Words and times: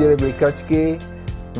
pustili 0.00 0.16
blikačky, 0.16 0.98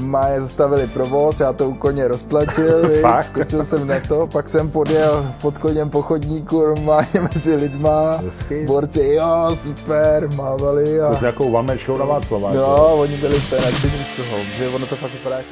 má 0.01 0.29
je 0.29 0.41
zastavili 0.41 0.87
provoz, 0.87 1.41
já 1.41 1.53
to 1.53 1.69
u 1.69 1.75
koně 1.75 2.09
roztlačil, 2.09 2.89
víc, 2.89 3.27
skočil 3.27 3.65
jsem 3.65 3.87
na 3.87 4.01
to, 4.01 4.27
pak 4.27 4.49
jsem 4.49 4.71
podjel 4.71 5.35
pod 5.43 5.59
koněm 5.59 5.91
po 5.91 6.03
chodníku, 6.03 6.61
normálně 6.61 7.21
mezi 7.35 7.55
lidma, 7.55 8.17
Hezky. 8.17 8.65
borci, 8.65 9.13
jo, 9.15 9.51
super, 9.55 10.29
mávali. 10.35 11.01
A... 11.01 11.15
To 11.15 11.25
je 11.25 11.27
jako 11.27 11.45
one 11.47 11.67
man 11.67 11.79
show 11.79 11.99
na 11.99 12.05
Václava. 12.05 12.55
Jo, 12.55 12.61
jako. 12.61 12.95
oni 12.97 13.17
byli 13.17 13.37
úplně 13.37 13.61
nadšení 13.61 14.05
z 14.05 14.17
toho, 14.17 14.39
že 14.57 14.69
ono 14.69 14.87
to 14.87 14.97
fakt 14.97 15.13
vypadá 15.13 15.37
jak 15.37 15.47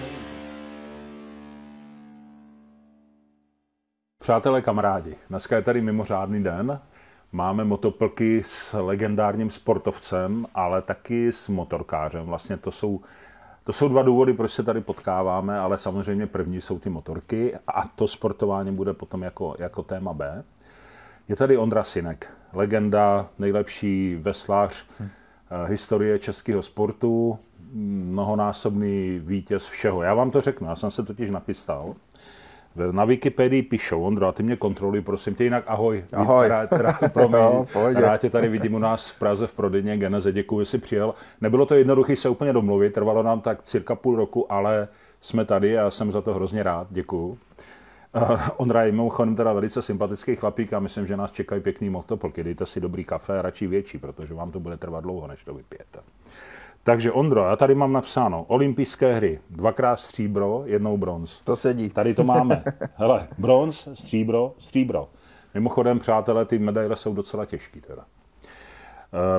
Přátelé, 4.19 4.63
kamarádi, 4.63 5.15
dneska 5.31 5.57
je 5.57 5.63
tady 5.63 5.81
mimořádný 5.81 6.43
den. 6.43 6.81
Máme 7.33 7.65
motoplky 7.65 8.43
s 8.45 8.81
legendárním 8.81 9.51
sportovcem, 9.51 10.47
ale 10.55 10.83
taky 10.83 11.33
s 11.33 11.49
motorkářem. 11.49 12.27
Vlastně 12.27 12.57
to 12.57 12.73
jsou, 12.73 13.01
to 13.65 13.73
jsou 13.73 13.89
dva 13.89 14.03
důvody, 14.03 14.33
proč 14.33 14.53
se 14.53 14.63
tady 14.63 14.81
potkáváme, 14.81 15.59
ale 15.59 15.79
samozřejmě 15.79 16.27
první 16.27 16.61
jsou 16.61 16.79
ty 16.79 16.91
motorky 16.91 17.55
a 17.67 17.89
to 17.89 18.07
sportování 18.07 18.73
bude 18.73 18.93
potom 18.93 19.23
jako, 19.23 19.55
jako 19.59 19.83
téma 19.83 20.13
B. 20.13 20.45
Je 21.29 21.37
tady 21.37 21.57
Ondra 21.57 21.83
Sinek, 21.83 22.33
legenda, 22.53 23.29
nejlepší 23.39 24.17
veslář 24.17 24.85
hm. 25.01 25.09
historie 25.67 26.19
českého 26.19 26.63
sportu, 26.63 27.39
mnohonásobný 27.73 29.19
vítěz 29.19 29.67
všeho. 29.67 30.03
Já 30.03 30.15
vám 30.15 30.31
to 30.31 30.41
řeknu, 30.41 30.69
já 30.69 30.77
jsem 30.77 30.91
se 30.91 31.03
totiž 31.03 31.31
nachystal. 31.31 31.95
Na 32.91 33.05
Wikipedii 33.05 33.63
píšou, 33.63 34.03
Ondro, 34.03 34.27
a 34.27 34.33
ty 34.33 34.43
mě 34.43 34.57
kontroluj, 34.57 35.01
prosím 35.01 35.35
tě, 35.35 35.45
jinak 35.45 35.65
ahoj. 35.67 36.05
Ahoj. 36.13 36.49
Promiň, 37.13 37.41
no, 37.41 37.67
rád 38.01 38.21
tě 38.21 38.31
tady 38.31 38.49
vidím 38.49 38.75
u 38.75 38.79
nás 38.79 39.11
v 39.11 39.19
Praze 39.19 39.47
v 39.47 39.53
prodejně 39.53 39.97
Geneze, 39.97 40.33
děkuji, 40.33 40.61
že 40.61 40.67
jsi 40.67 40.79
přijel. 40.79 41.15
Nebylo 41.41 41.67
to 41.67 41.75
jednoduché 41.75 42.17
se 42.17 42.29
úplně 42.29 42.53
domluvit, 42.53 42.93
trvalo 42.93 43.23
nám 43.23 43.41
tak 43.41 43.63
cirka 43.63 43.95
půl 43.95 44.17
roku, 44.17 44.53
ale 44.53 44.89
jsme 45.21 45.45
tady 45.45 45.79
a 45.79 45.91
jsem 45.91 46.13
za 46.13 46.21
to 46.21 46.35
hrozně 46.35 46.63
rád, 46.63 46.87
děkuji. 46.91 47.39
Uh, 48.17 48.41
Ondra 48.57 48.83
je 48.83 48.93
mimochodem 48.93 49.37
teda 49.37 49.53
velice 49.53 49.83
sympatický 49.83 50.37
chlapík 50.37 50.73
a 50.73 50.81
myslím, 50.81 51.07
že 51.07 51.17
nás 51.17 51.33
čekají 51.33 51.63
pěkný 51.63 51.91
motoplky. 51.91 52.45
Dejte 52.45 52.67
si 52.67 52.81
dobrý 52.81 53.05
kafe, 53.05 53.43
radši 53.43 53.67
větší, 53.67 53.99
protože 53.99 54.35
vám 54.35 54.51
to 54.51 54.61
bude 54.61 54.77
trvat 54.77 55.01
dlouho, 55.01 55.27
než 55.27 55.45
to 55.45 55.55
vypijete. 55.55 55.99
Takže 56.89 57.13
Ondro, 57.13 57.45
já 57.45 57.57
tady 57.57 57.75
mám 57.75 57.93
napsáno 57.93 58.45
olympijské 58.49 59.15
hry, 59.15 59.41
dvakrát 59.51 60.01
stříbro, 60.01 60.63
jednou 60.65 60.97
bronz. 60.97 61.41
To 61.41 61.57
sedí. 61.57 61.91
Tady 61.91 62.15
to 62.15 62.25
máme. 62.25 62.65
Hele, 62.95 63.29
bronz, 63.39 63.89
stříbro, 63.95 64.55
stříbro. 64.59 65.09
Mimochodem, 65.55 65.99
přátelé, 65.99 66.45
ty 66.45 66.59
medaile 66.59 66.97
jsou 66.97 67.15
docela 67.15 67.45
těžký 67.45 67.81
teda. 67.81 68.03
E, 68.03 68.07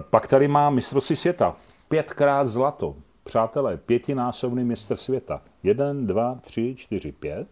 pak 0.09 0.27
tady 0.27 0.47
má 0.47 0.69
mistrovství 0.69 1.15
světa. 1.15 1.55
Pětkrát 1.87 2.47
zlato. 2.47 2.95
Přátelé, 3.23 3.77
pětinásobný 3.77 4.63
mistr 4.63 4.97
světa. 4.97 5.41
Jeden, 5.63 6.07
dva, 6.07 6.39
tři, 6.41 6.75
čtyři, 6.77 7.11
pět. 7.11 7.47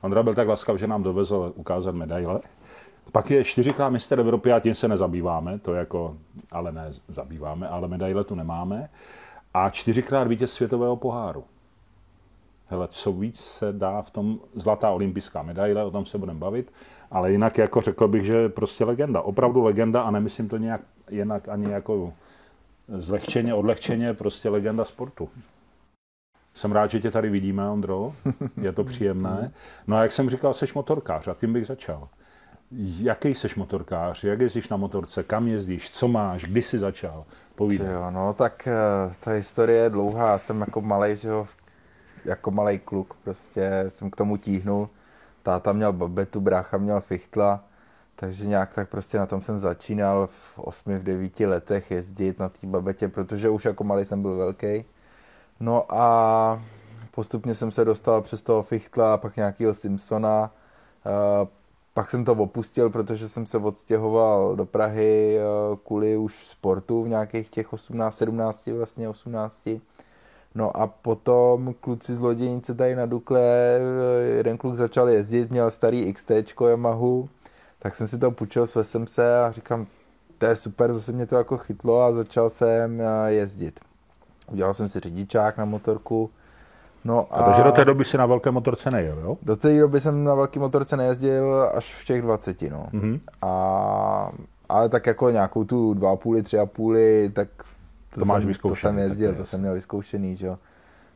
Ondra 0.00 0.22
byl 0.22 0.34
tak 0.34 0.48
laskav, 0.48 0.78
že 0.78 0.86
nám 0.86 1.02
dovezl 1.02 1.52
ukázat 1.56 1.94
medaile. 1.94 2.40
Pak 3.12 3.30
je 3.30 3.44
čtyřikrát 3.44 3.90
mistr 3.90 4.20
Evropy 4.20 4.52
a 4.52 4.60
tím 4.60 4.74
se 4.74 4.88
nezabýváme, 4.88 5.58
to 5.58 5.74
jako, 5.74 6.16
ale 6.50 6.72
ne 6.72 6.90
zabýváme, 7.08 7.68
ale 7.68 7.88
medaile 7.88 8.24
tu 8.24 8.34
nemáme. 8.34 8.90
A 9.54 9.70
čtyřikrát 9.70 10.28
vítěz 10.28 10.52
světového 10.52 10.96
poháru. 10.96 11.44
Hele, 12.66 12.88
co 12.88 13.12
víc 13.12 13.40
se 13.40 13.72
dá 13.72 14.02
v 14.02 14.10
tom 14.10 14.40
zlatá 14.54 14.90
olympijská 14.90 15.42
medaile, 15.42 15.84
o 15.84 15.90
tom 15.90 16.06
se 16.06 16.18
budeme 16.18 16.38
bavit, 16.38 16.72
ale 17.10 17.32
jinak 17.32 17.58
jako 17.58 17.80
řekl 17.80 18.08
bych, 18.08 18.24
že 18.26 18.48
prostě 18.48 18.84
legenda, 18.84 19.20
opravdu 19.20 19.62
legenda 19.62 20.02
a 20.02 20.10
nemyslím 20.10 20.48
to 20.48 20.56
nějak 20.56 20.80
jinak 21.10 21.48
ani 21.48 21.70
jako 21.70 22.12
zlehčeně, 22.88 23.54
odlehčeně, 23.54 24.14
prostě 24.14 24.48
legenda 24.48 24.84
sportu. 24.84 25.28
Jsem 26.54 26.72
rád, 26.72 26.90
že 26.90 27.00
tě 27.00 27.10
tady 27.10 27.30
vidíme, 27.30 27.70
Ondro, 27.70 28.12
je 28.62 28.72
to 28.72 28.84
příjemné. 28.84 29.52
No 29.86 29.96
a 29.96 30.02
jak 30.02 30.12
jsem 30.12 30.30
říkal, 30.30 30.54
jsi 30.54 30.66
motorkář 30.74 31.28
a 31.28 31.34
tím 31.34 31.52
bych 31.52 31.66
začal. 31.66 32.08
Jaký 32.72 33.34
jsi 33.34 33.48
motorkář, 33.56 34.24
jak 34.24 34.40
jezdíš 34.40 34.68
na 34.68 34.76
motorce, 34.76 35.22
kam 35.22 35.48
jezdíš, 35.48 35.90
co 35.90 36.08
máš, 36.08 36.44
kdy 36.44 36.62
jsi 36.62 36.78
začal? 36.78 37.24
Povídej. 37.54 37.88
Jo, 37.92 38.10
no 38.10 38.34
tak 38.34 38.66
eh, 38.66 39.14
ta 39.20 39.30
historie 39.30 39.78
je 39.78 39.90
dlouhá, 39.90 40.38
jsem 40.38 40.60
jako 40.60 40.80
malý, 40.80 41.16
že 41.16 41.28
jo, 41.28 41.46
jako 42.24 42.50
malý 42.50 42.78
kluk 42.78 43.14
prostě 43.24 43.84
jsem 43.88 44.10
k 44.10 44.16
tomu 44.16 44.36
tíhnul. 44.36 44.88
Táta 45.42 45.72
měl 45.72 45.92
babetu, 45.92 46.40
brácha 46.40 46.78
měl 46.78 47.00
fichtla, 47.00 47.64
takže 48.16 48.46
nějak 48.46 48.74
tak 48.74 48.88
prostě 48.88 49.18
na 49.18 49.26
tom 49.26 49.42
jsem 49.42 49.60
začínal 49.60 50.26
v 50.26 50.58
8, 50.58 50.98
v 50.98 51.02
9 51.02 51.40
letech 51.40 51.90
jezdit 51.90 52.38
na 52.38 52.48
té 52.48 52.66
babetě, 52.66 53.08
protože 53.08 53.48
už 53.48 53.64
jako 53.64 53.84
malý 53.84 54.04
jsem 54.04 54.22
byl 54.22 54.36
velký. 54.36 54.84
No 55.60 55.94
a 55.94 56.62
postupně 57.10 57.54
jsem 57.54 57.70
se 57.70 57.84
dostal 57.84 58.22
přes 58.22 58.42
toho 58.42 58.62
fichtla, 58.62 59.16
pak 59.16 59.36
nějakého 59.36 59.74
Simpsona, 59.74 60.50
eh, 61.06 61.58
pak 61.94 62.10
jsem 62.10 62.24
to 62.24 62.32
opustil, 62.32 62.90
protože 62.90 63.28
jsem 63.28 63.46
se 63.46 63.58
odstěhoval 63.58 64.56
do 64.56 64.66
Prahy 64.66 65.38
eh, 65.38 65.42
kvůli 65.86 66.16
už 66.16 66.46
sportu 66.48 67.02
v 67.02 67.08
nějakých 67.08 67.48
těch 67.48 67.72
18, 67.72 68.16
17, 68.16 68.66
vlastně 68.66 69.08
18. 69.08 69.68
No 70.54 70.76
a 70.76 70.86
potom 70.86 71.74
kluci 71.80 72.14
z 72.14 72.20
Loděnice 72.20 72.74
tady 72.74 72.94
na 72.96 73.06
Dukle, 73.06 73.40
eh, 73.40 73.80
jeden 74.36 74.58
kluk 74.58 74.74
začal 74.74 75.08
jezdit, 75.08 75.50
měl 75.50 75.70
starý 75.70 76.12
XT 76.12 76.30
Yamahu, 76.68 77.28
tak 77.78 77.94
jsem 77.94 78.06
si 78.06 78.18
to 78.18 78.30
půjčil, 78.30 78.66
svesem 78.66 79.06
se 79.06 79.38
a 79.40 79.50
říkám, 79.50 79.86
to 80.38 80.46
je 80.46 80.56
super, 80.56 80.92
zase 80.92 81.12
mě 81.12 81.26
to 81.26 81.36
jako 81.36 81.58
chytlo 81.58 82.02
a 82.02 82.12
začal 82.12 82.50
jsem 82.50 83.00
eh, 83.00 83.32
jezdit. 83.32 83.80
Udělal 84.52 84.74
jsem 84.74 84.88
si 84.88 85.00
řidičák 85.00 85.56
na 85.56 85.64
motorku, 85.64 86.30
No 87.04 87.26
a, 87.30 87.36
a 87.36 87.44
takže 87.44 87.62
do 87.62 87.72
té 87.72 87.84
doby 87.84 88.04
si 88.04 88.18
na 88.18 88.26
velké 88.26 88.50
motorce 88.50 88.90
nejel, 88.90 89.18
jo? 89.18 89.36
Do 89.42 89.56
té 89.56 89.78
doby 89.78 90.00
jsem 90.00 90.24
na 90.24 90.34
velké 90.34 90.60
motorce 90.60 90.96
nejezdil 90.96 91.70
až 91.74 91.94
v 91.94 92.04
těch 92.04 92.22
20, 92.22 92.62
no. 92.62 92.86
Mm-hmm. 92.92 93.20
A, 93.42 94.32
ale 94.68 94.88
tak 94.88 95.06
jako 95.06 95.30
nějakou 95.30 95.64
tu 95.64 95.94
2,5, 95.94 96.42
3,5, 96.42 97.32
tak 97.32 97.48
to, 98.14 98.20
to 98.20 98.26
máš 98.26 98.42
jsem, 98.42 98.48
vyzkoušený. 98.48 98.74
To 98.74 98.80
jsem 98.80 98.98
jezdil, 98.98 99.34
to 99.34 99.44
jsem 99.44 99.60
měl 99.60 99.74
vyzkoušený, 99.74 100.36
že 100.36 100.46
jo. 100.46 100.58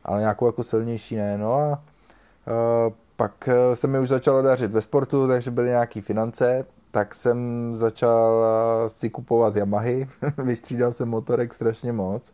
Ale 0.03 0.19
nějakou 0.19 0.45
jako 0.45 0.63
silnější 0.63 1.15
ne, 1.15 1.37
no 1.37 1.53
a 1.53 1.69
uh, 1.69 2.93
pak 3.15 3.47
e, 3.47 3.75
se 3.75 3.87
mi 3.87 3.99
už 3.99 4.09
začalo 4.09 4.41
dařit 4.41 4.71
ve 4.71 4.81
sportu, 4.81 5.27
takže 5.27 5.51
byly 5.51 5.67
nějaké 5.67 6.01
finance, 6.01 6.65
tak 6.91 7.15
jsem 7.15 7.69
začal 7.75 8.43
e, 8.45 8.89
si 8.89 9.09
kupovat 9.09 9.55
Yamahy, 9.55 10.09
vystřídal 10.43 10.91
jsem 10.91 11.09
motorek 11.09 11.53
strašně 11.53 11.93
moc. 11.93 12.33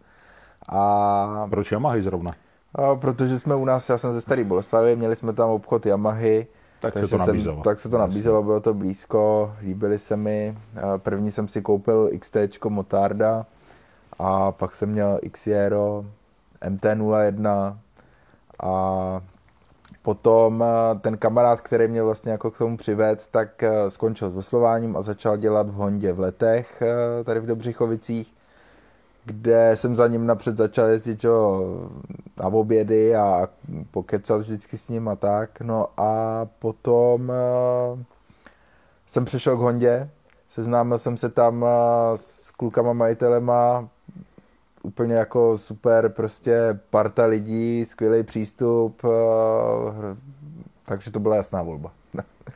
A... 0.69 1.47
Proč 1.49 1.71
Yamahy 1.71 2.03
zrovna? 2.03 2.31
A 2.75 2.95
protože 2.95 3.39
jsme 3.39 3.55
u 3.55 3.65
nás, 3.65 3.89
já 3.89 3.97
jsem 3.97 4.13
ze 4.13 4.21
Starý 4.21 4.43
Boleslavy, 4.43 4.95
měli 4.95 5.15
jsme 5.15 5.33
tam 5.33 5.49
obchod 5.49 5.85
Yamahy, 5.85 6.47
tak 6.81 6.93
se 6.93 7.07
to 7.07 7.17
nabízelo. 7.17 7.55
Jsem, 7.55 7.63
tak 7.63 7.79
se 7.79 7.89
to 7.89 7.97
nabízelo, 7.97 8.43
bylo 8.43 8.59
to 8.59 8.73
blízko, 8.73 9.53
líbily 9.61 9.99
se 9.99 10.17
mi. 10.17 10.57
První 10.97 11.31
jsem 11.31 11.47
si 11.47 11.61
koupil 11.61 12.09
XT 12.19 12.65
Motarda 12.65 13.45
a 14.19 14.51
pak 14.51 14.73
jsem 14.73 14.89
měl 14.89 15.19
Xiero 15.31 16.05
MT-01 16.69 17.77
a 18.63 19.21
potom 20.01 20.63
ten 21.01 21.17
kamarád, 21.17 21.61
který 21.61 21.87
mě 21.87 22.03
vlastně 22.03 22.31
jako 22.31 22.51
k 22.51 22.57
tomu 22.57 22.77
přived, 22.77 23.27
tak 23.31 23.63
skončil 23.87 24.29
s 24.29 24.33
veslováním 24.33 24.97
a 24.97 25.01
začal 25.01 25.37
dělat 25.37 25.69
v 25.69 25.73
Hondě 25.73 26.13
v 26.13 26.19
letech 26.19 26.83
tady 27.23 27.39
v 27.39 27.45
Dobřichovicích 27.45 28.33
kde 29.29 29.71
jsem 29.75 29.95
za 29.95 30.07
ním 30.07 30.25
napřed 30.25 30.57
začal 30.57 30.87
jezdit 30.87 31.19
čo, 31.19 31.63
na 32.37 32.45
obědy 32.45 33.15
a 33.15 33.47
pokecat 33.91 34.41
vždycky 34.41 34.77
s 34.77 34.89
ním 34.89 35.07
a 35.07 35.15
tak. 35.15 35.61
No 35.61 35.87
a 35.97 36.45
potom 36.59 37.29
uh, 37.29 37.99
jsem 39.05 39.25
přešel 39.25 39.57
k 39.57 39.59
Hondě, 39.59 40.09
seznámil 40.47 40.97
jsem 40.97 41.17
se 41.17 41.29
tam 41.29 41.61
uh, 41.61 41.69
s 42.15 42.51
klukama 42.51 42.93
majitelema, 42.93 43.89
úplně 44.83 45.13
jako 45.13 45.57
super, 45.57 46.09
prostě 46.09 46.79
parta 46.89 47.25
lidí, 47.25 47.85
skvělý 47.85 48.23
přístup, 48.23 49.03
uh, 49.03 49.11
takže 50.85 51.11
to 51.11 51.19
byla 51.19 51.35
jasná 51.35 51.63
volba. 51.63 51.98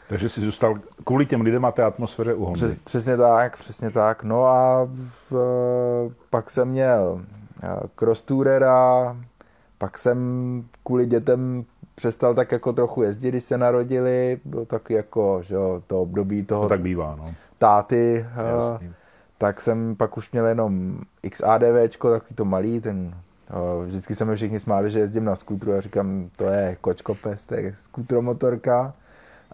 Takže 0.09 0.29
jsi 0.29 0.41
zůstal 0.41 0.75
kvůli 1.03 1.25
těm 1.25 1.41
lidem 1.41 1.65
a 1.65 1.71
té 1.71 1.83
atmosféře 1.83 2.33
u 2.33 2.43
Hondy. 2.45 2.57
Přes, 2.57 2.75
přesně 2.83 3.17
tak, 3.17 3.57
přesně 3.57 3.91
tak. 3.91 4.23
No 4.23 4.45
a 4.45 4.89
v, 5.31 5.33
pak 6.29 6.49
jsem 6.49 6.67
měl 6.67 7.21
eh, 7.63 7.67
cross 7.95 8.21
tourera, 8.21 9.17
pak 9.77 9.97
jsem 9.97 10.17
kvůli 10.83 11.05
dětem 11.05 11.65
přestal 11.95 12.33
tak 12.33 12.51
jako 12.51 12.73
trochu 12.73 13.03
jezdit, 13.03 13.29
když 13.29 13.43
se 13.43 13.57
narodili, 13.57 14.39
bylo 14.45 14.65
tak 14.65 14.89
jako, 14.89 15.39
že 15.41 15.55
jo, 15.55 15.83
to 15.87 16.01
období 16.01 16.43
toho 16.43 16.61
to 16.61 16.69
tak 16.69 16.81
bývá, 16.81 17.15
no. 17.15 17.33
táty, 17.57 18.25
eh, 18.35 18.71
Jasný. 18.73 18.93
tak 19.37 19.61
jsem 19.61 19.95
pak 19.95 20.17
už 20.17 20.31
měl 20.31 20.45
jenom 20.45 20.99
XADVčko, 21.29 22.11
takový 22.11 22.35
to 22.35 22.45
malý, 22.45 22.81
ten 22.81 23.13
eh, 23.49 23.85
Vždycky 23.85 24.15
se 24.15 24.25
mi 24.25 24.35
všichni 24.35 24.59
smáli, 24.59 24.91
že 24.91 24.99
jezdím 24.99 25.23
na 25.23 25.35
skútru 25.35 25.73
a 25.73 25.81
říkám, 25.81 26.29
to 26.35 26.45
je 26.45 26.77
kočkopes, 26.81 27.45
to 27.45 27.55
je 27.55 27.73
skútromotorka. 27.73 28.93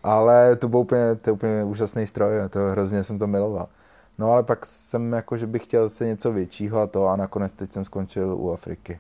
Ale 0.04 0.56
to 0.56 0.68
byl 0.68 0.80
úplně, 0.80 1.16
to 1.16 1.34
úplně 1.34 1.64
úžasný 1.64 2.08
stroj, 2.08 2.32
to 2.50 2.60
hrozně 2.60 3.04
jsem 3.04 3.20
to 3.20 3.28
miloval. 3.28 3.68
No 4.18 4.32
ale 4.32 4.44
pak 4.44 4.66
jsem 4.66 5.14
jako, 5.14 5.38
že 5.38 5.48
bych 5.48 5.64
chtěl 5.64 5.90
se 5.90 6.06
něco 6.06 6.32
většího 6.32 6.80
a 6.80 6.88
to 6.88 7.08
a 7.08 7.16
nakonec 7.16 7.54
teď 7.54 7.74
jsem 7.74 7.84
skončil 7.84 8.36
u 8.40 8.52
Afriky. 8.52 9.00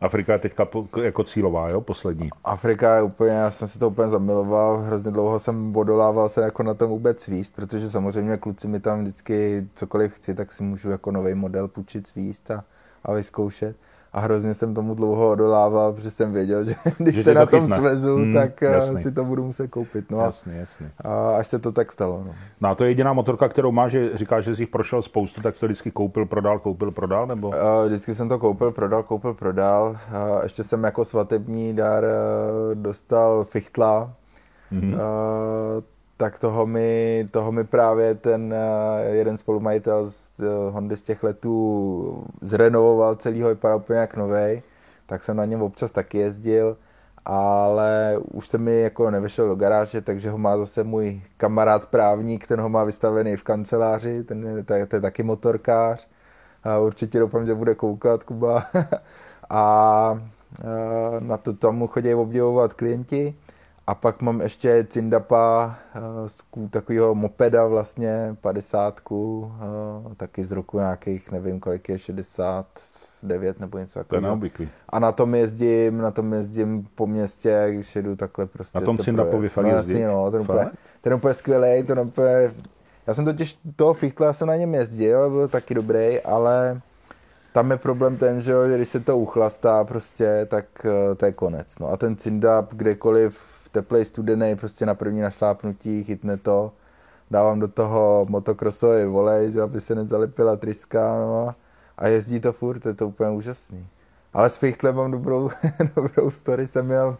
Afrika 0.00 0.32
je 0.32 0.38
teďka 0.38 0.68
jako 1.02 1.24
cílová, 1.24 1.68
jo, 1.68 1.80
poslední. 1.80 2.30
Afrika 2.44 2.96
je 2.96 3.02
úplně, 3.02 3.30
já 3.30 3.50
jsem 3.50 3.68
si 3.68 3.78
to 3.78 3.88
úplně 3.88 4.08
zamiloval, 4.08 4.78
hrozně 4.78 5.10
dlouho 5.10 5.38
jsem 5.38 5.76
odolával 5.76 6.28
se 6.28 6.40
jako 6.40 6.62
na 6.62 6.74
tom 6.74 6.90
vůbec 6.90 7.20
svíst, 7.20 7.54
protože 7.54 7.90
samozřejmě 7.90 8.36
kluci 8.36 8.68
mi 8.68 8.80
tam 8.80 9.00
vždycky 9.00 9.66
cokoliv 9.74 10.12
chci, 10.12 10.34
tak 10.34 10.52
si 10.52 10.62
můžu 10.62 10.90
jako 10.90 11.10
nový 11.10 11.34
model 11.34 11.68
půjčit 11.68 12.06
svíst 12.06 12.50
a, 12.50 12.64
a 13.04 13.12
vyzkoušet 13.12 13.76
a 14.16 14.20
hrozně 14.20 14.54
jsem 14.54 14.74
tomu 14.74 14.94
dlouho 14.94 15.30
odolával, 15.30 15.92
protože 15.92 16.10
jsem 16.10 16.32
věděl, 16.32 16.64
že 16.64 16.74
když 16.98 17.14
že 17.14 17.22
se 17.22 17.34
na 17.34 17.46
tom 17.46 17.60
chytne. 17.60 17.76
svezu, 17.76 18.16
hmm, 18.16 18.34
tak 18.34 18.62
eh, 18.62 18.66
jasný. 18.66 19.02
si 19.02 19.12
to 19.12 19.24
budu 19.24 19.44
muset 19.44 19.68
koupit. 19.68 20.10
No 20.10 20.18
jasný, 20.18 20.56
jasný. 20.56 20.86
A 21.04 21.30
až 21.30 21.46
se 21.46 21.58
to 21.58 21.72
tak 21.72 21.92
stalo. 21.92 22.22
No. 22.26 22.34
no 22.60 22.68
a 22.68 22.74
to 22.74 22.84
je 22.84 22.90
jediná 22.90 23.12
motorka, 23.12 23.48
kterou 23.48 23.72
máš, 23.72 23.92
že 23.92 24.16
říkáš, 24.16 24.44
že 24.44 24.56
jsi 24.56 24.62
jich 24.62 24.68
prošel 24.68 25.02
spoustu, 25.02 25.42
tak 25.42 25.58
to 25.58 25.66
vždycky 25.66 25.90
koupil, 25.90 26.26
prodal, 26.26 26.58
koupil, 26.58 26.90
prodal, 26.90 27.26
nebo? 27.26 27.48
Uh, 27.48 27.54
vždycky 27.86 28.14
jsem 28.14 28.28
to 28.28 28.38
koupil, 28.38 28.70
prodal, 28.70 29.02
koupil, 29.02 29.34
prodal. 29.34 29.90
Uh, 29.90 30.42
ještě 30.42 30.64
jsem 30.64 30.84
jako 30.84 31.04
svatební 31.04 31.74
dar 31.74 32.04
dostal 32.74 33.44
fichtla, 33.44 34.12
Mm-hmm. 34.72 34.94
Tak 36.16 36.38
toho 36.38 36.66
mi, 36.66 37.28
toho 37.30 37.52
mi 37.52 37.64
právě 37.64 38.14
ten 38.14 38.54
uh, 38.54 39.14
jeden 39.14 39.36
spolumajitel 39.36 40.06
z 40.06 40.30
uh, 40.38 40.74
Hondy 40.74 40.96
z 40.96 41.02
těch 41.02 41.22
letů 41.22 42.24
zrenovoval 42.40 43.16
celýho, 43.16 43.48
vypadal 43.48 43.78
úplně 43.78 43.98
jak 43.98 44.16
novej, 44.16 44.62
tak 45.06 45.22
jsem 45.22 45.36
na 45.36 45.44
něm 45.44 45.62
občas 45.62 45.90
taky 45.90 46.18
jezdil, 46.18 46.76
ale 47.24 48.16
už 48.32 48.48
se 48.48 48.58
mi 48.58 48.80
jako 48.80 49.10
nevešel 49.10 49.48
do 49.48 49.54
garáže, 49.54 50.00
takže 50.00 50.30
ho 50.30 50.38
má 50.38 50.58
zase 50.58 50.84
můj 50.84 51.20
kamarád 51.36 51.86
právník, 51.86 52.46
ten 52.46 52.60
ho 52.60 52.68
má 52.68 52.84
vystavený 52.84 53.36
v 53.36 53.42
kanceláři, 53.42 54.24
ten 54.24 54.56
je, 54.56 54.86
to, 54.86 54.96
je, 54.96 55.00
taky 55.00 55.22
motorkář, 55.22 56.08
a 56.66 56.78
určitě 56.78 57.18
doufám, 57.18 57.46
že 57.46 57.54
bude 57.54 57.74
koukat 57.74 58.24
Kuba. 58.24 58.64
A 59.50 60.20
uh, 60.64 61.20
na 61.20 61.36
to 61.36 61.52
tam 61.52 61.86
chodí 61.88 62.14
obdivovat 62.14 62.74
klienti. 62.74 63.34
A 63.88 63.94
pak 63.94 64.22
mám 64.22 64.40
ještě 64.40 64.86
Cindapa, 64.88 65.78
uh, 66.56 66.68
takového 66.68 67.14
mopeda 67.14 67.66
vlastně, 67.66 68.36
50, 68.40 69.00
uh, 69.10 69.50
eh, 70.12 70.14
taky 70.14 70.44
z 70.44 70.52
roku 70.52 70.78
nějakých, 70.78 71.30
nevím 71.30 71.60
kolik 71.60 71.88
je, 71.88 71.98
69 71.98 73.60
nebo 73.60 73.78
něco 73.78 73.98
takového. 73.98 74.20
To 74.22 74.26
je 74.26 74.30
A 74.88 74.98
na 74.98 75.12
tom 75.12 75.34
jezdím, 75.34 75.98
na 75.98 76.10
tom 76.10 76.32
jezdím 76.32 76.88
po 76.94 77.06
městě, 77.06 77.66
když 77.70 77.96
jedu 77.96 78.16
takhle 78.16 78.46
prostě 78.46 78.80
Na 78.80 78.84
tom 78.84 78.98
Cindapovi 78.98 79.48
fakt 79.48 79.66
no, 79.66 79.72
no, 80.06 80.30
ten 80.30 80.40
úplně, 80.40 80.70
ten 81.00 81.14
úplně 81.14 81.34
skvělý, 81.34 81.82
ten 81.82 81.98
úplně, 81.98 82.52
já 83.06 83.14
jsem 83.14 83.24
totiž 83.24 83.58
toho 83.76 83.94
Fichtla, 83.94 84.32
jsem 84.32 84.48
na 84.48 84.56
něm 84.56 84.74
jezdil, 84.74 85.30
byl 85.30 85.48
taky 85.48 85.74
dobrý, 85.74 86.20
ale 86.20 86.80
tam 87.52 87.70
je 87.70 87.76
problém 87.76 88.16
ten, 88.16 88.40
že 88.40 88.52
když 88.76 88.88
se 88.88 89.00
to 89.00 89.18
uchlastá 89.18 89.84
prostě, 89.84 90.46
tak 90.50 90.64
uh, 90.84 91.14
to 91.16 91.26
je 91.26 91.32
konec. 91.32 91.78
No 91.78 91.88
a 91.88 91.96
ten 91.96 92.16
Cindap 92.16 92.74
kdekoliv 92.74 93.55
teplej, 93.68 94.04
studený, 94.04 94.56
prostě 94.56 94.86
na 94.86 94.94
první 94.94 95.20
našlápnutí 95.20 96.04
chytne 96.04 96.36
to. 96.36 96.72
Dávám 97.30 97.60
do 97.60 97.68
toho 97.68 98.26
motokrosový 98.28 99.04
volej, 99.04 99.52
že 99.52 99.62
aby 99.62 99.80
se 99.80 99.94
nezalepila 99.94 100.56
tryska, 100.56 101.18
no, 101.18 101.54
a 101.98 102.06
jezdí 102.08 102.40
to 102.40 102.52
furt, 102.52 102.86
je 102.86 102.94
to 102.94 103.08
úplně 103.08 103.30
úžasný. 103.30 103.88
Ale 104.32 104.50
s 104.50 104.56
Fichtlem 104.56 104.96
mám 104.96 105.10
dobrou, 105.10 105.50
dobrou 105.96 106.30
story, 106.30 106.66
jsem 106.68 106.86
měl 106.86 107.08
uh, 107.08 107.16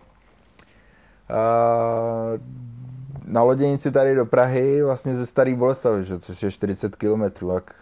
na 3.25 3.43
loděnici 3.43 3.91
tady 3.91 4.15
do 4.15 4.27
Prahy, 4.27 4.83
vlastně 4.83 5.17
ze 5.17 5.27
Starý 5.27 5.55
Boleslavy, 5.55 6.05
že, 6.05 6.19
což 6.19 6.43
je 6.43 6.51
40 6.51 6.97
km, 6.97 7.23
tak 7.55 7.75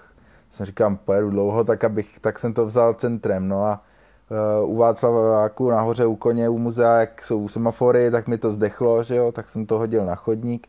jsem 0.51 0.67
říkám, 0.67 0.97
pojedu 0.97 1.31
dlouho, 1.31 1.65
tak, 1.65 1.85
abych, 1.85 2.19
tak 2.19 2.39
jsem 2.39 2.53
to 2.53 2.67
vzal 2.67 2.95
centrem, 2.95 3.49
no 3.49 3.65
a 3.65 3.85
u 4.65 4.77
Václaváku 4.77 5.71
nahoře 5.71 6.07
u 6.07 6.17
koně, 6.17 6.49
u 6.49 6.59
muzea, 6.59 7.01
jak 7.01 7.25
jsou 7.25 7.49
semafory, 7.49 8.11
tak 8.11 8.29
mi 8.29 8.39
to 8.39 8.51
zdechlo, 8.51 9.03
že 9.03 9.17
jo, 9.17 9.33
tak 9.33 9.49
jsem 9.49 9.67
to 9.67 9.79
hodil 9.79 10.05
na 10.05 10.15
chodník, 10.15 10.67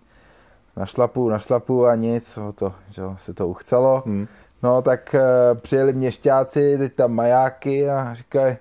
na 0.77 0.85
šlapu, 0.85 1.29
na 1.29 1.39
šlapu 1.39 1.85
a 1.85 1.95
nic, 1.95 2.39
to, 2.55 2.73
že 2.89 3.01
jo, 3.01 3.15
se 3.19 3.33
to 3.33 3.47
uchcelo. 3.47 4.03
Hmm. 4.05 4.27
No 4.63 4.81
tak 4.81 5.15
uh, 5.15 5.57
přijeli 5.59 5.93
měšťáci, 5.93 6.77
teď 6.77 6.93
tam 6.93 7.13
majáky 7.13 7.89
a 7.89 8.13
říkají, 8.13 8.57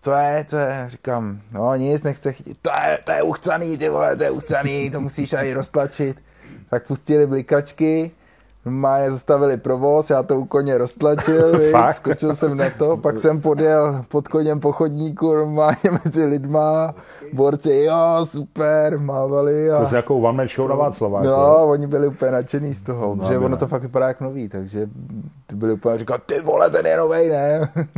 co 0.00 0.12
je, 0.12 0.44
co 0.48 0.56
je, 0.56 0.84
říkám, 0.86 1.40
no 1.52 1.74
nic, 1.74 2.02
nechce 2.02 2.32
chytit, 2.32 2.58
to 2.62 2.70
je, 2.70 2.98
to 3.04 3.12
je 3.12 3.22
uchcaný, 3.22 3.78
ty 3.78 3.88
vole, 3.88 4.16
to 4.16 4.22
je 4.22 4.30
uchcaný, 4.30 4.90
to 4.90 5.00
musíš 5.00 5.30
tady 5.30 5.54
roztlačit. 5.54 6.16
Tak 6.70 6.86
pustili 6.86 7.26
blikačky, 7.26 8.10
Máje 8.68 9.10
zastavili 9.10 9.56
provoz, 9.56 10.10
já 10.10 10.22
to 10.22 10.40
u 10.40 10.44
koně 10.44 10.78
roztlačil, 10.78 11.58
víc, 11.58 11.96
skočil 11.96 12.36
jsem 12.36 12.56
na 12.56 12.70
to, 12.78 12.96
pak 12.96 13.18
jsem 13.18 13.40
podjel 13.40 14.02
pod 14.08 14.28
koněm 14.28 14.60
po 14.60 14.72
chodníku, 14.72 15.34
normálně 15.34 15.90
mezi 16.04 16.24
lidma, 16.24 16.94
borci, 17.32 17.74
jo, 17.74 18.24
super, 18.24 18.98
mávali. 18.98 19.70
A... 19.70 19.84
To 19.84 19.94
je 19.94 19.96
jako 19.96 20.16
one 20.16 20.36
man 20.36 20.48
show 20.48 20.68
na 20.68 20.74
Václava. 20.74 21.22
No, 21.22 21.30
jako. 21.30 21.66
oni 21.66 21.86
byli 21.86 22.08
úplně 22.08 22.30
nadšený 22.30 22.74
z 22.74 22.82
toho, 22.82 23.14
no, 23.14 23.24
že 23.24 23.38
ono 23.38 23.56
to 23.56 23.66
fakt 23.66 23.82
vypadá 23.82 24.08
jak 24.08 24.20
nový, 24.20 24.48
takže 24.48 24.88
byli 25.54 25.72
úplně 25.72 25.98
říkat, 25.98 26.22
ty 26.26 26.40
vole, 26.40 26.70
ten 26.70 26.86
je 26.86 26.96
novej, 26.96 27.28
ne? 27.28 27.72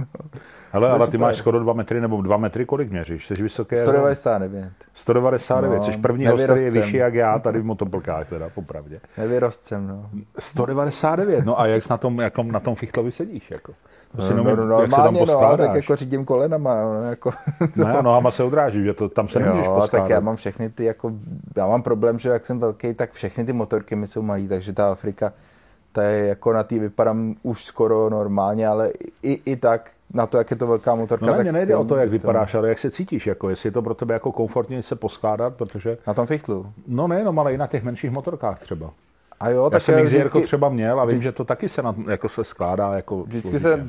Ale, 0.73 0.91
ale 0.91 1.09
ty 1.09 1.19
máš 1.19 1.37
skoro 1.37 1.61
2 1.61 1.73
metry 1.73 2.01
nebo 2.01 2.23
2 2.23 2.37
metry, 2.37 2.67
kolik 2.67 2.91
měříš? 2.91 3.27
Jsi 3.27 3.43
vysoký? 3.43 3.77
199. 3.77 4.73
199, 4.95 5.79
no, 5.79 5.85
což 5.85 5.97
první 5.97 6.27
hostory 6.27 6.63
je 6.63 6.71
vyšší 6.71 6.97
jak 6.97 7.15
já 7.15 7.39
tady 7.39 7.61
v 7.61 7.65
motoplkách, 7.71 8.29
teda 8.29 8.49
popravdě. 8.49 9.01
Nevyrostcem, 9.19 9.89
no. 9.89 10.11
199, 10.39 11.45
no 11.45 11.61
a 11.61 11.67
jak 11.67 11.91
na 11.91 11.97
tom, 11.97 12.21
jak 12.21 12.39
na 12.39 12.61
tom 12.61 12.75
fichtlovi 12.75 13.13
sedíš, 13.13 13.51
jako? 13.51 13.73
To 14.17 14.23
si 14.23 14.35
no, 14.35 14.45
no, 14.45 14.57
no, 14.57 14.67
normálně, 14.67 15.21
no, 15.27 15.57
tak 15.57 15.75
jako 15.75 15.97
řídím 15.97 16.25
kolenama. 16.25 16.83
No, 16.83 17.03
jako, 17.03 17.31
no. 17.77 17.89
no, 17.89 18.03
nohama 18.03 18.31
se 18.31 18.43
odráží, 18.43 18.85
že 18.85 18.95
to 18.95 19.09
tam 19.09 19.29
se 19.29 19.39
nemůžeš 19.39 19.67
jo, 19.67 19.87
tak 19.91 20.09
já 20.09 20.21
mám 20.21 20.37
všechny 20.37 20.71
ty, 20.71 20.85
jako, 20.85 21.13
já 21.57 21.67
mám 21.67 21.83
problém, 21.83 22.19
že 22.19 22.29
jak 22.29 22.47
jsem 22.47 22.59
velký, 22.59 22.95
tak 22.95 23.13
všechny 23.13 23.45
ty 23.45 23.53
motorky 23.53 23.97
mi 23.97 24.07
jsou 24.07 24.23
malý, 24.23 24.49
takže 24.49 24.73
ta 24.73 24.93
Afrika, 24.93 25.33
ta 25.93 26.03
je 26.03 26.27
jako 26.27 26.53
na 26.53 26.63
tý 26.63 26.79
vypadám 26.79 27.35
už 27.43 27.65
skoro 27.65 28.11
normálně, 28.11 28.69
ale 28.69 28.91
i, 29.23 29.41
i 29.45 29.57
tak 29.57 29.91
na 30.15 30.27
to, 30.27 30.39
jak 30.39 30.51
je 30.51 30.57
to 30.57 30.67
velká 30.67 30.95
motorka. 30.95 31.27
No 31.27 31.33
ne, 31.33 31.45
tak 31.45 31.53
nejde 31.53 31.77
o 31.77 31.85
to, 31.85 31.97
jak 31.97 32.11
vypadáš, 32.11 32.55
ale 32.55 32.69
jak 32.69 32.79
se 32.79 32.91
cítíš, 32.91 33.27
jako 33.27 33.51
jestli 33.51 33.67
je 33.67 33.73
to 33.73 33.83
pro 33.83 33.95
tebe 33.95 34.15
jako 34.15 34.33
komfortně 34.33 34.83
se 34.83 34.97
poskládat, 34.97 35.55
protože... 35.55 35.99
Na 36.07 36.15
tom 36.15 36.27
fichtlu? 36.27 36.73
No 36.87 37.09
nejenom, 37.09 37.39
ale 37.39 37.55
i 37.55 37.59
na 37.59 37.67
těch 37.67 37.83
menších 37.83 38.11
motorkách 38.11 38.59
třeba. 38.59 38.91
A 39.41 39.51
jo, 39.51 39.65
Já 39.65 39.71
tak 39.71 39.83
jsem 39.83 39.95
vždycky, 39.95 40.19
jako 40.19 40.41
třeba 40.41 40.69
měl 40.69 41.01
a 41.01 41.05
vím, 41.05 41.23
že 41.23 41.33
to 41.33 41.45
taky 41.45 41.69
se 41.69 41.83
na, 41.83 41.95
jako 42.09 42.29
se 42.29 42.45
skládá 42.45 42.95
jako 42.95 43.23
Vždycky 43.23 43.59
složitě. 43.59 43.69
se, 43.69 43.87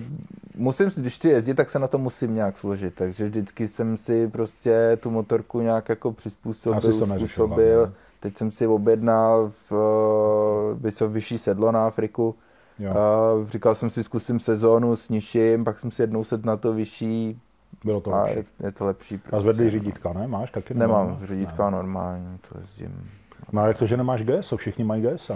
musím, 0.55 0.89
když 0.95 1.15
chci 1.15 1.29
jezdit, 1.29 1.53
tak 1.53 1.69
se 1.69 1.79
na 1.79 1.87
to 1.87 1.97
musím 1.97 2.35
nějak 2.35 2.57
složit, 2.57 2.95
takže 2.95 3.25
vždycky 3.25 3.67
jsem 3.67 3.97
si 3.97 4.27
prostě 4.27 4.97
tu 4.99 5.09
motorku 5.11 5.61
nějak 5.61 5.89
jako 5.89 6.11
přizpůsobil, 6.11 6.93
způsobil. 7.05 7.93
Teď 8.21 8.37
jsem 8.37 8.51
si 8.51 8.67
objednal 8.67 9.51
v, 9.69 9.73
v 10.73 11.07
vyšší 11.07 11.37
sedlo 11.37 11.71
na 11.71 11.87
Afriku, 11.87 12.35
Jo. 12.81 12.91
A 12.97 13.51
říkal 13.51 13.75
jsem 13.75 13.89
si, 13.89 14.03
zkusím 14.03 14.39
sezónu 14.39 14.95
s 14.95 15.09
nižším, 15.09 15.63
pak 15.63 15.79
jsem 15.79 15.91
si 15.91 16.01
jednou 16.01 16.23
set 16.23 16.45
na 16.45 16.57
to 16.57 16.73
vyšší. 16.73 17.41
Bylo 17.85 18.01
to 18.01 18.13
a 18.13 18.21
lepší. 18.21 18.37
Je, 18.37 18.45
je 18.65 18.71
to 18.71 18.85
lepší. 18.85 19.17
Prostě. 19.17 19.35
A 19.35 19.39
zvedli 19.39 19.69
řídítka, 19.69 20.13
ne? 20.13 20.27
Máš 20.27 20.51
taky? 20.51 20.73
Nemám 20.73 21.17
ne? 21.21 21.27
řídítka 21.27 21.69
ne. 21.69 21.77
normální, 21.77 22.37
to 22.49 22.59
jezdím. 22.59 23.09
No 23.51 23.61
a 23.61 23.67
jak 23.67 23.77
to, 23.77 23.85
že 23.85 23.97
nemáš 23.97 24.23
GSO? 24.23 24.57
Všichni 24.57 24.83
mají 24.83 25.01
GSA. 25.01 25.35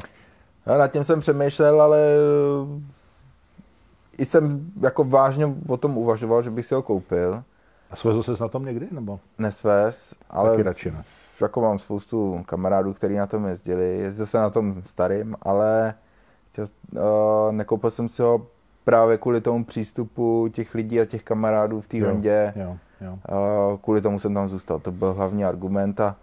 Já 0.65 0.77
nad 0.77 0.88
tím 0.88 1.04
jsem 1.04 1.20
přemýšlel, 1.20 1.82
ale 1.82 2.00
i 4.18 4.25
jsem 4.25 4.72
jako 4.82 5.04
vážně 5.04 5.56
o 5.68 5.77
tom 5.77 5.98
uvažoval, 5.98 6.42
že 6.42 6.50
bych 6.51 6.65
si 6.65 6.75
ho 6.75 6.82
koupil. 6.82 7.44
A 7.92 7.96
svezl 7.96 8.24
ses 8.24 8.39
na 8.39 8.48
tom 8.48 8.65
někdy, 8.65 8.88
nebo? 8.92 9.20
Nesvez, 9.38 10.15
ale 10.30 10.50
Taky 10.50 10.63
radši 10.63 10.92
ne. 10.92 11.04
Jako 11.42 11.62
mám 11.62 11.80
spoustu 11.80 12.44
kamarádů, 12.46 12.94
kteří 12.94 13.15
na 13.15 13.27
tom 13.27 13.46
jezdili. 13.46 13.98
Jezdil 13.98 14.25
jsem 14.25 14.42
na 14.42 14.50
tom 14.50 14.82
starým, 14.86 15.36
ale 15.42 15.94
Čas, 16.56 16.72
uh, 16.92 17.01
nekoupil 17.51 17.92
jsem 17.92 18.10
si 18.10 18.22
ho 18.22 18.48
právě 18.84 19.18
kvůli 19.18 19.42
tomu 19.42 19.65
přístupu 19.65 20.48
těch 20.51 20.75
lidí 20.75 21.01
a 21.01 21.06
těch 21.06 21.24
kamarádů 21.24 21.82
v 21.82 21.88
té 21.88 22.06
Hondě. 22.06 22.54
Jo, 22.56 22.77
jo. 23.01 23.12
Uh, 23.12 23.77
kvůli 23.77 24.01
tomu 24.01 24.20
jsem 24.20 24.34
tam 24.34 24.50
zůstal, 24.50 24.80
to 24.80 24.92
byl 24.92 25.13
hlavní 25.13 25.46
argument 25.46 26.00
a, 26.00 26.15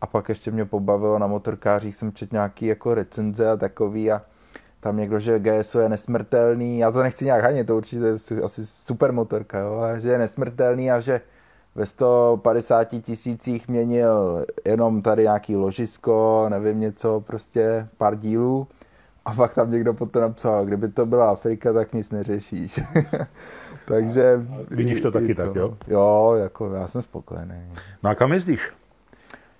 a 0.00 0.06
pak 0.06 0.28
ještě 0.28 0.50
mě 0.50 0.64
pobavilo 0.64 1.18
na 1.18 1.26
motorkářích, 1.26 1.96
jsem 1.96 2.12
četl 2.12 2.34
nějaký 2.34 2.66
jako 2.66 2.94
recenze 2.94 3.50
a 3.50 3.56
takový 3.56 4.12
a 4.12 4.22
tam 4.80 4.96
někdo, 4.96 5.18
že 5.18 5.38
GSO 5.38 5.80
je 5.80 5.88
nesmrtelný, 5.88 6.78
já 6.78 6.90
to 6.90 7.02
nechci 7.02 7.24
nějak 7.24 7.44
hanit, 7.44 7.66
to 7.66 7.76
určitě 7.76 8.04
je 8.34 8.42
asi 8.42 8.66
super 8.66 9.12
motorka, 9.12 9.58
jo, 9.58 9.78
a 9.78 9.98
že 9.98 10.08
je 10.08 10.18
nesmrtelný 10.18 10.90
a 10.90 11.00
že 11.00 11.20
ve 11.74 11.86
150 11.86 12.84
tisících 12.84 13.68
měnil 13.68 14.44
jenom 14.66 15.02
tady 15.02 15.22
nějaký 15.22 15.56
ložisko, 15.56 16.46
nevím 16.48 16.80
něco, 16.80 17.20
prostě 17.20 17.88
pár 17.98 18.16
dílů 18.16 18.66
a 19.24 19.34
pak 19.34 19.54
tam 19.54 19.70
někdo 19.70 19.94
potom 19.94 20.22
napsal, 20.22 20.64
kdyby 20.64 20.88
to 20.88 21.06
byla 21.06 21.30
Afrika, 21.30 21.72
tak 21.72 21.92
nic 21.92 22.10
neřešíš. 22.10 22.80
Takže... 23.84 24.46
Vidíš 24.70 25.00
to 25.00 25.10
taky 25.10 25.34
to, 25.34 25.42
tak, 25.42 25.54
jo? 25.54 25.76
Jo, 25.86 26.34
jako 26.38 26.74
já 26.74 26.86
jsem 26.86 27.02
spokojený. 27.02 27.72
No 28.02 28.10
a 28.10 28.14
kam 28.14 28.32
jezdíš? 28.32 28.72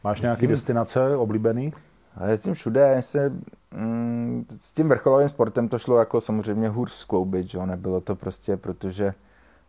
Máš 0.05 0.21
nějaké 0.21 0.47
destinace 0.47 1.17
oblíbený? 1.17 1.73
Já 2.21 2.29
jezdím 2.29 2.55
všude, 2.55 2.97
se, 3.01 3.33
mm, 3.75 4.45
s 4.59 4.73
tím 4.73 4.89
vrcholovým 4.89 5.29
sportem 5.29 5.69
to 5.69 5.79
šlo 5.79 5.99
jako 5.99 6.21
samozřejmě 6.21 6.69
hůř 6.69 6.91
skloubit, 6.91 7.49
že 7.49 7.59
jo? 7.59 7.67
nebylo 7.67 8.01
to 8.01 8.17
prostě, 8.17 8.57
protože 8.57 9.15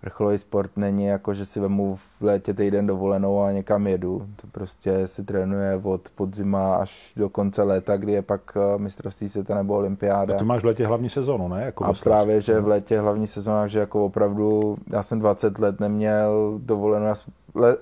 vrcholový 0.04 0.38
sport 0.38 0.72
není 0.76 1.06
jako, 1.06 1.34
že 1.34 1.46
si 1.46 1.60
vemu 1.60 1.96
v 1.96 2.22
létě 2.22 2.54
týden 2.54 2.88
dovolenou 2.88 3.42
a 3.42 3.52
někam 3.52 3.88
jedu. 3.88 4.28
To 4.42 4.48
prostě 4.48 5.08
si 5.08 5.24
trénuje 5.24 5.80
od 5.84 6.10
podzima 6.16 6.76
až 6.76 7.14
do 7.16 7.30
konce 7.30 7.64
léta, 7.64 7.98
kdy 7.98 8.12
je 8.12 8.22
pak 8.22 8.42
eh, 8.56 8.78
mistrovství 8.78 9.30
světa 9.30 9.56
nebo 9.56 9.76
olympiáda. 9.76 10.36
A 10.36 10.38
ty 10.38 10.46
máš 10.46 10.62
v 10.62 10.66
létě 10.66 10.88
hlavní 10.88 11.10
sezónu, 11.10 11.48
ne? 11.48 11.64
Jako 11.64 11.86
a 11.86 11.88
veslář. 11.88 12.04
právě, 12.04 12.42
že 12.42 12.60
v 12.60 12.68
létě 12.68 13.00
hlavní 13.00 13.28
sezóna, 13.28 13.68
že 13.68 13.80
jako 13.80 14.06
opravdu, 14.06 14.78
já 14.88 15.04
jsem 15.04 15.20
20 15.20 15.60
let 15.60 15.80
neměl 15.80 16.60
dovolenou, 16.64 17.14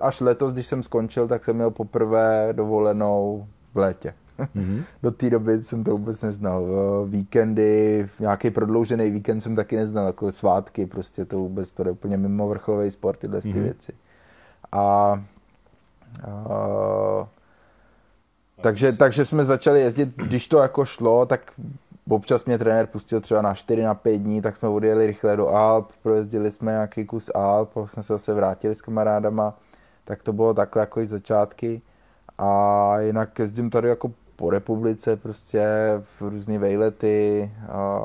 až 0.01 0.21
letos, 0.21 0.53
když 0.53 0.65
jsem 0.65 0.83
skončil, 0.83 1.27
tak 1.27 1.43
jsem 1.43 1.55
měl 1.55 1.71
poprvé 1.71 2.49
dovolenou 2.53 3.47
v 3.73 3.77
létě. 3.77 4.13
Mhm. 4.55 4.83
Do 5.03 5.11
té 5.11 5.29
doby 5.29 5.63
jsem 5.63 5.83
to 5.83 5.91
vůbec 5.91 6.21
neznal. 6.21 6.65
Víkendy, 7.07 8.07
nějaký 8.19 8.51
prodloužený 8.51 9.11
víkend 9.11 9.41
jsem 9.41 9.55
taky 9.55 9.75
neznal, 9.75 10.05
jako 10.05 10.31
svátky, 10.31 10.85
prostě 10.85 11.25
to 11.25 11.37
vůbec, 11.37 11.71
to 11.71 11.83
je 11.87 11.91
úplně 11.91 12.17
mimo 12.17 12.47
vrcholový 12.47 12.91
sport, 12.91 13.19
tyhle 13.19 13.41
ty 13.41 13.49
Mhm. 13.49 13.63
věci. 13.63 13.91
A, 14.71 15.23
a 16.23 17.27
takže, 18.61 18.91
takže 18.93 19.25
jsme 19.25 19.45
začali 19.45 19.81
jezdit, 19.81 20.09
když 20.15 20.47
to 20.47 20.57
jako 20.57 20.85
šlo, 20.85 21.25
tak 21.25 21.51
občas 22.09 22.45
mě 22.45 22.57
trenér 22.57 22.87
pustil 22.87 23.21
třeba 23.21 23.41
na 23.41 23.53
4 23.53 23.83
na 23.83 23.93
5 23.95 24.17
dní, 24.17 24.41
tak 24.41 24.55
jsme 24.55 24.69
odjeli 24.69 25.05
rychle 25.05 25.37
do 25.37 25.47
Alp, 25.47 25.91
projezdili 26.03 26.51
jsme 26.51 26.71
nějaký 26.71 27.05
kus 27.05 27.29
Alp, 27.35 27.69
pak 27.73 27.89
jsme 27.89 28.03
se 28.03 28.13
zase 28.13 28.33
vrátili 28.33 28.75
s 28.75 28.81
kamarádama, 28.81 29.57
tak 30.05 30.23
to 30.23 30.33
bylo 30.33 30.53
takhle 30.53 30.79
jako 30.79 30.99
i 30.99 31.07
začátky. 31.07 31.81
A 32.37 32.93
jinak 32.99 33.39
jezdím 33.39 33.69
tady 33.69 33.89
jako 33.89 34.11
po 34.39 34.49
republice, 34.49 35.15
prostě 35.15 35.63
v 36.03 36.21
různý 36.21 36.57
vejlety, 36.57 37.51
a 37.69 37.99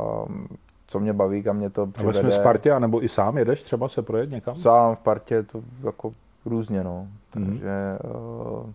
co 0.87 1.01
mě 1.01 1.13
baví, 1.13 1.43
kam 1.43 1.57
mě 1.57 1.71
to 1.71 1.87
přivede. 1.87 2.23
ve 2.23 2.33
Spartě, 2.33 2.81
nebo 2.81 3.05
i 3.05 3.09
sám 3.09 3.39
jedeš 3.39 3.63
třeba 3.63 3.89
se 3.89 4.03
projet 4.03 4.31
někam? 4.31 4.55
Sám 4.55 4.97
v 4.97 4.99
partě 4.99 5.43
to 5.43 5.63
jako 5.87 6.13
různě, 6.47 6.85
no. 6.85 7.07
Mhm. 7.37 7.47
Takže, 7.47 7.99
uh, 8.63 8.71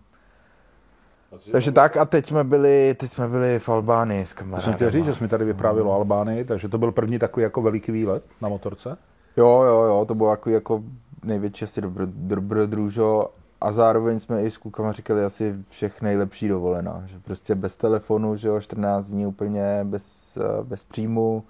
takže 1.52 1.72
tak 1.72 1.96
a 1.96 2.04
teď 2.04 2.26
jsme 2.26 2.44
byli, 2.44 2.94
teď 2.94 3.10
jsme 3.10 3.28
byli 3.28 3.58
v 3.58 3.68
Albánii 3.68 4.26
s 4.26 4.34
To 4.34 4.38
jsem 4.38 4.46
kamarádem. 4.50 4.74
chtěl 4.74 4.90
říct, 4.90 5.04
že 5.04 5.14
jsi 5.14 5.24
mi 5.24 5.28
tady 5.28 5.44
vyprávěl 5.44 5.88
o 5.88 5.92
Albánii, 5.94 6.44
takže 6.44 6.68
to 6.68 6.78
byl 6.78 6.92
první 6.92 7.18
takový 7.18 7.42
jako 7.42 7.62
veliký 7.62 7.92
výlet 7.92 8.22
na 8.40 8.48
motorce. 8.48 8.96
Jo, 9.36 9.62
jo, 9.66 9.82
jo, 9.82 10.04
to 10.08 10.14
bylo 10.14 10.30
jako, 10.30 10.50
jako 10.50 10.82
největší 11.24 11.64
asi 11.64 11.80
dobro, 11.80 12.04
dobrodružo 12.08 13.28
a 13.60 13.72
zároveň 13.72 14.20
jsme 14.20 14.42
i 14.42 14.50
s 14.50 14.58
klukama 14.58 14.92
říkali 14.92 15.24
asi 15.24 15.54
všech 15.68 16.02
nejlepší 16.02 16.48
dovolená, 16.48 17.02
že 17.06 17.18
prostě 17.18 17.54
bez 17.54 17.76
telefonu, 17.76 18.36
že 18.36 18.48
jo, 18.48 18.60
14 18.60 19.06
dní 19.06 19.26
úplně 19.26 19.80
bez, 19.84 20.36
eh, 20.36 20.64
bez 20.64 20.84
příjmu, 20.84 21.44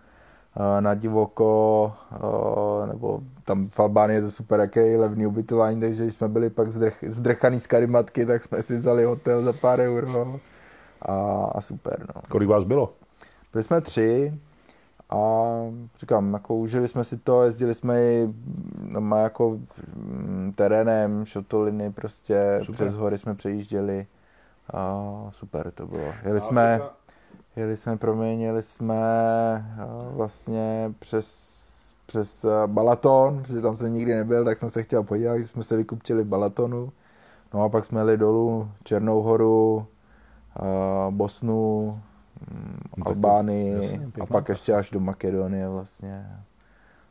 eh, 0.57 0.81
na 0.81 0.95
divoko, 0.95 1.93
eh, 2.13 2.87
nebo 2.87 3.21
tam 3.45 3.69
v 3.69 3.81
Albánii 3.81 4.17
je 4.17 4.23
to 4.23 4.31
super, 4.31 4.61
jaké 4.61 4.87
je 4.87 4.99
levný 4.99 5.27
ubytování, 5.27 5.81
takže 5.81 6.03
když 6.05 6.15
jsme 6.15 6.29
byli 6.29 6.51
pak 6.51 6.73
zdrch, 6.73 6.97
zdrchaný 7.07 7.61
z 7.61 7.67
karimatky, 7.67 8.27
tak 8.27 8.45
jsme 8.45 8.63
si 8.63 8.77
vzali 8.77 9.05
hotel 9.05 9.45
za 9.45 9.53
pár 9.53 9.81
euro 9.81 10.41
a, 11.03 11.45
a 11.55 11.61
super, 11.61 12.07
no. 12.15 12.23
Kolik 12.29 12.49
vás 12.49 12.65
bylo? 12.65 12.93
Byli 13.53 13.63
jsme 13.63 13.81
tři 13.81 14.33
a 15.11 15.45
říkám, 15.99 16.33
jako 16.33 16.55
užili 16.55 16.89
jsme 16.89 17.05
si 17.05 17.17
to, 17.17 17.43
jezdili 17.43 17.75
jsme 17.75 18.03
i 18.03 18.35
no, 18.79 19.17
jako 19.17 19.59
mm, 19.97 20.53
terénem, 20.57 21.25
šotoliny 21.25 21.93
prostě, 21.93 22.59
Super. 22.59 22.75
přes 22.75 22.95
hory 22.95 23.19
jsme 23.19 23.35
přejížděli 23.35 24.07
a 24.75 25.05
super 25.31 25.71
to 25.71 25.87
bylo. 25.87 26.13
Jeli 26.25 26.41
jsme, 26.41 26.81
jeli 27.57 27.77
jsme, 27.77 27.97
promiň, 27.97 28.41
jeli 28.41 28.63
jsme 28.63 28.97
vlastně 30.11 30.95
přes, 30.99 31.51
přes 32.07 32.47
Balaton, 32.67 33.43
protože 33.43 33.61
tam 33.61 33.77
jsem 33.77 33.93
nikdy 33.93 34.15
nebyl, 34.15 34.45
tak 34.45 34.59
jsem 34.59 34.71
se 34.71 34.83
chtěl 34.83 35.03
podívat, 35.03 35.37
když 35.37 35.49
jsme 35.49 35.63
se 35.63 35.77
vykupčili 35.77 36.23
v 36.23 36.27
Balatonu. 36.27 36.93
No 37.55 37.63
a 37.63 37.69
pak 37.69 37.85
jsme 37.85 38.01
jeli 38.01 38.17
dolů 38.17 38.71
Černou 38.85 39.23
horu, 39.23 39.87
Bosnu, 41.11 41.93
mm, 41.95 42.10
No 42.97 43.05
to- 43.05 43.11
Albánii 43.11 43.73
jasně, 43.75 44.11
a 44.21 44.27
pak 44.27 44.49
ještě 44.49 44.75
až 44.75 44.91
do 44.91 45.01
Makedonie 45.01 45.69
vlastně. 45.69 46.27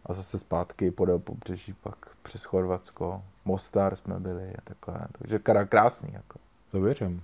A 0.06 0.14
zase 0.14 0.38
zpátky 0.38 0.92
podél 0.92 1.20
pobřeží, 1.20 1.74
pak 1.74 1.96
přes 2.22 2.44
Chorvatsko, 2.44 3.24
Mostar 3.46 3.96
jsme 3.96 4.20
byli 4.20 4.54
a 4.56 4.62
takhle. 4.64 5.08
Takže 5.12 5.40
krásný. 5.66 6.10
Jako. 6.14 6.40
To 6.72 6.82
věřím. 6.82 7.22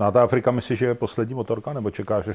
No 0.00 0.06
a 0.06 0.10
ta 0.10 0.22
Afrika 0.22 0.50
myslíš, 0.50 0.78
že 0.78 0.86
je 0.86 0.94
poslední 0.94 1.34
motorka, 1.34 1.72
nebo 1.72 1.90
čekáš, 1.90 2.24
že 2.24 2.34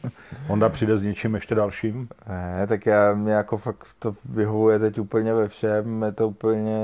Honda 0.46 0.68
přijde 0.68 0.96
s 0.96 1.02
něčím 1.02 1.34
ještě 1.34 1.54
dalším? 1.54 2.08
Ne, 2.28 2.66
tak 2.66 2.86
já 2.86 3.14
mě 3.14 3.32
jako 3.32 3.56
fakt 3.58 3.86
to 3.98 4.14
vyhovuje 4.24 4.78
teď 4.78 4.98
úplně 4.98 5.34
ve 5.34 5.48
všem, 5.48 6.02
je 6.02 6.12
to 6.12 6.28
úplně 6.28 6.78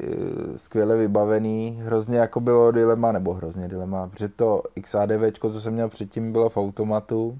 eh, 0.00 0.58
skvěle 0.58 0.96
vybavený, 0.96 1.80
hrozně 1.82 2.18
jako 2.18 2.40
bylo 2.40 2.70
dilema, 2.70 3.12
nebo 3.12 3.34
hrozně 3.34 3.68
dilema, 3.68 4.08
protože 4.08 4.28
to 4.28 4.62
XADV, 4.80 5.38
co 5.40 5.60
jsem 5.60 5.72
měl 5.72 5.88
předtím, 5.88 6.32
bylo 6.32 6.48
v 6.48 6.56
automatu. 6.56 7.38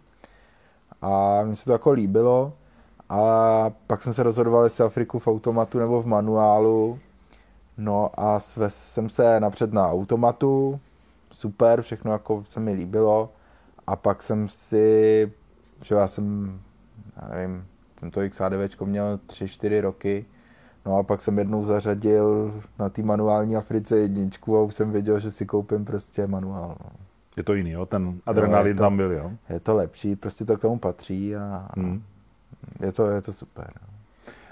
A 1.03 1.43
mně 1.45 1.57
se 1.57 1.65
to 1.65 1.73
jako 1.73 1.93
líbilo. 1.93 2.53
A 3.09 3.71
pak 3.87 4.03
jsem 4.03 4.15
se 4.15 4.23
rozhodoval, 4.23 4.65
jestli 4.65 4.85
Afriku 4.85 5.19
v 5.19 5.29
automatu 5.29 5.79
nebo 5.79 6.03
v 6.03 6.07
manuálu, 6.07 6.99
no 7.79 8.11
a 8.17 8.41
jsem 8.69 9.09
se 9.11 9.41
napřed 9.41 9.73
na 9.73 9.89
automatu, 9.89 10.81
super, 11.33 11.83
všechno 11.83 12.13
jako 12.13 12.45
se 12.49 12.61
mi 12.61 12.73
líbilo 12.73 13.33
a 13.87 13.97
pak 13.97 14.23
jsem 14.23 14.49
si, 14.49 15.33
že 15.85 15.95
já 15.95 16.07
jsem 16.07 16.59
já 17.23 17.29
nevím, 17.29 17.67
jsem 17.97 18.11
to 18.11 18.21
XADV 18.29 18.81
měl 18.85 19.21
3-4 19.27 19.81
roky, 19.81 20.25
no 20.87 20.97
a 20.97 21.03
pak 21.03 21.21
jsem 21.21 21.39
jednou 21.39 21.63
zařadil 21.63 22.55
na 22.79 22.89
té 22.89 23.03
manuální 23.03 23.57
Africe 23.57 23.99
jedničku 23.99 24.57
a 24.57 24.63
už 24.63 24.75
jsem 24.75 24.93
věděl, 24.93 25.21
že 25.21 25.31
si 25.31 25.47
koupím 25.47 25.85
prostě 25.85 26.27
manuál. 26.27 26.77
No. 26.85 26.91
Je 27.37 27.43
to 27.43 27.55
jiný, 27.55 27.71
jo? 27.71 27.87
Ten 27.87 28.21
adrenalin 28.27 28.77
tam 28.77 28.97
byl, 28.97 29.13
jo? 29.13 29.31
Je 29.49 29.61
to 29.61 29.75
lepší, 29.75 30.17
prostě 30.17 30.45
to 30.45 30.57
k 30.57 30.61
tomu 30.61 30.79
patří 30.79 31.37
a 31.37 31.69
Hmm. 31.77 32.03
je, 32.81 32.93
to, 32.93 33.07
je 33.07 33.23
to 33.23 33.33
super. 33.33 33.71
No. 33.83 33.91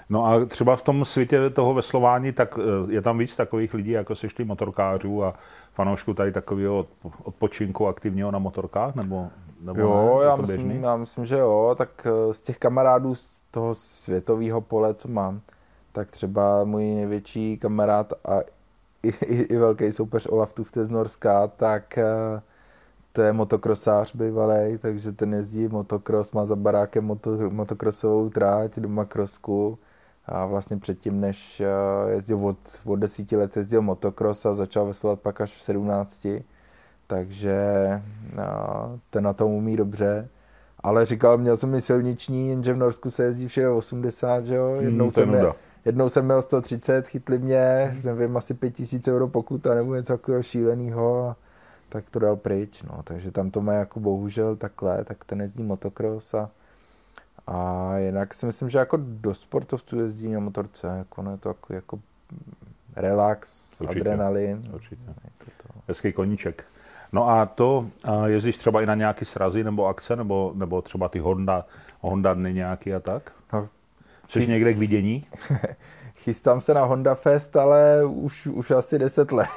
No 0.09 0.25
a 0.25 0.45
třeba 0.45 0.75
v 0.75 0.83
tom 0.83 1.05
světě 1.05 1.49
toho 1.49 1.73
veslování, 1.73 2.31
tak 2.31 2.59
eh, 2.59 2.93
je 2.93 3.01
tam 3.01 3.17
víc 3.17 3.35
takových 3.35 3.73
lidí, 3.73 3.91
jako 3.91 4.15
seš 4.15 4.33
ty 4.33 4.43
motorkářů 4.43 5.23
a 5.23 5.33
fanoušků 5.79 6.13
tady 6.13 6.31
takového 6.31 6.83
odpo- 6.83 7.11
odpočinku 7.23 7.87
aktivního 7.87 8.31
na 8.31 8.39
motorkách, 8.39 8.95
nebo, 8.95 9.27
nebo 9.61 9.81
Jo, 9.81 10.17
ne? 10.19 10.25
Já 10.25 10.37
běžný? 10.37 10.55
myslím, 10.63 10.83
já 10.83 10.95
myslím, 10.97 11.25
že 11.25 11.37
jo, 11.37 11.75
tak 11.77 11.89
eh, 12.05 12.33
z 12.33 12.41
těch 12.41 12.57
kamarádů 12.57 13.15
z 13.15 13.41
toho 13.51 13.75
světového 13.75 14.61
pole, 14.61 14.93
co 14.93 15.07
mám, 15.07 15.41
tak 15.91 16.11
třeba 16.11 16.63
můj 16.63 16.83
největší 16.85 17.57
kamarád 17.57 18.13
a 18.25 18.39
i, 19.03 19.07
i, 19.25 19.35
i 19.41 19.57
velký 19.57 19.91
soupeř 19.91 20.27
Olaf 20.29 20.53
Tufte 20.53 20.85
z 20.85 20.89
Norska, 20.89 21.47
tak 21.47 21.97
eh, 21.97 22.41
to 23.13 23.21
je 23.21 23.33
motokrosář 23.33 24.15
bývalý, 24.15 24.77
takže 24.77 25.11
ten 25.11 25.33
jezdí 25.33 25.67
motokros, 25.67 26.31
má 26.31 26.45
za 26.45 26.55
barákem 26.55 27.05
moto, 27.05 27.49
motokrosovou 27.49 28.29
tráť 28.29 28.79
do 28.79 28.89
Makrosku 28.89 29.79
a 30.29 30.45
vlastně 30.45 30.77
předtím, 30.77 31.21
než 31.21 31.61
eh, 31.61 32.11
jezdil 32.11 32.45
od, 32.45 32.57
od 32.85 32.95
desíti 32.95 33.37
let, 33.37 33.57
jezdil 33.57 33.81
motokros 33.81 34.45
a 34.45 34.53
začal 34.53 34.85
veslovat 34.85 35.19
pak 35.19 35.41
až 35.41 35.55
v 35.55 35.61
17 35.61 36.27
takže 37.09 37.57
no, 38.35 38.99
ten 39.09 39.23
na 39.23 39.33
tom 39.33 39.51
umí 39.51 39.77
dobře. 39.77 40.29
Ale 40.79 41.05
říkal, 41.05 41.37
měl 41.37 41.57
jsem 41.57 41.75
i 41.75 41.81
silniční, 41.81 42.49
jenže 42.49 42.73
v 42.73 42.77
Norsku 42.77 43.11
se 43.11 43.23
jezdí 43.23 43.47
všude 43.47 43.69
80, 43.69 44.45
že 44.45 44.55
jo? 44.55 44.75
Jednou, 44.75 45.05
Hmm, 45.05 45.13
to 45.13 45.21
je 45.21 45.25
jsem, 45.25 45.53
jednou 45.85 46.09
jsem 46.09 46.25
měl 46.25 46.41
130, 46.41 47.07
chytli 47.07 47.39
mě, 47.39 47.97
nevím, 48.03 48.37
asi 48.37 48.53
5000 48.53 49.07
euro 49.07 49.27
pokuta 49.27 49.75
nebo 49.75 49.95
něco 49.95 50.13
takového 50.13 50.43
šíleného 50.43 51.23
a 51.23 51.37
tak 51.89 52.09
to 52.09 52.19
dal 52.19 52.35
pryč, 52.35 52.83
no. 52.83 53.03
Takže 53.03 53.31
tam 53.31 53.51
to 53.51 53.61
má 53.61 53.73
jako 53.73 53.99
bohužel 53.99 54.55
takhle, 54.55 55.03
tak 55.03 55.25
ten 55.25 55.41
jezdí 55.41 55.63
motocross 55.63 56.33
a, 56.33 56.49
a 57.51 57.97
jinak 57.97 58.33
si 58.33 58.45
myslím, 58.45 58.69
že 58.69 58.77
jako 58.77 58.97
do 59.01 59.33
sportovců 59.33 59.99
jezdí 59.99 60.27
na 60.31 60.39
motorce, 60.39 60.87
jako 60.87 61.31
je 61.31 61.37
to 61.37 61.49
jako, 61.49 61.73
jako 61.73 61.99
relax, 62.95 63.71
Určitě. 63.81 63.99
adrenalin. 63.99 64.61
Určitě. 64.73 65.01
To. 65.63 65.79
Hezký 65.87 66.13
koníček. 66.13 66.65
No 67.11 67.29
a 67.29 67.45
to 67.45 67.87
a 68.03 68.27
jezdíš 68.27 68.57
třeba 68.57 68.81
i 68.81 68.85
na 68.85 68.95
nějaký 68.95 69.25
srazy 69.25 69.63
nebo 69.63 69.87
akce, 69.87 70.15
nebo, 70.15 70.51
nebo 70.55 70.81
třeba 70.81 71.09
ty 71.09 71.19
Honda, 71.19 71.65
Honda 72.01 72.33
dny 72.33 72.53
nějaký 72.53 72.93
a 72.93 72.99
tak? 72.99 73.31
No, 73.53 73.69
Jsi 74.27 74.39
chys- 74.39 74.49
někde 74.49 74.73
k 74.73 74.77
vidění? 74.77 75.25
Chystám 76.15 76.61
se 76.61 76.73
na 76.73 76.83
Honda 76.83 77.15
Fest, 77.15 77.55
ale 77.55 78.05
už, 78.05 78.47
už 78.47 78.71
asi 78.71 78.99
10 78.99 79.31
let, 79.31 79.47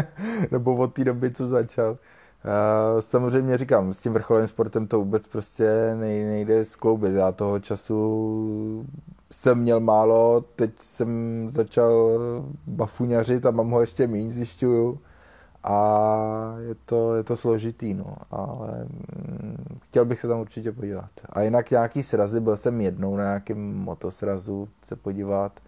nebo 0.50 0.76
od 0.76 0.92
té 0.94 1.04
doby, 1.04 1.30
co 1.30 1.46
začal. 1.46 1.98
Uh, 2.44 3.00
samozřejmě 3.00 3.58
říkám, 3.58 3.92
s 3.92 4.00
tím 4.00 4.12
vrcholovým 4.12 4.48
sportem 4.48 4.86
to 4.86 4.98
vůbec 4.98 5.26
prostě 5.26 5.94
nej, 6.00 6.24
nejde 6.24 6.64
skloubit. 6.64 7.14
Já 7.14 7.32
toho 7.32 7.58
času 7.60 8.86
jsem 9.32 9.58
měl 9.58 9.80
málo, 9.80 10.44
teď 10.56 10.78
jsem 10.78 11.08
začal 11.50 12.18
bafuňařit 12.66 13.46
a 13.46 13.50
mám 13.50 13.70
ho 13.70 13.80
ještě 13.80 14.06
méně, 14.06 14.32
zjišťuju. 14.32 14.98
A 15.64 16.54
je 16.58 16.74
to, 16.84 17.16
je 17.16 17.22
to 17.24 17.36
složitý, 17.36 17.94
no, 17.94 18.16
ale 18.30 18.84
mm, 18.84 19.78
chtěl 19.82 20.04
bych 20.04 20.20
se 20.20 20.28
tam 20.28 20.40
určitě 20.40 20.72
podívat. 20.72 21.10
A 21.30 21.40
jinak 21.40 21.70
nějaký 21.70 22.02
srazy, 22.02 22.40
byl 22.40 22.56
jsem 22.56 22.80
jednou 22.80 23.16
na 23.16 23.24
nějakém 23.24 23.74
motosrazu 23.74 24.68
se 24.82 24.96
podívat, 24.96 25.60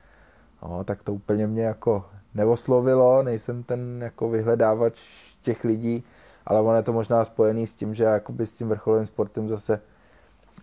No, 0.62 0.84
tak 0.84 1.02
to 1.02 1.14
úplně 1.14 1.46
mě 1.46 1.62
jako 1.62 2.04
neoslovilo, 2.34 3.22
nejsem 3.22 3.62
ten 3.62 4.02
jako 4.02 4.28
vyhledávač 4.28 5.00
těch 5.42 5.64
lidí, 5.64 6.04
ale 6.46 6.60
ono 6.60 6.76
je 6.76 6.82
to 6.82 6.92
možná 6.92 7.24
spojený 7.24 7.66
s 7.66 7.74
tím, 7.74 7.94
že 7.94 8.04
jakoby 8.04 8.46
s 8.46 8.52
tím 8.52 8.68
vrcholovým 8.68 9.06
sportem 9.06 9.48
zase 9.48 9.80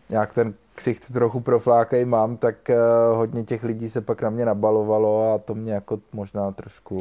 nějak 0.09 0.33
ten 0.33 0.53
ksicht 0.75 1.13
trochu 1.13 1.39
proflákej 1.39 2.05
mám, 2.05 2.37
tak 2.37 2.55
uh, 2.69 3.17
hodně 3.17 3.43
těch 3.43 3.63
lidí 3.63 3.89
se 3.89 4.01
pak 4.01 4.21
na 4.21 4.29
mě 4.29 4.45
nabalovalo 4.45 5.33
a 5.33 5.37
to 5.37 5.55
mě 5.55 5.73
jako 5.73 5.99
možná 6.13 6.51
trošku... 6.51 6.97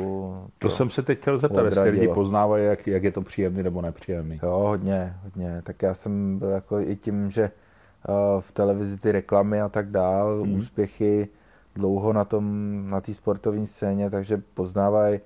To, 0.58 0.68
to 0.68 0.70
jsem 0.70 0.90
se 0.90 1.02
teď 1.02 1.20
chtěl 1.20 1.38
zeptat, 1.38 1.64
jestli 1.64 1.90
lidi 1.90 2.08
poznávají, 2.08 2.64
jak, 2.64 2.86
jak 2.86 3.02
je 3.04 3.12
to 3.12 3.22
příjemný 3.22 3.62
nebo 3.62 3.82
nepříjemný. 3.82 4.40
Jo, 4.42 4.50
hodně, 4.50 5.16
hodně. 5.22 5.62
Tak 5.62 5.82
já 5.82 5.94
jsem 5.94 6.38
byl 6.38 6.48
jako 6.48 6.80
i 6.80 6.96
tím, 6.96 7.30
že 7.30 7.50
uh, 8.08 8.40
v 8.40 8.52
televizi 8.52 8.96
ty 8.96 9.12
reklamy 9.12 9.60
a 9.60 9.68
tak 9.68 9.90
dál, 9.90 10.42
hmm. 10.42 10.58
úspěchy 10.58 11.28
dlouho 11.74 12.12
na 12.12 12.24
tom, 12.24 12.44
na 12.90 13.00
té 13.00 13.14
sportovní 13.14 13.66
scéně, 13.66 14.10
takže 14.10 14.42
poznávají 14.54 15.20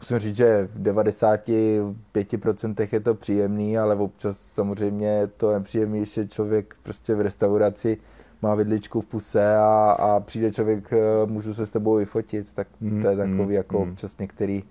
musím 0.00 0.18
říct, 0.18 0.36
že 0.36 0.68
v 0.74 0.82
95% 0.82 2.88
je 2.92 3.00
to 3.00 3.14
příjemný, 3.14 3.78
ale 3.78 3.94
občas 3.94 4.38
samozřejmě 4.38 5.08
je 5.08 5.26
to 5.26 5.52
nepříjemný, 5.52 6.04
že 6.04 6.28
člověk 6.28 6.74
prostě 6.82 7.14
v 7.14 7.20
restauraci 7.20 7.98
má 8.42 8.54
vidličku 8.54 9.00
v 9.00 9.06
puse 9.06 9.56
a, 9.56 9.96
a 9.98 10.20
přijde 10.20 10.52
člověk, 10.52 10.92
eh, 10.92 10.96
můžu 11.26 11.54
se 11.54 11.66
s 11.66 11.70
tebou 11.70 11.94
vyfotit, 11.94 12.54
tak 12.54 12.68
mm, 12.80 13.02
to 13.02 13.08
je 13.08 13.16
takový 13.16 13.44
mm, 13.44 13.50
jako 13.50 13.84
mm. 13.84 13.90
občas 13.90 14.18
některý 14.18 14.64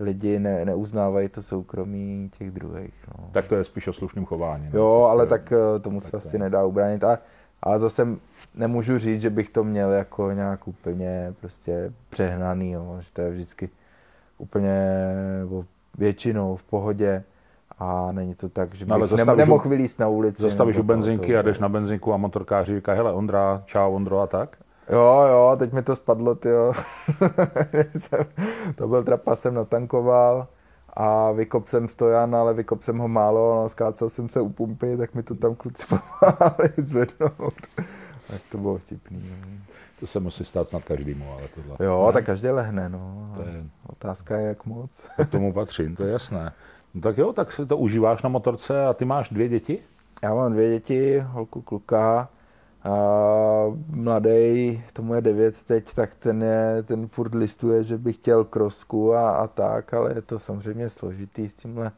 lidi 0.00 0.38
ne, 0.38 0.64
neuznávají 0.64 1.28
to 1.28 1.42
soukromí 1.42 2.30
těch 2.38 2.50
druhých. 2.50 2.94
No. 3.18 3.28
Tak 3.32 3.48
to 3.48 3.54
je 3.54 3.64
spíš 3.64 3.88
o 3.88 3.92
slušném 3.92 4.24
chování. 4.24 4.68
No? 4.72 4.78
Jo, 4.78 5.08
ale 5.10 5.26
tak 5.26 5.52
eh, 5.52 5.80
tomu 5.80 6.00
tak 6.00 6.10
se 6.10 6.16
asi 6.16 6.36
je. 6.36 6.40
nedá 6.40 6.64
ubránit. 6.64 7.04
A, 7.04 7.18
ale 7.62 7.78
zase 7.78 8.08
nemůžu 8.54 8.98
říct, 8.98 9.22
že 9.22 9.30
bych 9.30 9.48
to 9.48 9.64
měl 9.64 9.92
jako 9.92 10.32
nějak 10.32 10.68
úplně 10.68 11.34
prostě 11.40 11.92
přehnaný, 12.10 12.72
jo, 12.72 12.98
že 13.00 13.08
to 13.12 13.20
je 13.20 13.30
vždycky 13.30 13.70
úplně 14.38 14.78
většinou 15.98 16.56
v 16.56 16.62
pohodě 16.62 17.24
a 17.78 18.12
není 18.12 18.34
to 18.34 18.48
tak, 18.48 18.74
že 18.74 18.86
no, 18.86 18.98
bych 18.98 19.10
no, 19.10 19.36
nemohl 19.36 19.68
vylíst 19.68 19.98
na 19.98 20.08
ulici. 20.08 20.42
Zastavíš 20.42 20.78
u 20.78 20.82
benzinky 20.82 21.32
to, 21.32 21.38
a 21.38 21.42
jdeš 21.42 21.58
na 21.58 21.68
benzinku 21.68 22.14
a 22.14 22.16
motorkáři 22.16 22.74
říká, 22.74 22.92
hele 22.92 23.12
Ondra, 23.12 23.62
čau 23.66 23.94
Ondro 23.94 24.20
a 24.20 24.26
tak? 24.26 24.56
Jo, 24.90 25.22
jo, 25.30 25.56
teď 25.58 25.72
mi 25.72 25.82
to 25.82 25.96
spadlo, 25.96 26.38
jo. 26.44 26.72
to 28.74 28.88
byl 28.88 29.04
trapas, 29.04 29.40
jsem 29.40 29.54
natankoval 29.54 30.46
a 30.96 31.32
vykop 31.32 31.68
jsem 31.68 31.88
stojan, 31.88 32.34
ale 32.34 32.54
vykop 32.54 32.82
jsem 32.82 32.98
ho 32.98 33.08
málo, 33.08 33.62
no, 33.62 33.68
skácel 33.68 34.10
jsem 34.10 34.28
se 34.28 34.40
u 34.40 34.48
pumpy, 34.48 34.96
tak 34.96 35.14
mi 35.14 35.22
to 35.22 35.34
tam 35.34 35.54
kluci 35.54 35.86
pomáhali 35.88 36.68
zvednout. 36.76 37.54
tak 38.30 38.40
to 38.52 38.58
bylo 38.58 38.78
vtipný. 38.78 39.30
No. 39.30 39.58
To 40.00 40.06
se 40.06 40.20
musí 40.20 40.44
stát 40.44 40.68
snad 40.68 40.84
každému, 40.84 41.32
ale 41.32 41.48
tohle. 41.54 41.76
Jo, 41.86 42.06
ne? 42.06 42.12
tak 42.12 42.24
každý 42.24 42.48
lehne, 42.48 42.88
no. 42.88 43.30
To 43.34 43.40
je... 43.40 43.64
Otázka 43.86 44.36
je, 44.36 44.46
jak 44.46 44.66
moc. 44.66 45.06
K 45.24 45.30
tomu 45.30 45.52
patřím, 45.52 45.96
to 45.96 46.02
je 46.02 46.12
jasné. 46.12 46.52
No 46.94 47.00
tak 47.00 47.18
jo, 47.18 47.32
tak 47.32 47.52
si 47.52 47.66
to 47.66 47.76
užíváš 47.76 48.22
na 48.22 48.28
motorce 48.28 48.86
a 48.86 48.92
ty 48.92 49.04
máš 49.04 49.28
dvě 49.28 49.48
děti? 49.48 49.78
Já 50.22 50.34
mám 50.34 50.52
dvě 50.52 50.70
děti, 50.70 51.18
holku, 51.18 51.62
kluka. 51.62 52.28
A 52.84 52.96
mladý, 53.86 54.82
tomu 54.92 55.14
je 55.14 55.20
devět 55.20 55.62
teď, 55.62 55.94
tak 55.94 56.14
ten, 56.14 56.42
je, 56.42 56.82
ten 56.82 57.08
furt 57.08 57.34
listuje, 57.34 57.84
že 57.84 57.98
by 57.98 58.12
chtěl 58.12 58.44
krosku 58.44 59.14
a, 59.14 59.30
a 59.30 59.46
tak, 59.46 59.94
ale 59.94 60.14
je 60.14 60.22
to 60.22 60.38
samozřejmě 60.38 60.88
složitý 60.88 61.48
s 61.48 61.54
tímhle. 61.54 61.92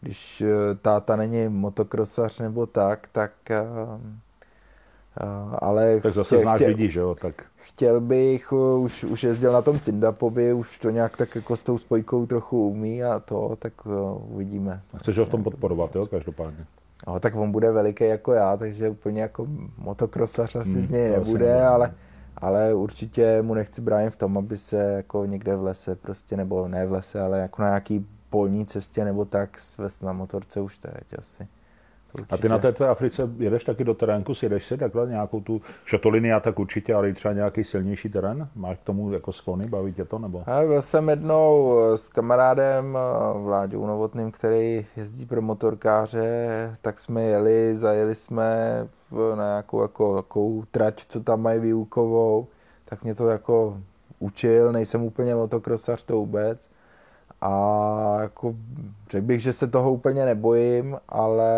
Když 0.00 0.40
eh, 0.40 0.74
táta 0.74 1.16
není 1.16 1.48
motokrosař 1.48 2.38
nebo 2.38 2.66
tak, 2.66 3.08
tak 3.12 3.32
uh, 3.50 4.00
ale 5.58 6.00
tak 6.00 6.14
zase 6.14 6.36
chtěl, 6.36 6.40
znáš 6.40 6.56
chtěl, 6.56 6.68
lidi, 6.68 6.90
že 6.90 7.00
jo? 7.00 7.14
Tak. 7.14 7.42
Chtěl 7.56 8.00
bych, 8.00 8.52
už, 8.52 9.04
už 9.04 9.24
jezdil 9.24 9.52
na 9.52 9.62
tom 9.62 9.80
Cindapovi, 9.80 10.52
už 10.52 10.78
to 10.78 10.90
nějak 10.90 11.16
tak 11.16 11.34
jako 11.34 11.56
s 11.56 11.62
tou 11.62 11.78
spojkou 11.78 12.26
trochu 12.26 12.68
umí 12.68 13.04
a 13.04 13.20
to, 13.20 13.56
tak 13.58 13.72
uvidíme. 14.28 14.82
A 14.94 14.98
chceš 14.98 15.18
ho 15.18 15.24
v 15.24 15.28
tom 15.28 15.42
podporovat, 15.42 15.96
jo, 15.96 16.06
každopádně? 16.06 16.66
No, 17.06 17.20
tak 17.20 17.36
on 17.36 17.52
bude 17.52 17.72
veliký 17.72 18.04
jako 18.04 18.32
já, 18.32 18.56
takže 18.56 18.88
úplně 18.88 19.22
jako 19.22 19.46
motokrosař 19.78 20.56
asi 20.56 20.72
hmm, 20.72 20.82
z 20.82 20.90
něj 20.90 21.10
nebude, 21.10 21.66
ale, 21.66 21.94
ale 22.36 22.74
určitě 22.74 23.42
mu 23.42 23.54
nechci 23.54 23.80
bránit 23.80 24.10
v 24.10 24.16
tom, 24.16 24.38
aby 24.38 24.58
se 24.58 24.76
jako 24.76 25.24
někde 25.24 25.56
v 25.56 25.62
lese 25.62 25.96
prostě, 25.96 26.36
nebo 26.36 26.68
ne 26.68 26.86
v 26.86 26.92
lese, 26.92 27.20
ale 27.20 27.38
jako 27.38 27.62
na 27.62 27.68
nějaký 27.68 28.06
polní 28.30 28.66
cestě 28.66 29.04
nebo 29.04 29.24
tak 29.24 29.58
svést 29.58 30.02
na 30.02 30.12
motorce 30.12 30.60
už 30.60 30.78
teď 30.78 31.18
asi. 31.18 31.48
Určitě. 32.14 32.34
A 32.34 32.38
ty 32.38 32.48
na 32.48 32.58
té 32.58 32.72
tvé 32.72 32.88
Africe 32.88 33.30
jedeš 33.38 33.64
taky 33.64 33.84
do 33.84 33.94
terénku, 33.94 34.34
sjedeš 34.34 34.66
si 34.66 34.76
takhle 34.76 35.06
nějakou 35.06 35.40
tu 35.40 35.62
šatoliny 35.84 36.32
a 36.32 36.40
tak 36.40 36.58
určitě, 36.58 36.94
ale 36.94 37.08
i 37.08 37.14
třeba 37.14 37.34
nějaký 37.34 37.64
silnější 37.64 38.08
terén? 38.08 38.48
Máš 38.54 38.78
k 38.78 38.82
tomu 38.82 39.12
jako 39.12 39.32
sklony, 39.32 39.64
baví 39.70 39.92
tě 39.92 40.04
to? 40.04 40.18
Nebo? 40.18 40.44
Já 40.46 40.66
byl 40.66 40.82
jsem 40.82 41.08
jednou 41.08 41.76
s 41.94 42.08
kamarádem 42.08 42.96
eh, 42.96 43.38
Vláďou 43.42 43.86
Novotným, 43.86 44.30
který 44.30 44.86
jezdí 44.96 45.26
pro 45.26 45.42
motorkáře, 45.42 46.48
tak 46.82 46.98
jsme 46.98 47.22
jeli, 47.22 47.76
zajeli 47.76 48.14
jsme 48.14 48.88
na 49.34 49.44
nějakou 49.44 49.82
jako, 49.82 50.16
jako 50.16 50.62
trať, 50.70 51.04
co 51.08 51.20
tam 51.20 51.42
mají 51.42 51.60
výukovou, 51.60 52.46
tak 52.84 53.04
mě 53.04 53.14
to 53.14 53.28
jako 53.28 53.78
učil, 54.18 54.72
nejsem 54.72 55.02
úplně 55.02 55.34
motokrosař 55.34 56.02
to 56.04 56.16
vůbec, 56.16 56.70
a 57.42 58.18
jako 58.20 58.56
řekl 59.10 59.26
bych, 59.26 59.40
že 59.40 59.52
se 59.52 59.66
toho 59.66 59.92
úplně 59.92 60.24
nebojím, 60.24 60.96
ale 61.08 61.50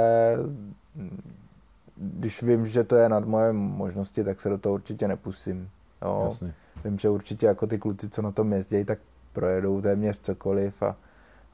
když 1.97 2.43
vím, 2.43 2.67
že 2.67 2.85
to 2.85 2.97
je 2.97 3.09
nad 3.09 3.25
moje 3.25 3.53
možnosti, 3.53 4.25
tak 4.25 4.41
se 4.41 4.49
do 4.49 4.59
toho 4.59 4.75
určitě 4.75 5.09
nepustím. 5.09 5.71
Jo. 6.03 6.23
Jasně. 6.29 6.55
Vím, 6.85 6.99
že 6.99 7.09
určitě 7.09 7.47
jako 7.47 7.67
ty 7.67 7.79
kluci, 7.79 8.09
co 8.09 8.23
na 8.23 8.33
tom 8.33 8.53
jezdí, 8.53 8.85
tak 8.85 8.99
projedou 9.33 9.81
téměř 9.81 10.19
cokoliv 10.19 10.83
a, 10.83 10.97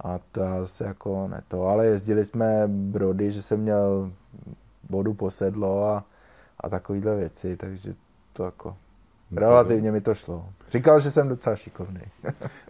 a 0.04 0.18
to 0.32 0.42
asi 0.42 0.82
jako 0.82 1.28
ne 1.28 1.42
to. 1.48 1.66
Ale 1.66 1.86
jezdili 1.86 2.24
jsme 2.24 2.62
brody, 2.66 3.32
že 3.32 3.42
jsem 3.42 3.60
měl 3.60 4.12
vodu 4.90 5.14
posedlo 5.14 5.84
a, 5.84 6.04
a 6.60 6.68
takovýhle 6.68 7.16
věci, 7.16 7.56
takže 7.56 7.94
to 8.32 8.44
jako 8.44 8.76
Relativně 9.36 9.92
mi 9.92 10.00
to 10.00 10.14
šlo. 10.14 10.46
Říkal, 10.70 11.00
že 11.00 11.10
jsem 11.10 11.28
docela 11.28 11.56
šikovný. 11.56 12.00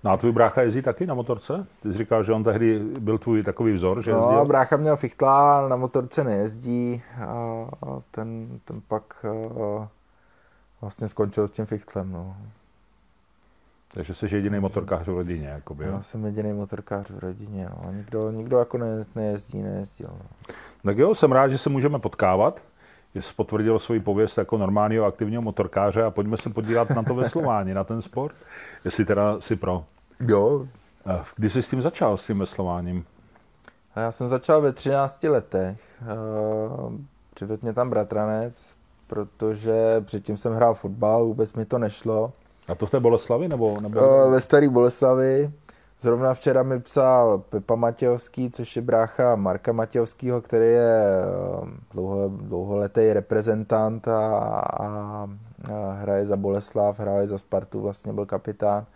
no 0.05 0.11
a 0.11 0.17
tvůj 0.17 0.33
brácha 0.33 0.63
jezdí 0.63 0.83
taky 0.83 1.07
na 1.07 1.15
motorce? 1.15 1.67
Ty 1.83 1.93
jsi 1.93 1.99
říkal, 1.99 2.25
že 2.25 2.33
on 2.33 2.45
tehdy 2.45 2.79
byl 3.01 3.19
tvůj 3.19 3.43
takový 3.43 3.73
vzor, 3.73 4.03
že 4.03 4.11
jezdil? 4.11 4.33
No, 4.33 4.45
brácha 4.45 4.77
měl 4.77 4.97
fichtla, 4.97 5.69
na 5.69 5.77
motorce 5.77 6.25
nejezdí 6.25 7.03
a 7.27 7.67
ten, 8.11 8.61
ten 8.65 8.81
pak 8.89 9.27
vlastně 10.81 11.09
skončil 11.09 11.49
s 11.49 11.51
tím 11.51 11.67
fichtlem. 11.67 12.13
No. 12.13 12.37
Takže 13.95 14.15
jsi 14.15 14.35
jediný 14.35 14.61
motorkář 14.61 15.07
v 15.07 15.15
rodině, 15.15 15.49
jakoby, 15.49 15.85
jo? 15.85 15.93
Já 15.93 16.01
jsem 16.01 16.25
jediný 16.25 16.53
motorkář 16.53 17.11
v 17.11 17.19
rodině, 17.19 17.69
no. 17.71 17.93
Nikdo, 17.93 18.31
nikdo 18.31 18.59
jako 18.59 18.79
ne, 18.79 19.05
nejezdí, 19.15 19.63
nejezdil. 19.63 20.11
No. 20.11 20.55
Tak 20.85 20.99
jo, 20.99 21.15
jsem 21.15 21.33
rád, 21.33 21.49
že 21.49 21.59
se 21.59 21.71
můžeme 21.71 21.99
potkávat 21.99 22.61
že 23.15 23.23
jsi 23.23 23.35
potvrdil 23.35 23.79
svoji 23.79 24.01
pověst 24.01 24.39
jako 24.39 24.59
normálního 24.59 25.05
aktivního 25.05 25.43
motorkáře 25.43 26.05
a 26.05 26.11
pojďme 26.11 26.37
se 26.37 26.51
podívat 26.51 26.91
na 26.91 27.03
to 27.03 27.15
veslování, 27.15 27.75
na 27.75 27.85
ten 27.85 28.03
sport, 28.03 28.35
jestli 28.85 29.05
teda 29.05 29.41
si 29.41 29.57
pro. 29.57 29.85
Jo. 30.21 30.67
Kdy 31.37 31.51
jsi 31.51 31.63
s 31.63 31.71
tím 31.71 31.83
začal, 31.83 32.17
s 32.17 32.27
tím 32.27 32.39
veslováním? 32.39 33.05
Já 33.97 34.13
jsem 34.13 34.29
začal 34.29 34.61
ve 34.61 34.73
13 34.73 35.23
letech. 35.23 35.81
Přivedl 37.35 37.63
mě 37.63 37.73
tam 37.73 37.91
bratranec, 37.91 38.75
protože 39.07 40.01
předtím 40.01 40.37
jsem 40.37 40.55
hrál 40.55 40.75
fotbal, 40.75 41.25
vůbec 41.25 41.55
mi 41.55 41.65
to 41.65 41.79
nešlo. 41.79 42.33
A 42.69 42.75
to 42.75 42.87
v 42.87 42.91
té 42.91 43.01
Boleslavi? 43.01 43.49
Nebo, 43.49 43.77
nebo... 43.81 44.31
Ve 44.31 44.41
staré 44.41 44.69
Boleslavi. 44.69 45.51
Zrovna 46.03 46.35
včera 46.35 46.63
mi 46.63 46.81
psal 46.81 47.39
Pepa 47.39 47.75
Matějovský, 47.75 48.51
což 48.51 48.77
je 48.77 48.83
brácha 48.83 49.37
Marka 49.37 49.73
Matějovského, 49.73 50.41
který 50.41 50.65
je 50.65 51.03
eh, 51.03 51.71
dlouho, 51.93 52.29
dlouholetý 52.29 53.13
reprezentant 53.13 54.09
a, 54.09 54.27
a, 54.81 54.87
a 55.73 55.93
hraje 55.93 56.27
za 56.27 56.37
Boleslav, 56.37 56.99
hraje 56.99 57.27
za 57.27 57.39
Spartu, 57.39 57.81
vlastně 57.81 58.13
byl 58.13 58.27
kapitán. 58.27 58.87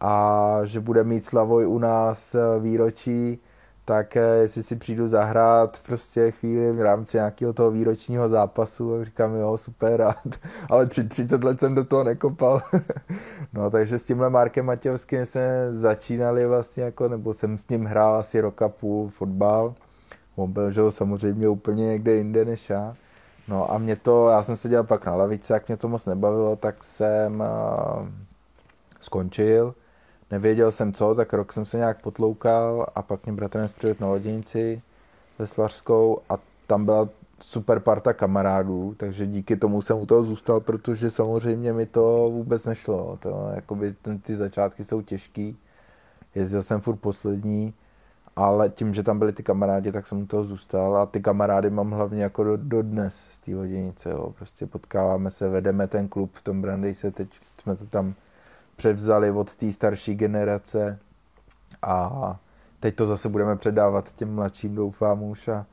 A 0.00 0.60
že 0.64 0.80
bude 0.80 1.04
mít 1.04 1.24
Slavoj 1.24 1.66
u 1.66 1.78
nás 1.78 2.34
eh, 2.34 2.60
výročí, 2.60 3.40
tak 3.88 4.16
eh, 4.16 4.20
jestli 4.20 4.62
si 4.62 4.76
přijdu 4.76 5.08
zahrát 5.08 5.80
prostě 5.86 6.30
chvíli 6.30 6.72
v 6.72 6.80
rámci 6.80 7.16
nějakého 7.16 7.52
toho 7.52 7.70
výročního 7.70 8.28
zápasu, 8.28 8.94
a 8.94 9.04
říkám, 9.04 9.34
jo, 9.34 9.56
super, 9.56 10.02
a, 10.02 10.14
ale 10.70 10.86
30 10.86 11.44
let 11.44 11.60
jsem 11.60 11.74
do 11.74 11.84
toho 11.84 12.04
nekopal. 12.04 12.60
no, 13.52 13.70
takže 13.70 13.98
s 13.98 14.04
tímhle 14.04 14.30
Markem 14.30 14.66
Matějovským 14.66 15.26
jsme 15.26 15.42
začínali 15.72 16.46
vlastně, 16.46 16.82
jako, 16.82 17.08
nebo 17.08 17.34
jsem 17.34 17.58
s 17.58 17.68
ním 17.68 17.84
hrál 17.84 18.16
asi 18.16 18.40
roka 18.40 18.68
půl 18.68 19.08
fotbal. 19.08 19.74
On 20.36 20.52
byl, 20.52 20.70
že 20.70 20.80
samozřejmě 20.90 21.48
úplně 21.48 21.86
někde 21.86 22.14
jinde 22.14 22.44
než 22.44 22.70
já. 22.70 22.96
No 23.48 23.72
a 23.72 23.78
mě 23.78 23.96
to, 23.96 24.28
já 24.28 24.42
jsem 24.42 24.56
seděl 24.56 24.84
pak 24.84 25.06
na 25.06 25.16
lavici, 25.16 25.52
jak 25.52 25.68
mě 25.68 25.76
to 25.76 25.88
moc 25.88 26.06
nebavilo, 26.06 26.56
tak 26.56 26.84
jsem 26.84 27.40
uh, 27.40 28.08
skončil 29.00 29.74
nevěděl 30.30 30.72
jsem 30.72 30.92
co, 30.92 31.14
tak 31.14 31.32
rok 31.32 31.52
jsem 31.52 31.66
se 31.66 31.76
nějak 31.76 32.00
potloukal 32.00 32.86
a 32.94 33.02
pak 33.02 33.26
mě 33.26 33.32
bratranec 33.32 33.72
přivedl 33.72 33.98
na 34.00 34.08
loděnici 34.08 34.82
ve 35.38 35.46
Slařskou 35.46 36.18
a 36.28 36.38
tam 36.66 36.84
byla 36.84 37.08
super 37.40 37.80
parta 37.80 38.12
kamarádů, 38.12 38.94
takže 38.96 39.26
díky 39.26 39.56
tomu 39.56 39.82
jsem 39.82 39.98
u 39.98 40.06
toho 40.06 40.24
zůstal, 40.24 40.60
protože 40.60 41.10
samozřejmě 41.10 41.72
mi 41.72 41.86
to 41.86 42.30
vůbec 42.32 42.64
nešlo. 42.66 43.18
To, 43.20 43.50
jakoby, 43.54 43.94
ten, 44.02 44.18
ty 44.18 44.36
začátky 44.36 44.84
jsou 44.84 45.02
těžký, 45.02 45.56
jezdil 46.34 46.62
jsem 46.62 46.80
furt 46.80 46.96
poslední, 46.96 47.74
ale 48.36 48.68
tím, 48.68 48.94
že 48.94 49.02
tam 49.02 49.18
byli 49.18 49.32
ty 49.32 49.42
kamarádi, 49.42 49.92
tak 49.92 50.06
jsem 50.06 50.22
u 50.22 50.26
toho 50.26 50.44
zůstal 50.44 50.96
a 50.96 51.06
ty 51.06 51.20
kamarády 51.20 51.70
mám 51.70 51.90
hlavně 51.90 52.22
jako 52.22 52.44
do, 52.44 52.56
do 52.56 52.82
dnes 52.82 53.28
z 53.30 53.38
té 53.38 53.54
loděnice. 53.54 54.10
Prostě 54.36 54.66
potkáváme 54.66 55.30
se, 55.30 55.48
vedeme 55.48 55.86
ten 55.86 56.08
klub 56.08 56.30
v 56.34 56.42
tom 56.42 56.64
se 56.92 57.10
teď 57.10 57.28
jsme 57.60 57.76
to 57.76 57.86
tam 57.86 58.14
převzali 58.78 59.30
od 59.30 59.54
té 59.54 59.72
starší 59.72 60.14
generace 60.14 60.98
a 61.82 62.36
teď 62.80 62.94
to 62.94 63.06
zase 63.06 63.28
budeme 63.28 63.56
předávat 63.56 64.12
těm 64.12 64.34
mladším, 64.34 64.74
doufám 64.74 65.22
už. 65.22 65.48
A, 65.48 65.66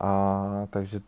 a 0.00 0.66
takže 0.70 1.00
ty 1.00 1.04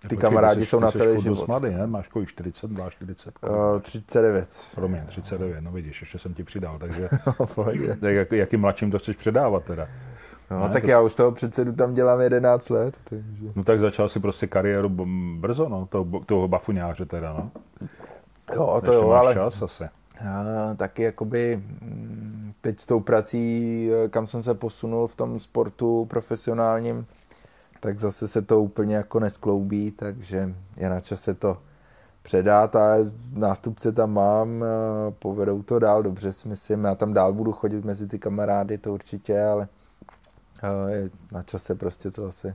Počkej, 0.00 0.18
kamarádi 0.18 0.60
jsi, 0.60 0.66
jsou 0.66 0.80
na 0.80 0.90
celý 0.90 1.22
život. 1.22 1.48
Mladý, 1.48 1.70
ne? 1.70 1.86
Máš 1.86 2.08
kolik 2.08 2.28
42, 2.28 2.90
40? 2.90 3.34
Uh, 3.42 3.80
39. 3.80 4.68
Promiň, 4.74 5.06
39, 5.06 5.60
no 5.60 5.72
vidíš, 5.72 6.00
ještě 6.00 6.18
jsem 6.18 6.34
ti 6.34 6.44
přidal, 6.44 6.78
takže 6.78 7.08
tak 8.00 8.14
jak, 8.14 8.32
jakým 8.32 8.60
mladším 8.60 8.90
to 8.90 8.98
chceš 8.98 9.16
předávat 9.16 9.64
teda? 9.64 9.88
No, 10.50 10.68
ne, 10.68 10.72
tak 10.72 10.82
to... 10.82 10.90
já 10.90 11.00
už 11.00 11.14
toho 11.14 11.32
předsedu 11.32 11.72
tam 11.72 11.94
dělám 11.94 12.20
11 12.20 12.70
let. 12.70 12.98
Takže... 13.04 13.46
No 13.56 13.64
tak 13.64 13.78
začal 13.78 14.08
si 14.08 14.20
prostě 14.20 14.46
kariéru 14.46 14.90
brzo, 15.38 15.68
no, 15.68 15.86
toho, 15.86 16.20
toho 16.26 16.48
bafuňáře 16.48 17.04
teda, 17.04 17.32
no. 17.32 17.50
Jo, 18.54 18.80
to 18.84 18.92
Ještě 18.92 19.06
jo, 19.06 19.10
ale... 19.10 19.34
čas 19.34 19.62
asi. 19.62 19.84
Taky 20.76 21.02
jakoby 21.02 21.56
mm, 21.56 22.52
teď 22.60 22.80
s 22.80 22.86
tou 22.86 23.00
prací, 23.00 23.90
kam 24.10 24.26
jsem 24.26 24.42
se 24.42 24.54
posunul 24.54 25.06
v 25.06 25.16
tom 25.16 25.40
sportu 25.40 26.06
profesionálním, 26.10 27.06
tak 27.80 27.98
zase 27.98 28.28
se 28.28 28.42
to 28.42 28.62
úplně 28.62 28.94
jako 28.94 29.20
neskloubí, 29.20 29.90
takže 29.90 30.54
je 30.76 30.90
na 30.90 31.00
čase 31.00 31.34
to 31.34 31.58
předat 32.22 32.76
a 32.76 32.96
nástupce 33.32 33.92
tam 33.92 34.12
mám, 34.12 34.64
povedou 35.18 35.62
to 35.62 35.78
dál 35.78 36.02
dobře 36.02 36.32
si 36.32 36.48
myslím, 36.48 36.84
já 36.84 36.94
tam 36.94 37.12
dál 37.12 37.32
budu 37.32 37.52
chodit 37.52 37.84
mezi 37.84 38.06
ty 38.08 38.18
kamarády, 38.18 38.78
to 38.78 38.92
určitě, 38.92 39.42
ale 39.42 39.68
je 40.88 41.10
na 41.32 41.42
čase 41.42 41.74
prostě 41.74 42.10
to 42.10 42.26
asi 42.26 42.54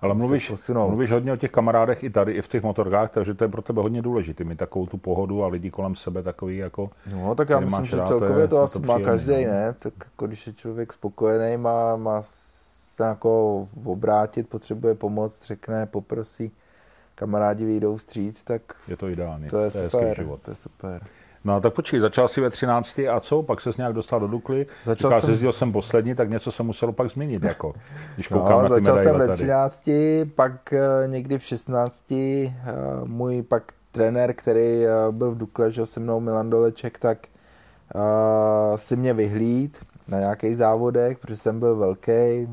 ale 0.00 0.14
mluvíš, 0.14 0.52
mluvíš 0.72 1.10
hodně 1.10 1.32
o 1.32 1.36
těch 1.36 1.50
kamarádech 1.50 2.04
i 2.04 2.10
tady, 2.10 2.32
i 2.32 2.42
v 2.42 2.48
těch 2.48 2.62
motorkách, 2.62 3.10
takže 3.10 3.34
to 3.34 3.44
je 3.44 3.48
pro 3.48 3.62
tebe 3.62 3.82
hodně 3.82 4.02
důležité, 4.02 4.44
mít 4.44 4.58
takovou 4.58 4.86
tu 4.86 4.98
pohodu 4.98 5.44
a 5.44 5.48
lidi 5.48 5.70
kolem 5.70 5.94
sebe 5.94 6.22
takový 6.22 6.56
jako... 6.56 6.90
No 7.12 7.34
tak 7.34 7.48
já 7.48 7.60
myslím, 7.60 7.86
že 7.86 7.96
celkově 8.06 8.48
to, 8.48 8.58
asi 8.58 8.78
má 8.78 9.00
každý, 9.00 9.44
no. 9.44 9.52
ne? 9.52 9.74
Tak 9.78 9.92
jako 10.04 10.26
když 10.26 10.46
je 10.46 10.52
člověk 10.52 10.92
spokojený, 10.92 11.56
má, 11.56 11.96
má 11.96 12.22
se 12.22 13.04
jako 13.04 13.68
obrátit, 13.84 14.48
potřebuje 14.48 14.94
pomoc, 14.94 15.44
řekne, 15.44 15.86
poprosí, 15.86 16.52
kamarádi 17.14 17.64
vyjdou 17.64 17.96
vstříc, 17.96 18.44
tak... 18.44 18.62
Je 18.88 18.96
to 18.96 19.08
ideální, 19.08 19.48
to 19.48 19.58
je, 19.58 19.70
to 19.70 19.78
je 19.78 19.90
super, 19.90 20.16
život. 20.16 20.40
to 20.44 20.50
je 20.50 20.54
super. 20.54 21.02
No 21.48 21.60
tak 21.60 21.72
počkej, 21.72 22.00
začal 22.00 22.28
si 22.28 22.40
ve 22.40 22.50
13. 22.50 22.98
a 22.98 23.20
co? 23.20 23.42
Pak 23.42 23.60
se 23.60 23.70
nějak 23.78 23.92
dostal 23.92 24.20
do 24.20 24.28
Dukly. 24.28 24.66
Začal 24.84 25.10
Říkal, 25.10 25.20
jsem... 25.20 25.30
jezdil 25.30 25.52
jsem 25.52 25.72
poslední, 25.72 26.14
tak 26.14 26.30
něco 26.30 26.52
se 26.52 26.62
muselo 26.62 26.92
pak 26.92 27.10
změnit, 27.10 27.42
jako, 27.42 27.74
když 28.14 28.28
no, 28.28 28.40
koukám 28.40 28.62
no, 28.62 28.68
na 28.68 28.76
ty 28.76 28.82
začal 28.82 29.02
jsem 29.02 29.18
ve 29.18 29.28
13, 29.28 29.90
pak 30.34 30.52
uh, 30.72 31.10
někdy 31.10 31.38
v 31.38 31.42
16. 31.42 32.10
Uh, 32.10 32.18
eh, 32.18 32.52
můj 33.04 33.42
pak 33.42 33.72
trenér, 33.92 34.34
který 34.34 34.84
uh, 34.84 35.14
byl 35.14 35.30
v 35.30 35.38
Dukle, 35.38 35.70
že 35.70 35.86
se 35.86 36.00
mnou 36.00 36.20
Milan 36.20 36.50
Doleček, 36.50 36.98
tak 36.98 37.18
uh, 37.94 38.76
si 38.76 38.96
mě 38.96 39.14
vyhlíd 39.14 39.78
na 40.08 40.18
nějakých 40.18 40.56
závodech, 40.56 41.18
protože 41.18 41.36
jsem 41.36 41.60
byl 41.60 41.76
velký. 41.76 42.48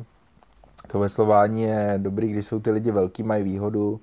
To 0.88 1.00
veslování 1.00 1.62
je 1.62 1.94
dobrý, 1.98 2.28
když 2.28 2.46
jsou 2.46 2.60
ty 2.60 2.72
lidi 2.72 2.92
velký, 2.92 3.24
mají 3.24 3.44
výhodu, 3.44 4.00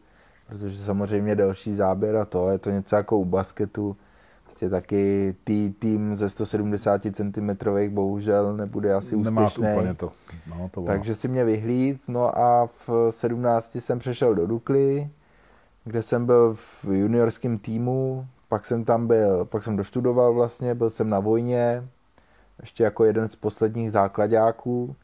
protože 0.48 0.82
samozřejmě 0.82 1.36
delší 1.36 1.74
záběr 1.74 2.16
a 2.16 2.24
to, 2.24 2.50
je 2.50 2.58
to 2.58 2.70
něco 2.70 2.96
jako 2.96 3.18
u 3.18 3.24
basketu 3.24 3.96
Prostě 4.52 4.70
taky 4.70 5.34
tý, 5.44 5.70
tým 5.78 6.16
ze 6.16 6.28
170 6.28 7.02
cm 7.12 7.50
bohužel 7.88 8.56
nebude 8.56 8.94
asi 8.94 9.16
úspěšný. 9.16 9.62
Nemá 9.62 9.76
úplně 9.76 9.94
to. 9.94 10.12
No, 10.50 10.70
to 10.72 10.82
Takže 10.82 11.14
si 11.14 11.28
mě 11.28 11.44
vyhlíd, 11.44 12.02
no 12.08 12.38
a 12.38 12.66
v 12.66 13.10
17 13.10 13.74
jsem 13.76 13.98
přešel 13.98 14.34
do 14.34 14.46
Dukly, 14.46 15.10
kde 15.84 16.02
jsem 16.02 16.26
byl 16.26 16.54
v 16.54 16.84
juniorském 16.84 17.58
týmu, 17.58 18.26
pak 18.48 18.64
jsem 18.64 18.84
tam 18.84 19.06
byl, 19.06 19.44
pak 19.44 19.62
jsem 19.62 19.76
doštudoval 19.76 20.34
vlastně, 20.34 20.74
byl 20.74 20.90
jsem 20.90 21.10
na 21.10 21.20
vojně, 21.20 21.88
ještě 22.60 22.84
jako 22.84 23.04
jeden 23.04 23.28
z 23.28 23.36
posledních 23.36 23.92
základáků. 23.92 24.96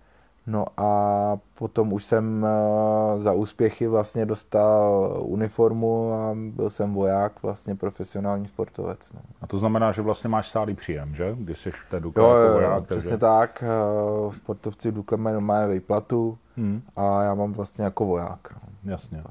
No 0.48 0.64
a 0.76 1.38
potom 1.54 1.92
už 1.92 2.04
jsem 2.04 2.46
eh, 2.46 3.20
za 3.20 3.32
úspěchy 3.32 3.86
vlastně 3.86 4.26
dostal 4.26 5.14
uniformu 5.24 6.12
a 6.12 6.34
byl 6.34 6.70
jsem 6.70 6.94
voják, 6.94 7.42
vlastně 7.42 7.74
profesionální 7.74 8.48
sportovec. 8.48 9.12
No. 9.12 9.20
A 9.42 9.46
to 9.46 9.58
znamená, 9.58 9.92
že 9.92 10.02
vlastně 10.02 10.28
máš 10.28 10.48
stálý 10.48 10.74
příjem, 10.74 11.14
že? 11.14 11.36
Když 11.38 11.58
jsi 11.58 11.70
v 11.70 11.78
té 11.90 12.00
Dukle 12.00 12.24
jo, 12.24 12.30
jako 12.30 12.54
voják. 12.54 12.74
Jo, 12.74 12.80
přesně 12.80 13.10
takže... 13.10 13.18
tak. 13.18 13.64
Eh, 13.66 14.32
sportovci 14.34 14.90
v 14.90 14.94
Dukle 14.94 15.18
mají 15.18 15.34
normálně 15.34 15.74
výplatu 15.74 16.38
hmm. 16.56 16.82
a 16.96 17.22
já 17.22 17.34
mám 17.34 17.52
vlastně 17.52 17.84
jako 17.84 18.06
voják. 18.06 18.48
No. 18.52 18.90
Jasně. 18.92 19.22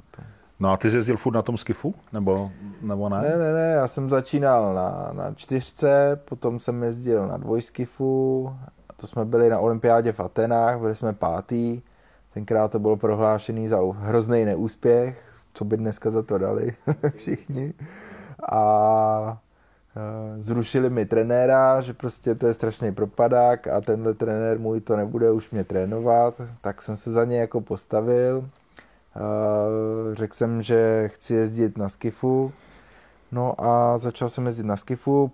No 0.59 0.71
a 0.71 0.77
ty 0.77 0.91
jsi 0.91 0.95
jezdil 0.95 1.17
furt 1.17 1.33
na 1.33 1.41
tom 1.41 1.57
skifu? 1.57 1.95
Nebo, 2.13 2.51
nebo 2.81 3.09
ne? 3.09 3.21
Ne, 3.21 3.37
ne, 3.37 3.53
ne, 3.53 3.71
já 3.71 3.87
jsem 3.87 4.09
začínal 4.09 4.73
na, 4.73 5.09
na 5.13 5.33
čtyřce, 5.33 6.21
potom 6.25 6.59
jsem 6.59 6.83
jezdil 6.83 7.27
na 7.27 7.37
dvojskifu 7.37 8.49
to 8.97 9.07
jsme 9.07 9.25
byli 9.25 9.49
na 9.49 9.59
olympiádě 9.59 10.11
v 10.11 10.19
Atenách, 10.19 10.79
byli 10.79 10.95
jsme 10.95 11.13
pátý, 11.13 11.81
tenkrát 12.33 12.71
to 12.71 12.79
bylo 12.79 12.97
prohlášený 12.97 13.67
za 13.67 13.79
hrozný 13.95 14.45
neúspěch, 14.45 15.23
co 15.53 15.65
by 15.65 15.77
dneska 15.77 16.11
za 16.11 16.23
to 16.23 16.37
dali 16.37 16.73
všichni. 17.15 17.73
A 18.51 19.41
e, 19.95 20.43
zrušili 20.43 20.89
mi 20.89 21.05
trenéra, 21.05 21.81
že 21.81 21.93
prostě 21.93 22.35
to 22.35 22.47
je 22.47 22.53
strašný 22.53 22.91
propadák 22.91 23.67
a 23.67 23.81
tenhle 23.81 24.13
trenér 24.13 24.59
můj 24.59 24.81
to 24.81 24.95
nebude 24.95 25.31
už 25.31 25.51
mě 25.51 25.63
trénovat, 25.63 26.41
tak 26.61 26.81
jsem 26.81 26.97
se 26.97 27.11
za 27.11 27.25
ně 27.25 27.39
jako 27.39 27.61
postavil. 27.61 28.49
E, 29.15 30.15
řekl 30.15 30.35
jsem, 30.35 30.61
že 30.61 31.07
chci 31.07 31.33
jezdit 31.33 31.77
na 31.77 31.89
skifu, 31.89 32.51
No 33.31 33.61
a 33.61 33.97
začal 33.97 34.29
jsem 34.29 34.45
jezdit 34.45 34.65
na 34.65 34.77
skifu, 34.77 35.31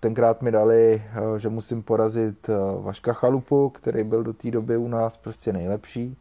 tenkrát 0.00 0.42
mi 0.42 0.50
dali, 0.50 1.02
eh, 1.06 1.38
že 1.38 1.48
musím 1.48 1.82
porazit 1.82 2.48
eh, 2.48 2.54
Vaška 2.82 3.12
Chalupu, 3.12 3.70
který 3.70 4.04
byl 4.04 4.22
do 4.22 4.32
té 4.32 4.50
doby 4.50 4.76
u 4.76 4.88
nás 4.88 5.16
prostě 5.16 5.52
nejlepší, 5.52 6.16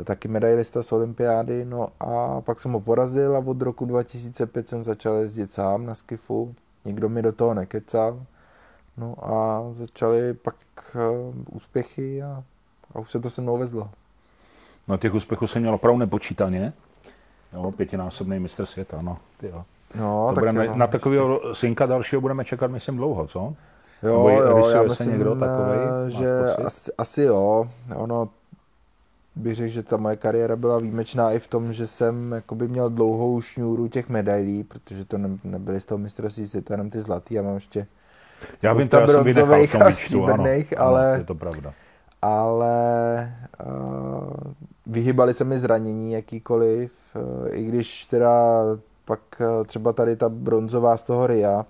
eh, 0.00 0.04
taky 0.04 0.28
medailista 0.28 0.82
z 0.82 0.92
olympiády, 0.92 1.64
no 1.64 1.88
a 2.00 2.40
pak 2.40 2.60
jsem 2.60 2.72
ho 2.72 2.80
porazil 2.80 3.36
a 3.36 3.38
od 3.38 3.62
roku 3.62 3.84
2005 3.84 4.68
jsem 4.68 4.84
začal 4.84 5.14
jezdit 5.14 5.52
sám 5.52 5.86
na 5.86 5.94
skifu, 5.94 6.54
nikdo 6.84 7.08
mi 7.08 7.22
do 7.22 7.32
toho 7.32 7.54
nekecal, 7.54 8.22
no 8.96 9.14
a 9.20 9.64
začaly 9.70 10.34
pak 10.34 10.56
úspěchy 11.50 12.22
a, 12.22 12.44
a 12.94 12.98
už 12.98 13.10
se 13.10 13.20
to 13.20 13.30
se 13.30 13.42
mnou 13.42 13.58
vezlo. 13.58 13.90
No 14.88 14.96
těch 14.96 15.14
úspěchů 15.14 15.46
jsem 15.46 15.62
měl 15.62 15.74
opravdu 15.74 15.98
nepočítaně, 15.98 16.72
jo, 17.52 17.72
pětinásobný 17.72 18.40
mistr 18.40 18.66
světa, 18.66 19.02
no, 19.02 19.18
ty 19.36 19.46
jo. 19.46 19.64
No, 19.98 20.26
to 20.28 20.34
tak 20.34 20.42
budeme, 20.42 20.66
no, 20.66 20.76
na 20.76 20.86
takového 20.86 21.40
synka 21.54 21.86
dalšího 21.86 22.20
budeme 22.20 22.44
čekat, 22.44 22.70
myslím, 22.70 22.96
dlouho, 22.96 23.26
co? 23.26 23.54
Jo, 24.02 24.28
jo, 24.28 24.68
já 24.68 24.82
myslím, 24.82 25.10
někdo 25.10 25.34
takovej, 25.34 25.78
že 26.06 26.54
asi, 26.64 26.90
asi 26.98 27.22
jo. 27.22 27.68
Ono, 27.96 28.28
bych 29.36 29.54
řekl, 29.54 29.68
že 29.70 29.82
ta 29.82 29.96
moje 29.96 30.16
kariéra 30.16 30.56
byla 30.56 30.78
výjimečná 30.78 31.32
i 31.32 31.38
v 31.38 31.48
tom, 31.48 31.72
že 31.72 31.86
jsem 31.86 32.32
jakoby 32.32 32.68
měl 32.68 32.90
dlouhou 32.90 33.40
šňůru 33.40 33.88
těch 33.88 34.08
medailí, 34.08 34.64
protože 34.64 35.04
to 35.04 35.18
ne, 35.18 35.28
nebyly 35.44 35.80
z 35.80 35.84
toho 35.86 35.98
mistrovství 35.98 36.48
světa 36.48 36.74
jenom 36.74 36.90
ty 36.90 37.00
zlatý, 37.00 37.34
já 37.34 37.42
mám 37.42 37.54
ještě 37.54 37.86
já 38.62 38.72
vím, 38.72 38.88
to 38.88 39.00
bronzových 39.00 39.82
a 39.82 39.92
stříbrných, 39.92 40.80
ale, 40.80 41.08
ano, 41.08 41.18
je 41.18 41.24
to 41.24 41.34
pravda. 41.34 41.72
ale 42.22 43.36
uh, 43.66 44.30
vyhybali 44.86 45.34
se 45.34 45.44
mi 45.44 45.58
zranění 45.58 46.12
jakýkoliv, 46.12 46.92
uh, 47.14 47.48
i 47.50 47.64
když 47.64 48.06
teda 48.06 48.62
pak 49.04 49.20
eh, 49.40 49.64
třeba 49.64 49.92
tady 49.92 50.16
ta 50.16 50.28
bronzová 50.28 50.96
z 50.96 51.02
toho 51.02 51.26
RIA, 51.26 51.66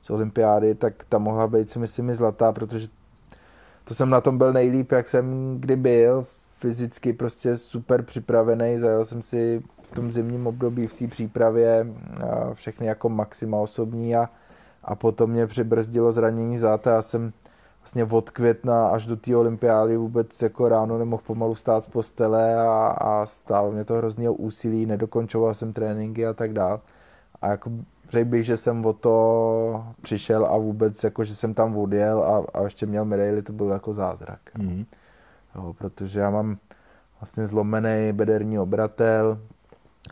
z 0.00 0.10
olympiády, 0.10 0.74
tak 0.74 1.04
ta 1.08 1.18
mohla 1.18 1.46
být 1.46 1.70
si 1.70 1.78
myslím 1.78 2.10
i 2.10 2.14
zlatá, 2.14 2.52
protože 2.52 2.88
to 3.84 3.94
jsem 3.94 4.10
na 4.10 4.20
tom 4.20 4.38
byl 4.38 4.52
nejlíp, 4.52 4.92
jak 4.92 5.08
jsem 5.08 5.56
kdy 5.60 5.76
byl, 5.76 6.26
fyzicky 6.58 7.12
prostě 7.12 7.56
super 7.56 8.02
připravený, 8.02 8.78
zajel 8.78 9.04
jsem 9.04 9.22
si 9.22 9.62
v 9.82 9.92
tom 9.92 10.12
zimním 10.12 10.46
období 10.46 10.86
v 10.86 10.94
té 10.94 11.08
přípravě 11.08 11.86
všechny 12.52 12.86
jako 12.86 13.08
maxima 13.08 13.58
osobní 13.58 14.16
a, 14.16 14.28
a 14.84 14.94
potom 14.94 15.30
mě 15.30 15.46
přibrzdilo 15.46 16.12
zranění 16.12 16.58
záta, 16.58 16.90
já 16.90 17.02
jsem 17.02 17.32
vlastně 17.80 18.04
od 18.04 18.30
května 18.30 18.88
až 18.88 19.06
do 19.06 19.16
té 19.16 19.36
olympiády 19.36 19.96
vůbec 19.96 20.42
jako 20.42 20.68
ráno 20.68 20.98
nemohl 20.98 21.22
pomalu 21.26 21.54
stát 21.54 21.84
z 21.84 21.88
postele 21.88 22.54
a, 22.54 22.86
a 22.86 23.26
stálo 23.26 23.72
mě 23.72 23.84
to 23.84 23.94
hroznýho 23.94 24.34
úsilí, 24.34 24.86
nedokončoval 24.86 25.54
jsem 25.54 25.72
tréninky 25.72 26.26
a 26.26 26.32
tak 26.32 26.52
dál. 26.52 26.80
A 27.42 27.48
jako 27.48 27.70
řekl 28.08 28.30
bych, 28.30 28.44
že 28.44 28.56
jsem 28.56 28.86
o 28.86 28.92
to 28.92 29.84
přišel 30.00 30.46
a 30.46 30.58
vůbec 30.58 31.04
jako, 31.04 31.24
že 31.24 31.34
jsem 31.34 31.54
tam 31.54 31.76
odjel 31.76 32.22
a, 32.22 32.60
a 32.60 32.64
ještě 32.64 32.86
měl 32.86 33.04
medaily, 33.04 33.42
to 33.42 33.52
byl 33.52 33.68
jako 33.68 33.92
zázrak. 33.92 34.40
Mm. 34.58 34.84
Jo, 35.56 35.74
protože 35.78 36.20
já 36.20 36.30
mám 36.30 36.56
vlastně 37.20 37.46
zlomený 37.46 38.12
bederní 38.12 38.58
obratel, 38.58 39.38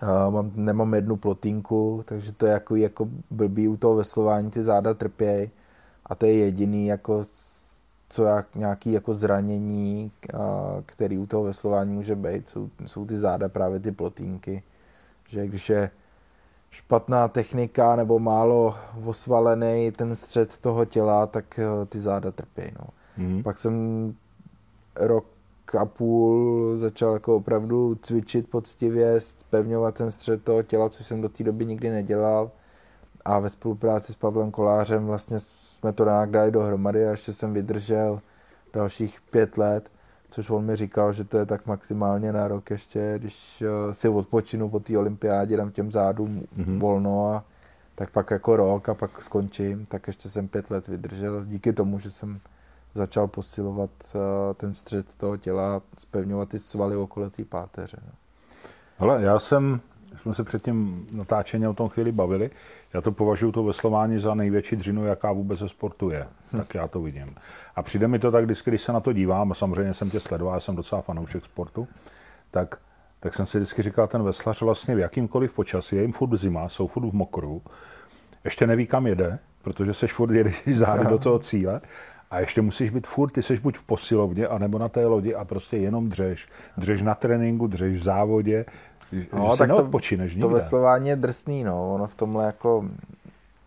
Uh, 0.02 0.35
mám, 0.35 0.52
nemám 0.54 0.94
jednu 0.94 1.16
plotínku, 1.16 2.02
takže 2.04 2.33
to 2.33 2.46
je 2.46 2.52
jako, 2.52 2.76
jako 2.76 3.09
blbý 3.31 3.68
u 3.68 3.76
toho 3.76 3.96
veslování, 3.96 4.50
ty 4.50 4.62
záda 4.62 4.94
trpějí 4.94 5.50
a 6.07 6.14
to 6.14 6.26
je 6.26 6.37
jediný 6.37 6.87
jako 6.87 7.24
co 8.09 8.25
jak, 8.25 8.57
nějaký 8.57 8.92
jako 8.92 9.14
zranění, 9.14 10.12
který 10.87 11.18
u 11.18 11.27
toho 11.27 11.42
veslování 11.42 11.94
může 11.94 12.16
být, 12.16 12.49
jsou, 12.49 12.71
jsou 12.87 13.07
ty 13.07 13.16
záda 13.16 13.49
právě 13.49 13.81
ty 13.81 13.92
plotínky, 13.92 14.62
že 15.29 15.47
když 15.47 15.71
je 15.71 15.90
špatná 16.71 17.29
technika 17.29 17.97
nebo 17.97 18.18
málo 18.18 18.75
osvalený 19.05 19.92
ten 19.92 20.16
střed 20.16 20.59
toho 20.59 20.85
těla, 20.85 21.27
tak 21.27 21.61
uh, 21.79 21.85
ty 21.85 22.01
záda 22.01 22.31
trpí. 22.33 22.62
No. 22.79 22.87
Mm. 23.16 23.42
Pak 23.42 23.59
jsem 23.59 24.14
rok 24.97 25.25
a 25.79 25.85
půl 25.85 26.75
začal 26.79 27.12
jako 27.12 27.37
opravdu 27.37 27.94
cvičit 27.94 28.51
poctivě, 28.51 29.21
spevňovat 29.21 29.94
ten 29.94 30.11
střed 30.11 30.44
toho 30.44 30.62
těla, 30.62 30.88
což 30.88 31.07
jsem 31.07 31.21
do 31.21 31.29
té 31.29 31.44
doby 31.44 31.66
nikdy 31.66 31.90
nedělal. 31.90 32.51
A 33.24 33.38
ve 33.38 33.50
spolupráci 33.50 34.12
s 34.12 34.16
Pavlem 34.16 34.50
Kolářem 34.50 35.07
vlastně 35.07 35.40
jsme 35.40 35.92
to 35.92 36.04
nějak 36.04 36.31
dali 36.31 36.50
dohromady 36.50 37.07
a 37.07 37.11
ještě 37.11 37.33
jsem 37.33 37.54
vydržel 37.54 38.20
dalších 38.72 39.20
pět 39.31 39.59
let, 39.59 39.90
což 40.31 40.50
on 40.50 40.64
mi 40.64 40.76
říkal, 40.76 41.12
že 41.12 41.24
to 41.24 41.38
je 41.38 41.46
tak 41.46 41.66
maximálně 41.66 42.33
na 42.33 42.48
rok 42.48 42.70
ještě, 42.70 43.14
když 43.18 43.62
eh, 43.62 43.94
si 43.94 44.09
odpočinu 44.09 44.68
po 44.68 44.81
té 44.81 44.98
olympiádě, 44.98 45.57
dám 45.57 45.70
těm 45.70 45.92
zádům 45.92 46.42
mm-hmm. 46.59 46.78
volno 46.78 47.33
a 47.33 47.44
tak 47.94 48.11
pak 48.11 48.31
jako 48.31 48.57
rok 48.57 48.88
a 48.88 48.94
pak 48.94 49.22
skončím, 49.22 49.87
tak 49.87 50.07
ještě 50.07 50.28
jsem 50.28 50.48
pět 50.48 50.70
let 50.70 50.88
vydržel 50.88 51.44
díky 51.44 51.72
tomu, 51.72 51.98
že 51.98 52.11
jsem 52.11 52.40
začal 52.94 53.28
posilovat 53.28 53.90
uh, 54.14 54.20
ten 54.54 54.74
střed 54.74 55.14
toho 55.14 55.37
těla, 55.37 55.83
spevňovat 55.98 56.48
ty 56.48 56.59
svaly 56.59 56.96
okolo 56.96 57.31
té 57.31 57.44
páteře. 57.44 57.96
No. 58.07 58.12
Hele, 58.98 59.22
já 59.22 59.38
jsem, 59.38 59.81
jsme 60.16 60.35
se 60.35 60.44
před 60.44 60.62
tím 60.62 61.07
natáčením 61.12 61.68
o 61.68 61.74
tom 61.74 61.88
chvíli 61.88 62.12
bavili, 62.12 62.50
já 62.94 63.01
to 63.01 63.12
považuji 63.12 63.53
to 63.53 63.64
veslování 63.64 64.18
za 64.18 64.35
největší 64.35 64.77
dřinu, 64.77 65.07
jaká 65.07 65.33
vůbec 65.33 65.61
ve 65.61 65.68
sportu 65.68 66.11
je. 66.11 66.27
Hm. 66.53 66.59
Tak 66.59 66.74
já 66.74 66.88
to 66.88 67.01
vidím. 67.01 67.35
A 67.77 67.83
přijde 67.83 68.09
mi 68.09 68.18
to 68.18 68.31
tak 68.31 68.44
vždycky, 68.44 68.70
když 68.70 68.83
se 68.83 68.92
na 68.92 69.01
to 69.01 69.12
dívám, 69.12 69.53
a 69.53 69.55
samozřejmě 69.55 69.94
jsem 69.94 70.11
tě 70.11 70.20
sledoval, 70.20 70.55
já 70.55 70.61
jsem 70.61 70.77
docela 70.77 71.03
fanoušek 71.03 71.44
sportu, 71.44 71.88
tak, 72.51 72.79
tak 73.20 73.35
jsem 73.35 73.46
si 73.46 73.59
vždycky 73.59 73.83
říkal, 73.83 74.07
ten 74.07 74.22
veslař 74.22 74.62
vlastně 74.62 74.94
v 74.94 74.98
jakýmkoliv 74.98 75.53
počasí, 75.53 75.96
je 75.96 76.03
jim 76.03 76.12
furt 76.12 76.37
zima, 76.37 76.68
jsou 76.68 76.87
furt 76.87 77.09
v 77.09 77.12
mokru, 77.12 77.62
ještě 78.44 78.66
neví, 78.66 78.87
kam 78.87 79.07
jede, 79.07 79.38
protože 79.62 79.94
se 79.94 80.07
furt 80.07 80.35
jedeš 80.35 80.68
zády 80.74 81.05
do 81.05 81.18
toho 81.18 81.38
cíle 81.38 81.81
a 82.31 82.40
ještě 82.40 82.62
musíš 82.62 82.90
být 82.90 83.07
furt, 83.07 83.31
ty 83.31 83.42
seš 83.42 83.59
buď 83.59 83.77
v 83.77 83.83
posilovně, 83.83 84.46
anebo 84.46 84.79
na 84.79 84.88
té 84.88 85.07
lodi 85.07 85.35
a 85.35 85.44
prostě 85.44 85.77
jenom 85.77 86.09
dřeš. 86.09 86.48
Dřeš 86.77 87.03
na 87.03 87.14
tréninku, 87.14 87.66
dřeš 87.66 87.94
v 87.94 88.03
závodě, 88.03 88.64
no, 89.33 89.57
tak 89.57 89.71
to, 89.71 89.90
to 90.40 90.49
veslování 90.49 91.09
je 91.09 91.16
drsný, 91.16 91.64
no. 91.64 91.94
Ono 91.94 92.07
v 92.07 92.14
tomhle 92.14 92.47
jako... 92.47 92.85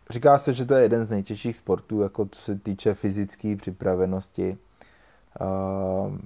Říká 0.09 0.37
se, 0.37 0.53
že 0.53 0.65
to 0.65 0.73
je 0.73 0.83
jeden 0.83 1.05
z 1.05 1.09
nejtěžších 1.09 1.57
sportů, 1.57 2.01
jako 2.01 2.25
co 2.25 2.41
se 2.41 2.55
týče 2.55 2.93
fyzické 2.93 3.55
připravenosti. 3.55 4.57
Uh, 5.41 6.17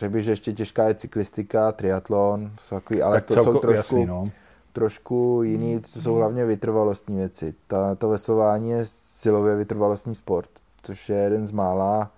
řekl 0.00 0.12
bych, 0.12 0.24
že 0.24 0.32
ještě 0.32 0.52
těžká 0.52 0.88
je 0.88 0.94
cyklistika, 0.94 1.72
triatlon, 1.72 2.50
jsou 2.60 2.76
takový, 2.76 3.02
ale 3.02 3.16
tak 3.16 3.24
to 3.24 3.34
jsou 3.34 3.58
trošku, 3.58 3.96
jasný, 3.96 4.06
no. 4.06 4.24
trošku 4.72 5.40
jiný, 5.42 5.80
to 5.80 6.00
jsou 6.00 6.14
hlavně 6.14 6.44
vytrvalostní 6.44 7.16
věci. 7.16 7.54
Ta, 7.66 7.94
to 7.94 8.08
veslování 8.08 8.70
je 8.70 8.80
silově 8.84 9.56
vytrvalostní 9.56 10.14
sport 10.14 10.48
což 10.84 11.08
je 11.08 11.16
jeden 11.16 11.46
z 11.46 11.52
mála. 11.52 12.10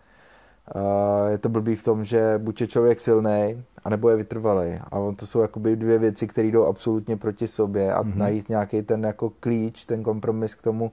Je 1.28 1.38
to 1.38 1.48
blbý 1.48 1.76
v 1.76 1.82
tom, 1.82 2.04
že 2.04 2.34
buď 2.38 2.60
je 2.60 2.66
člověk 2.66 3.00
silný, 3.00 3.64
anebo 3.84 4.10
je 4.10 4.16
vytrvalý. 4.16 4.74
A 4.90 4.98
on 4.98 5.16
to 5.16 5.26
jsou 5.26 5.40
jakoby 5.40 5.76
dvě 5.76 5.98
věci, 5.98 6.26
které 6.26 6.48
jdou 6.48 6.64
absolutně 6.64 7.16
proti 7.16 7.48
sobě 7.48 7.94
a 7.94 8.02
mm-hmm. 8.02 8.16
najít 8.16 8.48
nějaký 8.48 8.82
ten 8.82 9.04
jako 9.04 9.30
klíč, 9.40 9.84
ten 9.84 10.02
kompromis 10.02 10.54
k 10.54 10.62
tomu, 10.62 10.92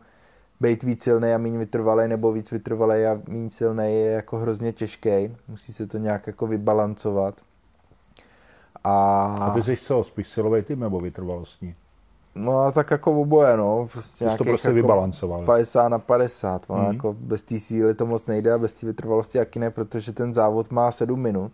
být 0.60 0.84
víc 0.84 1.04
silný 1.04 1.34
a 1.34 1.38
méně 1.38 1.58
vytrvalý, 1.58 2.08
nebo 2.08 2.32
víc 2.32 2.52
vytrvalý 2.52 3.06
a 3.06 3.22
méně 3.30 3.50
silný 3.50 3.84
je 3.84 4.12
jako 4.12 4.38
hrozně 4.38 4.74
těžký. 4.74 5.36
Musí 5.48 5.74
se 5.74 5.88
to 5.88 5.98
nějak 5.98 6.28
jako 6.28 6.48
vybalancovat. 6.48 7.42
A, 8.84 9.26
a 9.42 9.54
ty 9.54 9.62
jsi 9.62 9.78
co, 9.78 10.04
spíš 10.04 10.30
silový 10.30 10.62
tým 10.62 10.80
nebo 10.80 11.00
vytrvalostní? 11.00 11.76
No 12.36 12.72
tak 12.72 12.92
jako 12.92 13.22
oboje, 13.22 13.58
no. 13.58 13.88
Prostě 13.92 14.26
to 14.26 14.44
prostě 14.44 14.68
jako 14.68 14.76
vybalancoval. 14.76 15.46
50 15.46 15.90
na 15.90 16.00
50. 16.00 16.70
No, 16.70 16.76
mm. 16.76 16.94
jako 16.94 17.16
bez 17.20 17.42
té 17.42 17.60
síly 17.60 17.96
to 17.96 18.06
moc 18.06 18.28
nejde 18.28 18.54
a 18.54 18.58
bez 18.58 18.74
té 18.74 18.86
vytrvalosti 18.86 19.38
jaký 19.38 19.60
ne, 19.60 19.70
protože 19.70 20.12
ten 20.12 20.34
závod 20.34 20.72
má 20.72 20.92
7 20.92 21.20
minut 21.20 21.52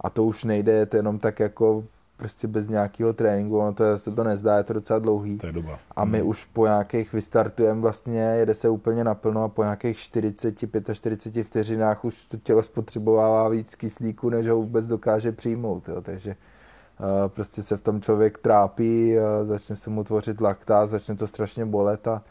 a 0.00 0.10
to 0.10 0.24
už 0.24 0.44
nejde, 0.44 0.72
je 0.72 0.86
to 0.86 0.96
jenom 0.96 1.18
tak 1.18 1.40
jako 1.40 1.84
prostě 2.16 2.46
bez 2.46 2.68
nějakého 2.68 3.12
tréninku, 3.12 3.58
ono 3.58 3.72
to 3.74 3.98
se 3.98 4.10
to 4.10 4.24
nezdá, 4.24 4.56
je 4.56 4.64
to 4.64 4.72
docela 4.72 4.98
dlouhý. 4.98 5.38
To 5.38 5.46
je 5.46 5.52
doba. 5.52 5.78
A 5.96 6.04
my 6.04 6.22
mm. 6.22 6.28
už 6.28 6.44
po 6.44 6.66
nějakých 6.66 7.12
vystartujeme 7.12 7.80
vlastně, 7.80 8.20
jede 8.20 8.54
se 8.54 8.68
úplně 8.68 9.04
naplno 9.04 9.42
a 9.42 9.48
po 9.48 9.62
nějakých 9.62 9.98
40, 9.98 10.54
45 10.92 11.44
vteřinách 11.44 12.04
už 12.04 12.14
to 12.26 12.36
tělo 12.36 12.62
spotřebovává 12.62 13.48
víc 13.48 13.74
kyslíku, 13.74 14.30
než 14.30 14.48
ho 14.48 14.56
vůbec 14.56 14.86
dokáže 14.86 15.32
přijmout, 15.32 15.88
jo. 15.88 16.00
takže 16.00 16.36
prostě 17.28 17.62
se 17.62 17.76
v 17.76 17.82
tom 17.82 18.00
člověk 18.00 18.38
trápí, 18.38 19.14
začne 19.42 19.76
se 19.76 19.90
mu 19.90 20.04
tvořit 20.04 20.40
lakta, 20.40 20.86
začne 20.86 21.16
to 21.16 21.26
strašně 21.26 21.66
bolet 21.66 22.08
a, 22.08 22.22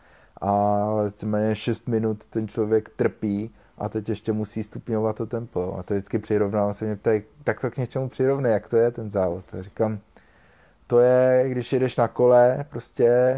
a 0.41 1.04
víceméně 1.04 1.56
6 1.56 1.88
minut 1.88 2.26
ten 2.26 2.47
člověk 2.47 2.89
trpí 2.89 3.52
a 3.78 3.89
teď 3.89 4.10
ještě 4.10 4.34
musí 4.34 4.63
stupňovat 4.63 5.15
to 5.15 5.26
tempo. 5.26 5.76
A 5.80 5.84
to 5.84 5.93
vždycky 5.93 6.19
přirovnávám 6.19 6.73
se 6.73 6.86
mě 6.86 6.95
ptají, 6.95 7.23
tak 7.43 7.60
to 7.60 7.71
k 7.71 7.78
něčemu 7.78 8.10
přirovne, 8.10 8.49
jak 8.49 8.69
to 8.69 8.78
je 8.78 8.91
ten 8.91 9.12
závod. 9.12 9.43
A 9.54 9.62
říkám, 9.62 9.99
to 10.88 10.99
je, 10.99 11.45
když 11.49 11.73
jedeš 11.73 11.97
na 11.97 12.08
kole, 12.08 12.65
prostě 12.69 13.38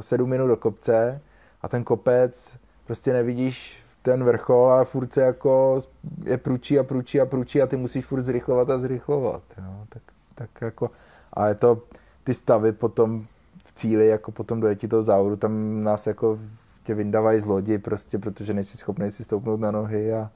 7 0.00 0.30
minut 0.30 0.46
do 0.46 0.56
kopce 0.56 1.20
a 1.62 1.68
ten 1.68 1.84
kopec 1.84 2.56
prostě 2.84 3.12
nevidíš 3.12 3.84
ten 4.02 4.24
vrchol 4.24 4.72
a 4.72 4.84
furt 4.84 5.12
se 5.12 5.20
jako 5.20 5.80
je 6.24 6.38
průčí 6.38 6.78
a 6.78 6.84
průčí 6.84 7.20
a 7.20 7.26
průčí 7.26 7.62
a 7.62 7.66
ty 7.66 7.76
musíš 7.76 8.06
furt 8.06 8.22
zrychlovat 8.22 8.70
a 8.70 8.78
zrychlovat. 8.78 9.42
Jo. 9.58 9.86
Tak 9.88 10.02
tak 10.42 10.62
jako, 10.62 10.90
a 11.32 11.46
je 11.46 11.54
to 11.54 11.82
ty 12.24 12.34
stavy 12.34 12.72
potom 12.72 13.26
v 13.64 13.72
cíli, 13.74 14.06
jako 14.06 14.32
potom 14.32 14.60
dojetí 14.60 14.88
toho 14.88 15.02
závodu, 15.02 15.36
tam 15.36 15.84
nás 15.84 16.06
jako 16.06 16.38
tě 16.84 16.94
vyndávají 16.94 17.40
z 17.40 17.44
lodi 17.44 17.78
prostě, 17.78 18.18
protože 18.18 18.54
nejsi 18.54 18.76
schopný 18.76 19.12
si 19.12 19.24
stoupnout 19.24 19.60
na 19.60 19.70
nohy 19.70 20.12
a, 20.12 20.30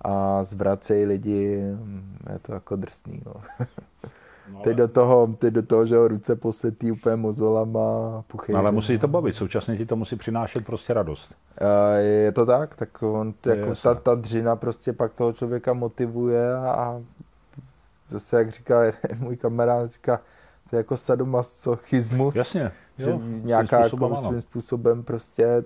a 0.00 0.44
zvracejí 0.44 1.04
lidi, 1.04 1.64
je 2.32 2.38
to 2.42 2.52
jako 2.52 2.76
drsný, 2.76 3.22
no. 3.26 3.34
No, 4.52 4.60
teď, 4.60 4.76
do 4.76 4.88
toho, 4.88 5.34
teď 5.38 5.54
do 5.54 5.62
toho, 5.62 5.86
že 5.86 5.96
ho 5.96 6.08
ruce 6.08 6.36
posetí 6.36 6.92
úplně 6.92 7.16
mozolama, 7.16 8.22
puchy. 8.26 8.52
No, 8.52 8.58
ale 8.58 8.72
musí 8.72 8.98
to 8.98 9.08
bavit, 9.08 9.36
současně 9.36 9.76
ti 9.76 9.86
to 9.86 9.96
musí 9.96 10.16
přinášet 10.16 10.64
prostě 10.64 10.94
radost. 10.94 11.34
Je 11.98 12.32
to 12.32 12.46
tak, 12.46 12.76
tak 12.76 13.02
on, 13.02 13.34
jako 13.46 13.74
ta, 13.82 13.94
ta 13.94 14.14
dřina 14.14 14.56
prostě 14.56 14.92
pak 14.92 15.14
toho 15.14 15.32
člověka 15.32 15.72
motivuje 15.72 16.54
a 16.56 17.02
zase 18.10 18.36
jak 18.36 18.50
říká 18.50 18.80
můj 19.18 19.36
kamarád, 19.36 19.90
říká, 19.90 20.20
to 20.70 20.76
je 20.76 20.78
jako 20.78 20.96
sadomasochismus. 20.96 22.36
Jasně. 22.36 22.72
Že 22.98 23.10
jo, 23.10 23.20
nějaká 23.22 23.78
svým 23.78 23.88
způsobem, 23.88 24.12
jako 24.12 24.28
svým 24.28 24.40
způsobem 24.40 25.02
prostě 25.02 25.64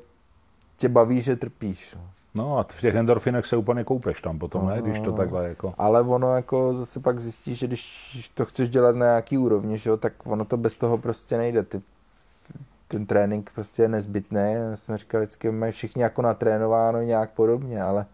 tě 0.76 0.88
baví, 0.88 1.20
že 1.20 1.36
trpíš. 1.36 1.94
No. 1.94 2.10
No 2.36 2.58
a 2.58 2.66
v 2.68 2.80
těch 2.80 2.94
endorfinech 2.94 3.46
se 3.46 3.56
úplně 3.56 3.84
koupeš 3.84 4.20
tam 4.20 4.38
potom, 4.38 4.62
no, 4.62 4.70
ne? 4.70 4.82
Když 4.82 5.00
to 5.00 5.12
takhle 5.12 5.48
jako... 5.48 5.74
Ale 5.78 6.02
ono 6.02 6.36
jako 6.36 6.74
zase 6.74 7.00
pak 7.00 7.20
zjistíš, 7.20 7.58
že 7.58 7.66
když 7.66 8.30
to 8.34 8.44
chceš 8.44 8.68
dělat 8.68 8.96
na 8.96 9.06
nějaký 9.06 9.38
úrovni, 9.38 9.78
že 9.78 9.90
jo, 9.90 9.96
tak 9.96 10.12
ono 10.24 10.44
to 10.44 10.56
bez 10.56 10.76
toho 10.76 10.98
prostě 10.98 11.38
nejde. 11.38 11.62
Ty, 11.62 11.82
ten 12.88 13.06
trénink 13.06 13.50
prostě 13.54 13.82
je 13.82 13.88
nezbytný. 13.88 14.52
Já 14.52 14.76
jsem 14.76 14.96
říkal, 14.96 15.20
vždycky 15.20 15.50
mají 15.50 15.72
všichni 15.72 16.02
jako 16.02 16.22
natrénováno 16.22 17.02
nějak 17.02 17.30
podobně, 17.30 17.82
ale 17.82 18.06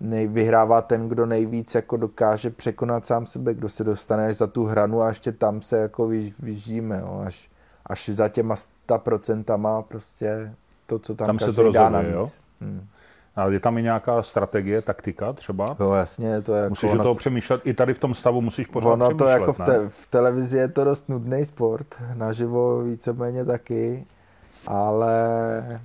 nej, 0.00 0.26
vyhrává 0.26 0.82
ten, 0.82 1.08
kdo 1.08 1.26
nejvíc 1.26 1.74
jako 1.74 1.96
dokáže 1.96 2.50
překonat 2.50 3.06
sám 3.06 3.26
sebe, 3.26 3.54
kdo 3.54 3.68
se 3.68 3.84
dostane 3.84 4.26
až 4.26 4.36
za 4.36 4.46
tu 4.46 4.64
hranu 4.64 5.02
a 5.02 5.08
ještě 5.08 5.32
tam 5.32 5.62
se 5.62 5.78
jako 5.78 6.08
vyž, 6.08 6.32
vyžíme, 6.38 7.00
jo, 7.00 7.22
až, 7.26 7.50
až 7.86 8.08
za 8.08 8.28
těma 8.28 8.54
100% 8.88 9.82
prostě 9.82 10.54
to, 10.86 10.98
co 10.98 11.14
tam, 11.14 11.26
tam 11.26 11.38
každý 11.38 11.54
se 11.54 11.62
to 11.62 11.72
dá 11.72 11.90
navíc. 11.90 12.12
Jo? 12.12 12.26
Hmm. 12.60 12.86
A 13.36 13.46
je 13.46 13.60
tam 13.60 13.78
i 13.78 13.82
nějaká 13.82 14.22
strategie, 14.22 14.82
taktika 14.82 15.32
třeba? 15.32 15.76
Jo, 15.80 15.92
jasně. 15.92 16.40
To 16.40 16.54
je 16.54 16.62
jako 16.62 16.70
musíš 16.70 16.92
o 16.92 17.02
toho 17.02 17.14
přemýšlet, 17.14 17.60
i 17.64 17.74
tady 17.74 17.94
v 17.94 17.98
tom 17.98 18.14
stavu 18.14 18.40
musíš 18.40 18.66
pořád 18.66 18.92
ono 18.92 19.14
to 19.14 19.26
jako 19.26 19.52
v, 19.52 19.58
te, 19.58 19.88
v 19.88 20.06
televizi 20.06 20.58
je 20.58 20.68
to 20.68 20.84
dost 20.84 21.08
nudný 21.08 21.44
sport, 21.44 21.94
naživo 22.14 22.82
víceméně 22.82 23.44
taky, 23.44 24.06
ale 24.66 25.80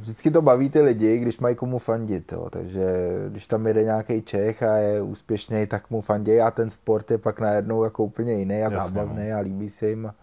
Vždycky 0.00 0.30
to 0.30 0.42
baví 0.42 0.70
ty 0.70 0.80
lidi, 0.80 1.18
když 1.18 1.38
mají 1.38 1.54
komu 1.56 1.78
fandit, 1.78 2.32
jo. 2.32 2.50
takže 2.50 2.86
když 3.28 3.46
tam 3.46 3.66
jede 3.66 3.82
nějaký 3.82 4.22
Čech 4.22 4.62
a 4.62 4.76
je 4.76 5.02
úspěšný, 5.02 5.66
tak 5.66 5.90
mu 5.90 6.00
fandí 6.00 6.40
a 6.40 6.50
ten 6.50 6.70
sport 6.70 7.10
je 7.10 7.18
pak 7.18 7.40
najednou 7.40 7.84
jako 7.84 8.04
úplně 8.04 8.32
jiný 8.32 8.62
a 8.62 8.70
zábavný 8.70 9.28
no. 9.30 9.36
a 9.36 9.40
líbí 9.40 9.70
se 9.70 9.88
jim 9.88 10.06
a, 10.06 10.14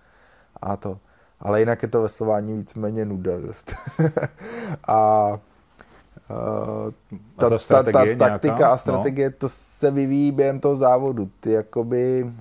a 0.61 0.77
to. 0.77 0.99
Ale 1.39 1.59
jinak 1.59 1.81
je 1.81 1.87
to 1.87 2.01
veslování 2.01 2.53
víceméně 2.53 3.05
nuda 3.05 3.39
dost. 3.39 3.73
a 4.87 5.39
ta, 7.37 7.47
a 7.47 7.49
ta, 7.49 7.83
ta, 7.83 7.91
ta 7.91 8.15
taktika 8.17 8.69
a 8.69 8.77
strategie, 8.77 9.29
no. 9.29 9.35
to 9.37 9.49
se 9.49 9.91
vyvíjí 9.91 10.31
během 10.31 10.59
toho 10.59 10.75
závodu. 10.75 11.29
Ty 11.39 11.51
jakoby 11.51 12.33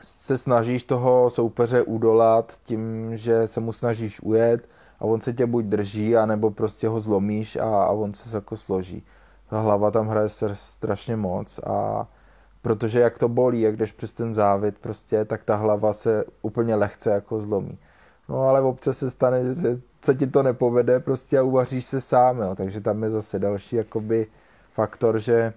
se 0.00 0.38
snažíš 0.38 0.82
toho 0.82 1.30
soupeře 1.30 1.82
udolat 1.82 2.54
tím, 2.62 3.16
že 3.16 3.46
se 3.46 3.60
mu 3.60 3.72
snažíš 3.72 4.20
ujet 4.20 4.68
a 5.00 5.04
on 5.04 5.20
se 5.20 5.32
tě 5.32 5.46
buď 5.46 5.64
drží, 5.64 6.16
anebo 6.16 6.50
prostě 6.50 6.88
ho 6.88 7.00
zlomíš 7.00 7.56
a, 7.56 7.84
a 7.84 7.90
on 7.90 8.14
se 8.14 8.36
jako 8.36 8.56
složí. 8.56 9.02
Ta 9.50 9.60
hlava 9.60 9.90
tam 9.90 10.08
hraje 10.08 10.28
strašně 10.54 11.16
moc 11.16 11.58
a 11.58 12.06
protože 12.62 13.00
jak 13.00 13.18
to 13.18 13.28
bolí, 13.28 13.60
jak 13.60 13.76
jdeš 13.76 13.92
přes 13.92 14.12
ten 14.12 14.34
závit 14.34 14.78
prostě, 14.78 15.24
tak 15.24 15.44
ta 15.44 15.56
hlava 15.56 15.92
se 15.92 16.24
úplně 16.42 16.74
lehce 16.74 17.10
jako 17.10 17.40
zlomí. 17.40 17.78
No 18.28 18.42
ale 18.42 18.60
občas 18.60 18.98
se 18.98 19.10
stane, 19.10 19.54
že 19.54 19.80
se 20.04 20.14
ti 20.14 20.26
to 20.26 20.42
nepovede 20.42 21.00
prostě 21.00 21.38
a 21.38 21.42
uvaříš 21.42 21.86
se 21.86 22.00
sám, 22.00 22.38
jo. 22.38 22.54
takže 22.54 22.80
tam 22.80 23.02
je 23.02 23.10
zase 23.10 23.38
další 23.38 23.76
jakoby 23.76 24.26
faktor, 24.72 25.18
že 25.18 25.52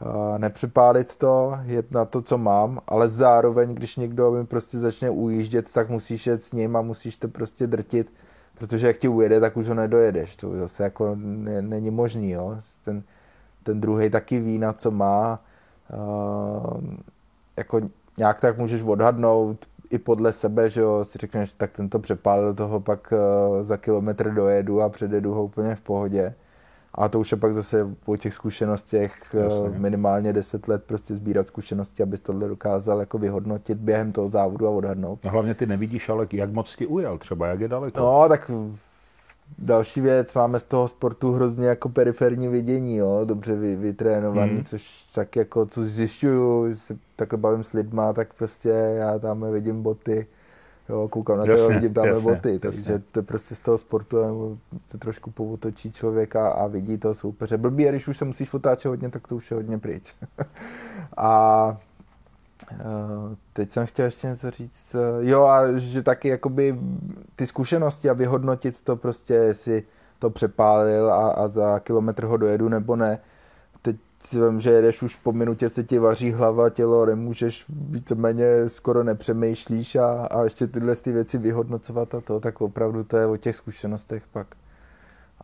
uh, 0.00 0.38
nepřipálit 0.38 1.16
to, 1.16 1.58
jet 1.62 1.92
na 1.92 2.04
to, 2.04 2.22
co 2.22 2.38
mám, 2.38 2.80
ale 2.86 3.08
zároveň, 3.08 3.74
když 3.74 3.96
někdo 3.96 4.30
mi 4.30 4.46
prostě 4.46 4.78
začne 4.78 5.10
ujíždět, 5.10 5.72
tak 5.72 5.88
musíš 5.88 6.26
jet 6.26 6.42
s 6.42 6.52
ním 6.52 6.76
a 6.76 6.82
musíš 6.82 7.16
to 7.16 7.28
prostě 7.28 7.66
drtit, 7.66 8.12
protože 8.58 8.86
jak 8.86 8.98
ti 8.98 9.08
ujede, 9.08 9.40
tak 9.40 9.56
už 9.56 9.68
ho 9.68 9.74
nedojedeš, 9.74 10.36
to 10.36 10.58
zase 10.58 10.82
jako 10.82 11.16
ne, 11.18 11.62
není 11.62 11.90
možný, 11.90 12.30
jo. 12.30 12.58
Ten, 12.84 13.02
ten 13.62 13.80
druhý 13.80 14.10
taky 14.10 14.40
ví, 14.40 14.58
na 14.58 14.72
co 14.72 14.90
má, 14.90 15.42
uh, 15.92 16.80
jako 17.56 17.80
nějak 18.18 18.40
tak 18.40 18.58
můžeš 18.58 18.82
odhadnout, 18.82 19.66
i 19.90 19.98
podle 19.98 20.32
sebe, 20.32 20.70
že 20.70 20.80
jo, 20.80 21.04
si 21.04 21.18
řekneš, 21.18 21.52
tak 21.52 21.72
ten 21.72 21.88
to 21.88 21.98
přepálil, 21.98 22.54
toho 22.54 22.80
pak 22.80 23.12
uh, 23.12 23.62
za 23.62 23.76
kilometr 23.76 24.34
dojedu 24.34 24.82
a 24.82 24.88
předjedu 24.88 25.34
ho 25.34 25.44
úplně 25.44 25.74
v 25.74 25.80
pohodě. 25.80 26.34
A 26.94 27.08
to 27.08 27.20
už 27.20 27.32
je 27.32 27.38
pak 27.38 27.54
zase 27.54 27.88
po 28.04 28.16
těch 28.16 28.34
zkušenostech 28.34 29.34
uh, 29.34 29.78
minimálně 29.78 30.32
10 30.32 30.68
let 30.68 30.84
prostě 30.86 31.14
sbírat 31.14 31.46
zkušenosti, 31.46 32.02
abys 32.02 32.20
tohle 32.20 32.48
dokázal 32.48 33.00
jako 33.00 33.18
vyhodnotit 33.18 33.78
během 33.78 34.12
toho 34.12 34.28
závodu 34.28 34.66
a 34.66 34.70
odhadnout. 34.70 35.18
No 35.24 35.30
hlavně 35.30 35.54
ty 35.54 35.66
nevidíš, 35.66 36.08
ale 36.08 36.26
jak 36.32 36.52
moc 36.52 36.76
ti 36.76 36.86
ujel 36.86 37.18
třeba, 37.18 37.46
jak 37.46 37.60
je 37.60 37.68
daleko. 37.68 38.00
No, 38.00 38.28
tak 38.28 38.50
další 39.58 40.00
věc, 40.00 40.34
máme 40.34 40.58
z 40.58 40.64
toho 40.64 40.88
sportu 40.88 41.32
hrozně 41.32 41.66
jako 41.66 41.88
periferní 41.88 42.48
vidění, 42.48 42.96
jo, 42.96 43.20
dobře 43.24 43.56
vy, 43.56 43.76
vytrénovaný, 43.76 44.54
hmm. 44.54 44.64
což 44.64 45.04
tak 45.14 45.36
jako, 45.36 45.66
co 45.66 45.82
zjišťuju, 45.82 46.76
se 46.76 46.96
takhle 47.16 47.38
bavím 47.38 47.64
s 47.64 47.72
lidma, 47.72 48.12
tak 48.12 48.34
prostě 48.34 48.68
já 48.68 49.18
tam 49.18 49.52
vidím 49.52 49.82
boty, 49.82 50.26
jo, 50.88 51.08
koukám 51.08 51.38
na 51.38 51.46
to, 51.46 51.68
vidím 51.68 51.94
tam 51.94 52.22
boty, 52.22 52.58
takže 52.58 53.02
to 53.12 53.22
prostě 53.22 53.54
z 53.54 53.60
toho 53.60 53.78
sportu 53.78 54.58
se 54.86 54.98
trošku 54.98 55.30
povotočí 55.30 55.92
člověka 55.92 56.48
a 56.48 56.66
vidí 56.66 56.98
toho 56.98 57.14
soupeře. 57.14 57.56
Blbý, 57.56 57.84
když 57.84 58.08
už 58.08 58.18
se 58.18 58.24
musíš 58.24 58.54
otáčet 58.54 58.88
hodně, 58.88 59.10
tak 59.10 59.28
to 59.28 59.36
už 59.36 59.50
je 59.50 59.54
hodně 59.54 59.78
pryč. 59.78 60.14
a 61.16 61.76
Eh, 62.72 63.36
teď 63.52 63.72
jsem 63.72 63.86
chtěl 63.86 64.04
ještě 64.04 64.26
něco 64.26 64.50
říct. 64.50 64.94
Eh, 64.94 65.28
jo, 65.28 65.44
a 65.44 65.78
že 65.78 66.02
taky 66.02 66.28
jakoby 66.28 66.78
ty 67.36 67.46
zkušenosti 67.46 68.10
a 68.10 68.12
vyhodnotit 68.12 68.80
to 68.80 68.96
prostě, 68.96 69.34
jestli 69.34 69.82
to 70.18 70.30
přepálil 70.30 71.12
a, 71.12 71.30
a 71.30 71.48
za 71.48 71.80
kilometr 71.80 72.24
ho 72.24 72.36
dojedu 72.36 72.68
nebo 72.68 72.96
ne. 72.96 73.18
Si 74.26 74.40
vím, 74.40 74.60
že 74.60 74.70
jedeš 74.70 75.02
už 75.02 75.16
po 75.16 75.32
minutě 75.32 75.68
se 75.68 75.82
ti 75.82 75.98
vaří 75.98 76.32
hlava, 76.32 76.70
tělo, 76.70 77.06
nemůžeš 77.06 77.64
víceméně 77.68 78.68
skoro 78.68 79.04
nepřemýšlíš 79.04 79.96
a, 79.96 80.12
a 80.12 80.44
ještě 80.44 80.66
tyhle 80.66 80.96
ty 80.96 81.12
věci 81.12 81.38
vyhodnocovat 81.38 82.14
a 82.14 82.20
to, 82.20 82.40
tak 82.40 82.60
opravdu 82.60 83.04
to 83.04 83.16
je 83.16 83.26
o 83.26 83.36
těch 83.36 83.56
zkušenostech 83.56 84.22
pak. 84.32 84.46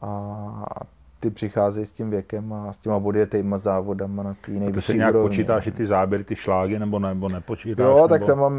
A 0.02 0.66
ty 1.20 1.30
přicházejí 1.30 1.86
s 1.86 1.92
tím 1.92 2.10
věkem 2.10 2.52
a 2.52 2.72
s 2.72 2.78
těma 2.78 2.96
odjetejma 2.96 3.58
závodama 3.58 4.22
na 4.22 4.34
té 4.34 4.52
nejvyšší 4.52 4.68
úrovni. 4.68 4.92
Ty 4.92 4.98
nějak 4.98 5.14
úrovni. 5.14 5.28
počítáš 5.28 5.66
i 5.66 5.72
ty 5.72 5.86
záběry, 5.86 6.24
ty 6.24 6.36
šlágy, 6.36 6.78
nebo, 6.78 6.98
nebo 6.98 7.28
nepočítáš? 7.28 7.84
Jo, 7.84 8.06
tak 8.08 8.24
tam 8.24 8.38
mám 8.38 8.54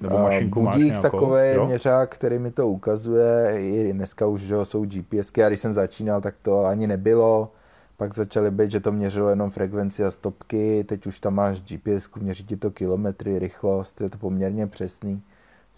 nebo 0.00 0.28
budík 0.48 0.98
takový 0.98 1.58
měřák, 1.66 2.14
který 2.14 2.38
mi 2.38 2.50
to 2.50 2.68
ukazuje. 2.68 3.56
I 3.58 3.92
dneska 3.92 4.26
už 4.26 4.40
že 4.40 4.64
jsou 4.64 4.84
GPSky 4.84 5.44
a 5.44 5.48
když 5.48 5.60
jsem 5.60 5.74
začínal, 5.74 6.20
tak 6.20 6.34
to 6.42 6.64
ani 6.64 6.86
nebylo. 6.86 7.50
Pak 7.96 8.14
začaly 8.14 8.50
být, 8.50 8.70
že 8.70 8.80
to 8.80 8.92
měřilo 8.92 9.28
jenom 9.28 9.50
frekvenci 9.50 10.04
a 10.04 10.10
stopky, 10.10 10.84
teď 10.84 11.06
už 11.06 11.20
tam 11.20 11.34
máš 11.34 11.62
GPS, 11.62 12.10
měří 12.20 12.44
ti 12.44 12.56
to 12.56 12.70
kilometry, 12.70 13.38
rychlost, 13.38 14.00
je 14.00 14.10
to 14.10 14.18
poměrně 14.18 14.66
přesný, 14.66 15.22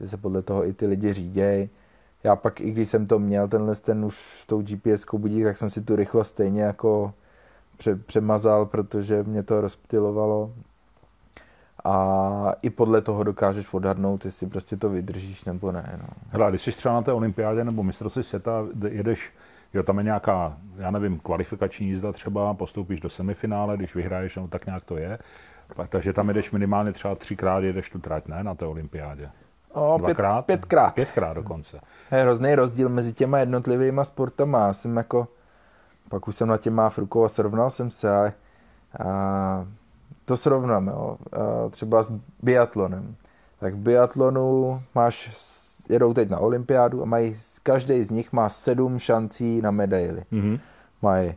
že 0.00 0.08
se 0.08 0.16
podle 0.16 0.42
toho 0.42 0.68
i 0.68 0.72
ty 0.72 0.86
lidi 0.86 1.12
řídějí 1.12 1.70
já 2.26 2.36
pak, 2.36 2.60
i 2.60 2.70
když 2.70 2.88
jsem 2.88 3.06
to 3.06 3.18
měl, 3.18 3.48
tenhle 3.48 3.74
ten 3.74 4.04
už 4.04 4.16
s 4.42 4.46
tou 4.46 4.62
gps 4.62 5.06
budík, 5.12 5.44
tak 5.44 5.56
jsem 5.56 5.70
si 5.70 5.80
tu 5.80 5.96
rychlost 5.96 6.28
stejně 6.28 6.62
jako 6.62 7.14
pře- 7.76 7.96
přemazal, 7.96 8.66
protože 8.66 9.22
mě 9.22 9.42
to 9.42 9.60
rozptilovalo. 9.60 10.52
A 11.84 12.52
i 12.62 12.70
podle 12.70 13.00
toho 13.00 13.24
dokážeš 13.24 13.74
odhadnout, 13.74 14.24
jestli 14.24 14.46
prostě 14.46 14.76
to 14.76 14.88
vydržíš 14.88 15.44
nebo 15.44 15.72
ne. 15.72 15.98
No. 16.02 16.08
Hele, 16.28 16.50
když 16.50 16.62
jsi 16.62 16.72
třeba 16.72 16.94
na 16.94 17.02
té 17.02 17.12
olympiádě 17.12 17.64
nebo 17.64 17.82
mistrovství 17.82 18.22
světa, 18.22 18.66
jedeš, 18.88 19.32
jo, 19.74 19.82
tam 19.82 19.98
je 19.98 20.04
nějaká, 20.04 20.56
já 20.76 20.90
nevím, 20.90 21.18
kvalifikační 21.18 21.86
jízda 21.86 22.12
třeba, 22.12 22.54
postoupíš 22.54 23.00
do 23.00 23.08
semifinále, 23.08 23.76
když 23.76 23.94
vyhraješ, 23.94 24.36
no 24.36 24.48
tak 24.48 24.66
nějak 24.66 24.84
to 24.84 24.96
je. 24.96 25.18
Takže 25.88 26.12
tam 26.12 26.28
jedeš 26.28 26.50
minimálně 26.50 26.92
třeba 26.92 27.14
třikrát, 27.14 27.60
jedeš 27.60 27.90
tu 27.90 27.98
trať, 27.98 28.28
ne, 28.28 28.44
na 28.44 28.54
té 28.54 28.66
olympiádě. 28.66 29.30
O, 29.72 29.98
Dvakrát? 29.98 30.46
Pět, 30.46 30.60
pětkrát. 30.60 30.94
Pětkrát 30.94 31.36
dokonce. 31.36 31.80
Je 32.12 32.22
hrozný 32.22 32.54
rozdíl 32.54 32.88
mezi 32.88 33.12
těma 33.12 33.38
jednotlivými 33.38 34.00
sportama. 34.04 34.66
Já 34.66 34.72
jsem 34.72 34.96
jako, 34.96 35.28
pak 36.08 36.28
už 36.28 36.36
jsem 36.36 36.48
na 36.48 36.56
těma 36.56 36.88
frukou 36.88 37.24
a 37.24 37.28
srovnal 37.28 37.70
jsem 37.70 37.90
se 37.90 38.16
a, 38.16 38.32
a 39.06 39.66
to 40.24 40.36
srovnám, 40.36 40.86
jo. 40.86 41.16
A 41.32 41.68
třeba 41.68 42.02
s 42.02 42.12
biatlonem. 42.42 43.16
Tak 43.58 43.74
v 43.74 43.78
biatlonu 43.78 44.82
máš, 44.94 45.30
jedou 45.88 46.14
teď 46.14 46.30
na 46.30 46.38
olympiádu 46.38 47.02
a 47.02 47.04
mají, 47.04 47.36
každý 47.62 48.04
z 48.04 48.10
nich 48.10 48.32
má 48.32 48.48
sedm 48.48 48.98
šancí 48.98 49.60
na 49.60 49.70
medaily. 49.70 50.22
Mm-hmm. 50.32 50.60
Mají 51.02 51.34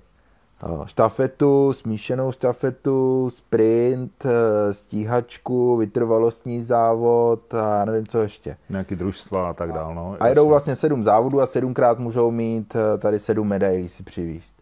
štafetu, 0.85 1.73
smíšenou 1.73 2.31
štafetu, 2.31 3.29
sprint, 3.29 4.25
eh, 4.25 4.73
stíhačku, 4.73 5.77
vytrvalostní 5.77 6.61
závod 6.61 7.53
a 7.53 7.85
nevím 7.85 8.07
co 8.07 8.21
ještě. 8.21 8.57
Nějaký 8.69 8.95
družstva 8.95 9.49
a 9.49 9.53
tak 9.53 9.71
dále. 9.71 9.95
No, 9.95 10.17
a 10.19 10.27
jedou 10.27 10.47
vlastně 10.47 10.75
sedm 10.75 11.03
závodů 11.03 11.41
a 11.41 11.45
sedmkrát 11.45 11.99
můžou 11.99 12.31
mít 12.31 12.75
eh, 12.75 12.97
tady 12.97 13.19
sedm 13.19 13.47
medailí 13.47 13.89
si 13.89 14.03
přivíst. 14.03 14.55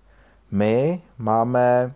My 0.52 1.02
máme 1.18 1.94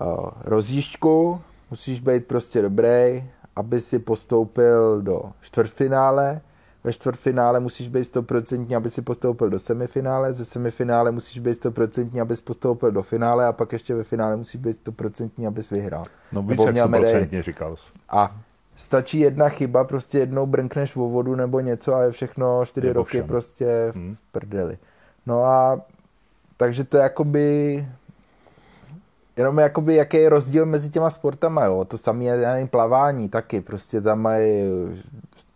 eh, 0.00 0.04
rozjížďku, 0.44 1.40
musíš 1.70 2.00
být 2.00 2.26
prostě 2.26 2.62
dobrý, 2.62 3.24
aby 3.56 3.80
si 3.80 3.98
postoupil 3.98 5.02
do 5.02 5.22
čtvrtfinále, 5.40 6.40
ve 6.84 6.92
čtvrtfinále 6.92 7.60
musíš 7.60 7.88
být 7.88 8.04
stoprocentní, 8.04 8.76
aby 8.76 8.90
si 8.90 9.02
postoupil 9.02 9.50
do 9.50 9.58
semifinále, 9.58 10.32
ze 10.32 10.44
semifinále 10.44 11.10
musíš 11.10 11.38
být 11.38 11.54
stoprocentní, 11.54 12.20
abys 12.20 12.40
postoupil 12.40 12.90
do 12.90 13.02
finále 13.02 13.46
a 13.46 13.52
pak 13.52 13.72
ještě 13.72 13.94
ve 13.94 14.04
finále 14.04 14.36
musíš 14.36 14.60
být 14.60 14.72
stoprocentní, 14.72 15.46
abys 15.46 15.70
vyhrál. 15.70 16.04
No 16.32 16.42
víš, 16.42 16.60
jak 16.66 16.78
stoprocentně 16.78 17.42
říkal 17.42 17.76
jsi. 17.76 17.90
A 18.08 18.36
stačí 18.76 19.20
jedna 19.20 19.48
chyba, 19.48 19.84
prostě 19.84 20.18
jednou 20.18 20.46
brnkneš 20.46 20.96
vo 20.96 21.08
vodu 21.08 21.34
nebo 21.34 21.60
něco 21.60 21.94
a 21.94 22.02
je 22.02 22.10
všechno 22.10 22.66
čtyři 22.66 22.86
nebo 22.86 23.00
roky 23.00 23.18
všem. 23.18 23.26
prostě 23.26 23.88
v 23.92 23.94
hmm. 23.94 24.16
prdeli. 24.32 24.78
No 25.26 25.44
a 25.44 25.80
takže 26.56 26.84
to 26.84 26.96
je 26.96 27.02
jakoby 27.02 27.86
jenom 29.36 29.58
jakoby, 29.58 29.94
jaký 29.94 30.16
je 30.16 30.28
rozdíl 30.28 30.66
mezi 30.66 30.90
těma 30.90 31.10
sportama, 31.10 31.64
jo. 31.64 31.84
To 31.84 31.98
samé 31.98 32.24
je, 32.24 32.36
já 32.36 32.52
nevím, 32.52 32.68
plavání 32.68 33.28
taky, 33.28 33.60
prostě 33.60 34.00
tam 34.00 34.20
mají 34.20 34.64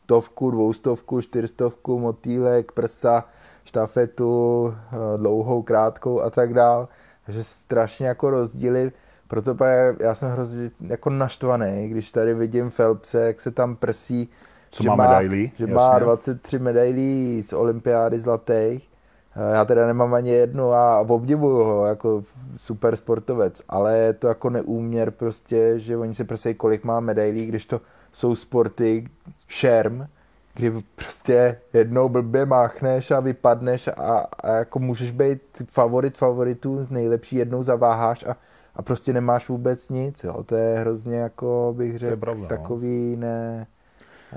stovku, 0.05 0.51
dvoustovku, 0.51 1.21
čtyřstovku, 1.21 1.99
motýlek, 1.99 2.73
prsa, 2.73 3.25
štafetu, 3.65 4.75
eh, 4.75 5.19
dlouhou, 5.19 5.63
krátkou 5.63 6.21
a 6.21 6.31
tak 6.31 6.55
dál. 6.55 6.89
Takže 7.27 7.45
strašně 7.45 8.07
jako 8.07 8.31
rozdíly. 8.31 8.93
Proto 9.29 9.57
já 10.01 10.15
jsem 10.15 10.31
hrozně 10.31 10.69
jako 10.87 11.11
naštvaný, 11.11 11.89
když 11.89 12.13
tady 12.13 12.35
vidím 12.35 12.71
Phelpse, 12.71 13.27
jak 13.27 13.41
se 13.41 13.51
tam 13.51 13.77
prsí, 13.77 14.29
Co 14.71 14.83
že, 14.83 14.89
má, 14.89 14.97
medailí, 14.97 15.53
že 15.59 15.67
má 15.67 15.99
23 15.99 16.59
medailí 16.59 17.43
z 17.43 17.53
olympiády 17.53 18.19
zlatých. 18.19 18.91
Eh, 19.37 19.55
já 19.55 19.65
teda 19.65 19.87
nemám 19.87 20.15
ani 20.15 20.31
jednu 20.31 20.73
a 20.73 21.01
obdivuju 21.01 21.65
ho 21.65 21.87
jako 21.87 22.23
super 22.57 22.97
sportovec, 22.97 23.63
ale 23.69 23.99
je 23.99 24.13
to 24.13 24.29
jako 24.29 24.51
neúměr 24.51 25.11
prostě, 25.11 25.79
že 25.79 25.97
oni 25.97 26.15
se 26.15 26.25
prostě 26.25 26.55
kolik 26.55 26.85
má 26.85 27.01
medailí, 27.01 27.47
když 27.47 27.67
to 27.67 27.81
jsou 28.13 28.35
sporty 28.35 29.05
šerm, 29.49 30.07
kdy 30.55 30.73
prostě 30.95 31.61
jednou 31.73 32.09
blbě 32.09 32.47
máchneš 32.47 33.11
a 33.11 33.21
vypadneš 33.21 33.89
a, 33.89 34.27
a 34.43 34.51
jako 34.51 34.79
můžeš 34.79 35.11
být 35.11 35.41
favorit 35.71 36.17
favoritů, 36.17 36.87
nejlepší 36.91 37.37
jednou 37.37 37.63
zaváháš 37.63 38.25
a, 38.25 38.37
a 38.77 38.83
prostě 38.83 39.13
nemáš 39.13 39.49
vůbec 39.49 39.91
nic, 39.91 40.25
jo. 40.25 40.43
To 40.43 40.57
je 40.57 40.79
hrozně 40.79 41.17
jako 41.17 41.75
bych 41.77 41.99
řekl 41.99 42.17
pravda, 42.17 42.43
no. 42.43 42.49
takový 42.49 43.17
ne, 43.17 43.67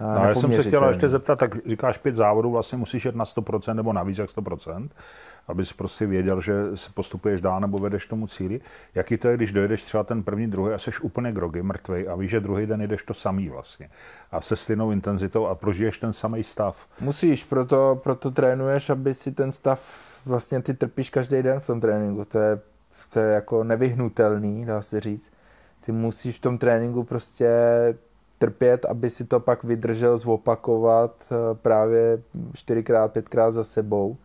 No, 0.02 0.24
já 0.24 0.36
jsem 0.36 0.54
se 0.54 0.64
chtěl 0.64 0.90
ještě 0.90 1.10
zeptat, 1.10 1.40
tak 1.40 1.68
říkáš 1.68 1.98
pět 1.98 2.16
závodů, 2.16 2.52
vlastně 2.52 2.78
musíš 2.78 3.06
jet 3.06 3.16
na 3.16 3.26
100% 3.26 3.74
nebo 3.74 3.94
navíc 3.94 4.18
jak 4.18 4.30
100%, 4.30 4.90
abys 5.48 5.74
prostě 5.74 6.06
věděl, 6.06 6.42
že 6.42 6.54
se 6.76 6.90
postupuješ 6.94 7.42
dál 7.42 7.62
nebo 7.62 7.78
vedeš 7.78 8.06
tomu 8.06 8.28
cíli. 8.28 8.62
Jaký 8.96 9.18
to 9.18 9.28
je, 9.28 9.38
když 9.38 9.52
dojedeš 9.52 9.84
třeba 9.84 10.04
ten 10.04 10.24
první, 10.24 10.48
druhý 10.48 10.74
a 10.74 10.78
jsi 10.78 10.92
úplně 11.02 11.32
grogy, 11.32 11.62
mrtvej 11.62 12.08
a 12.10 12.16
víš, 12.16 12.32
že 12.32 12.40
druhý 12.40 12.66
den 12.66 12.82
jdeš 12.82 13.04
to 13.04 13.14
samý 13.14 13.50
vlastně. 13.50 13.90
A 14.32 14.42
se 14.42 14.56
stejnou 14.56 14.92
intenzitou 14.92 15.46
a 15.46 15.56
prožiješ 15.56 15.98
ten 15.98 16.14
samý 16.14 16.44
stav. 16.44 16.88
Musíš, 17.02 17.44
proto, 17.44 18.00
proto 18.04 18.32
trénuješ, 18.32 18.90
aby 18.90 19.14
si 19.14 19.32
ten 19.32 19.52
stav, 19.52 19.82
vlastně 20.26 20.62
ty 20.62 20.74
trpíš 20.74 21.10
každý 21.10 21.42
den 21.42 21.60
v 21.60 21.68
tom 21.68 21.82
tréninku. 21.82 22.26
To 22.26 22.40
je, 22.40 22.60
to 23.14 23.20
je 23.20 23.34
jako 23.34 23.64
nevyhnutelný, 23.64 24.66
dá 24.66 24.82
se 24.82 25.00
říct. 25.00 25.32
Ty 25.86 25.92
musíš 25.92 26.38
v 26.38 26.42
tom 26.42 26.58
tréninku 26.58 27.04
prostě 27.04 27.50
trpět, 28.38 28.86
aby 28.86 29.10
si 29.10 29.26
to 29.26 29.40
pak 29.40 29.64
vydržel 29.64 30.18
zopakovat 30.18 31.26
eh, 31.32 31.36
právě 31.56 32.24
čtyřikrát, 32.54 33.14
pětkrát 33.14 33.54
za 33.54 33.64
sebou. 33.64 34.18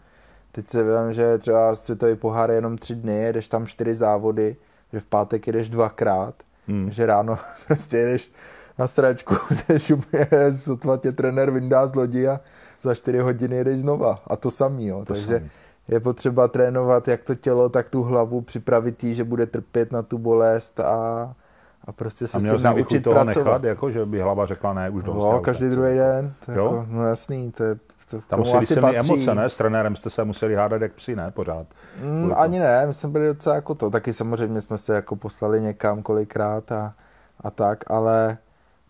Teď 0.53 0.69
se 0.69 0.83
vím, 0.83 1.13
že 1.13 1.39
třeba 1.39 1.75
světový 1.75 2.17
pohár 2.17 2.51
je 2.51 2.57
jenom 2.57 2.79
tři 2.79 2.95
dny, 2.95 3.23
jedeš 3.23 3.49
tam 3.49 3.67
čtyři 3.67 3.95
závody, 3.95 4.57
že 4.93 5.01
v 5.01 5.07
pátek 5.07 5.47
jedeš 5.47 5.69
dvakrát, 5.69 6.35
hmm. 6.69 6.91
že 6.91 7.07
ráno 7.07 7.39
prostě 7.67 7.97
jedeš 7.97 8.33
na 8.79 8.87
sračku, 8.87 9.35
jdeš 9.69 9.91
úplně, 9.91 10.29
sotva 10.57 10.97
tě 10.97 11.13
trenér 11.13 11.51
vyndá 11.51 11.87
z 11.87 11.95
lodi 11.95 12.29
a 12.29 12.41
za 12.83 12.95
čtyři 12.95 13.19
hodiny 13.19 13.57
jedeš 13.57 13.79
znova. 13.79 14.19
A 14.27 14.37
to 14.37 14.51
samý, 14.51 14.87
jo. 14.87 14.99
To 14.99 15.05
Takže 15.05 15.27
samý. 15.27 15.51
je 15.89 16.01
potřeba 16.01 16.49
trénovat 16.49 17.09
jak 17.09 17.25
to 17.25 17.35
tělo, 17.35 17.69
tak 17.69 17.89
tu 17.89 18.03
hlavu, 18.03 18.41
připravit 18.41 19.05
jí, 19.05 19.15
že 19.15 19.25
bude 19.25 19.47
trpět 19.47 19.93
na 19.93 20.03
tu 20.03 20.19
bolest 20.19 20.81
a, 20.81 21.35
a 21.85 21.93
prostě 21.93 22.27
se 22.27 22.37
a 22.37 22.41
s 22.41 22.43
tím 22.43 22.63
naučit 22.63 23.01
toho 23.01 23.15
pracovat. 23.15 23.45
Nechat, 23.45 23.65
jako, 23.65 23.91
že 23.91 24.07
by 24.07 24.21
hlava 24.21 24.47
řekla 24.47 24.75
ne, 24.75 24.91
už 24.91 25.03
dost. 25.03 25.17
Jo, 25.17 25.41
každý 25.45 25.69
druhý 25.69 25.95
den. 25.95 26.35
To 26.47 26.53
jako, 26.53 26.87
no 26.89 27.07
jasný, 27.07 27.53
to 27.53 27.65
je 27.65 27.77
to, 28.21 28.27
Tam 28.29 28.39
musí 28.39 28.75
být 28.75 28.79
emoce, 28.95 29.35
ne? 29.35 29.49
S 29.49 29.57
trenérem 29.57 29.97
jste 29.97 30.11
se 30.11 30.25
museli 30.25 30.55
hádat 30.55 30.83
jak 30.83 30.93
psi, 30.93 31.17
ne? 31.17 31.31
Pořád. 31.35 31.67
Mm, 32.03 32.33
ani 32.37 32.59
ne, 32.59 32.87
my 32.87 32.95
jsme 32.95 33.09
byli 33.09 33.27
docela 33.27 33.55
jako 33.55 33.75
to. 33.75 33.91
Taky 33.91 34.13
samozřejmě 34.13 34.61
jsme 34.61 34.79
se 34.79 34.95
jako 34.95 35.17
poslali 35.17 35.61
někam 35.61 36.03
kolikrát 36.03 36.73
a, 36.73 36.95
a 37.41 37.51
tak, 37.51 37.91
ale 37.91 38.39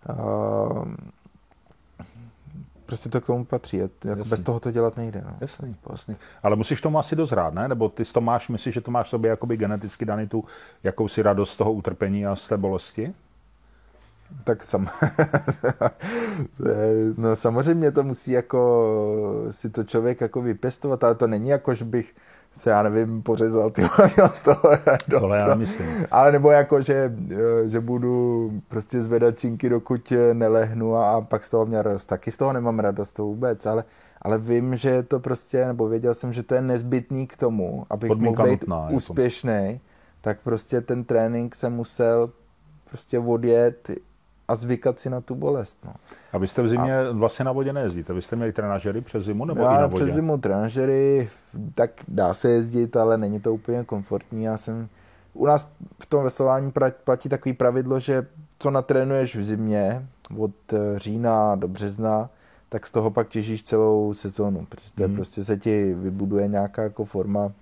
uh, 0.09 0.85
prostě 2.87 3.09
to 3.09 3.21
k 3.21 3.27
tomu 3.27 3.45
patří. 3.45 3.77
Jako 3.77 4.25
bez 4.25 4.41
toho 4.41 4.61
to 4.61 4.71
dělat 4.71 4.97
nejde. 4.97 5.23
No. 5.27 5.37
Jasný, 5.41 5.77
jasný. 5.91 6.17
Ale 6.43 6.57
musíš 6.57 6.81
tomu 6.81 6.99
asi 6.99 7.17
dost 7.17 7.33
rád, 7.33 7.55
ne? 7.55 7.69
Nebo 7.69 7.89
ty 7.89 8.05
to 8.05 8.21
máš, 8.21 8.49
myslíš, 8.49 8.75
že 8.75 8.81
to 8.81 8.91
máš 8.91 9.07
v 9.07 9.11
sobě 9.11 9.29
jakoby 9.31 9.57
geneticky 9.57 10.05
daný 10.05 10.29
tu 10.29 10.45
jakousi 10.83 11.23
radost 11.23 11.51
z 11.51 11.57
toho 11.57 11.73
utrpení 11.73 12.27
a 12.27 12.37
z 12.37 12.49
té 12.49 12.57
bolesti? 12.57 13.15
Tak 14.45 14.65
sam... 14.65 14.89
no 17.17 17.37
samozřejmě 17.37 17.93
to 17.93 18.03
musí 18.03 18.31
jako 18.31 18.87
si 19.51 19.71
to 19.71 19.85
člověk 19.85 20.21
jako 20.21 20.43
vypěstovat, 20.43 21.05
ale 21.05 21.15
to 21.15 21.27
není 21.27 21.49
jako, 21.49 21.75
že 21.75 21.85
bych 21.85 22.15
se, 22.53 22.71
já 22.71 22.83
nevím, 22.83 23.23
pořezal 23.23 23.71
ty 23.71 23.83
z 24.35 24.43
toho 24.43 24.61
radost. 24.87 25.21
Tohle 25.21 25.39
já 25.39 25.55
myslím. 25.55 26.07
Ale 26.11 26.33
nebo 26.33 26.51
jako, 26.51 26.83
že, 26.83 27.15
že 27.67 27.81
budu 27.81 28.51
prostě 28.69 29.03
zvedat 29.03 29.39
činky, 29.39 29.69
dokud 29.69 30.13
nelehnu 30.33 30.97
a, 30.97 31.11
a 31.11 31.21
pak 31.21 31.45
z 31.45 31.51
toho 31.51 31.67
mě 31.67 31.83
radost. 31.83 32.07
Taky 32.07 32.31
z 32.31 32.37
toho 32.37 32.53
nemám 32.53 32.79
radost, 32.79 33.13
to 33.13 33.25
vůbec, 33.25 33.67
ale, 33.67 33.85
ale 34.23 34.39
vím, 34.39 34.77
že 34.77 34.89
je 34.89 35.03
to 35.03 35.21
prostě, 35.21 35.67
nebo 35.67 35.89
věděl 35.89 36.15
jsem, 36.15 36.33
že 36.33 36.43
to 36.43 36.55
je 36.55 36.61
nezbytný 36.61 37.27
k 37.27 37.37
tomu, 37.37 37.87
abych 37.91 38.09
Podmínka 38.09 38.43
mohl 38.43 38.55
být 38.55 38.61
nutná, 38.61 38.89
úspěšný, 38.91 39.81
tak 40.21 40.39
prostě 40.41 40.81
ten 40.81 41.05
trénink 41.05 41.55
jsem 41.55 41.73
musel 41.73 42.31
prostě 42.89 43.19
odjet 43.19 43.91
a 44.53 44.55
zvykat 44.55 44.99
si 44.99 45.11
na 45.11 45.21
tu 45.21 45.35
bolest. 45.35 45.79
No. 45.85 45.93
A 46.33 46.39
vy 46.39 46.49
jste 46.49 46.63
v 46.63 46.69
zimě 46.69 47.01
a... 47.01 47.13
vlastně 47.13 47.45
na 47.45 47.53
vodě 47.53 47.73
nejezdíte? 47.73 48.13
Vy 48.13 48.23
jste 48.23 48.37
měli 48.37 48.53
trenažery 48.53 49.01
přes 49.01 49.25
zimu 49.25 49.45
nebo 49.45 49.63
Já 49.63 49.71
i 49.71 49.81
na 49.81 49.87
vodě? 49.87 50.05
přes 50.05 50.15
zimu 50.15 50.39
trenažery, 50.39 51.29
tak 51.75 51.91
dá 52.09 52.35
se 52.35 52.51
jezdit, 52.51 52.97
ale 52.97 53.19
není 53.19 53.41
to 53.41 53.55
úplně 53.55 53.85
komfortní. 53.85 54.45
Já 54.45 54.57
jsem, 54.57 54.89
u 55.35 55.47
nás 55.47 55.71
v 56.03 56.07
tom 56.07 56.25
veslování 56.25 56.73
platí 57.05 57.29
takový 57.29 57.53
pravidlo, 57.53 58.01
že 58.01 58.27
co 58.59 58.71
natrénuješ 58.71 59.37
v 59.37 59.45
zimě 59.45 60.07
od 60.39 60.73
eh, 60.73 60.99
října 60.99 61.55
do 61.55 61.69
března, 61.69 62.31
tak 62.69 62.87
z 62.87 62.91
toho 62.91 63.11
pak 63.11 63.29
těžíš 63.29 63.63
celou 63.63 64.15
sezónu, 64.15 64.67
protože 64.69 64.93
to 64.95 65.05
hmm. 65.05 65.15
prostě 65.15 65.45
se 65.45 65.57
ti 65.57 65.95
vybuduje 65.95 66.49
nějaká 66.49 66.83
jako 66.83 67.05
forma 67.05 67.53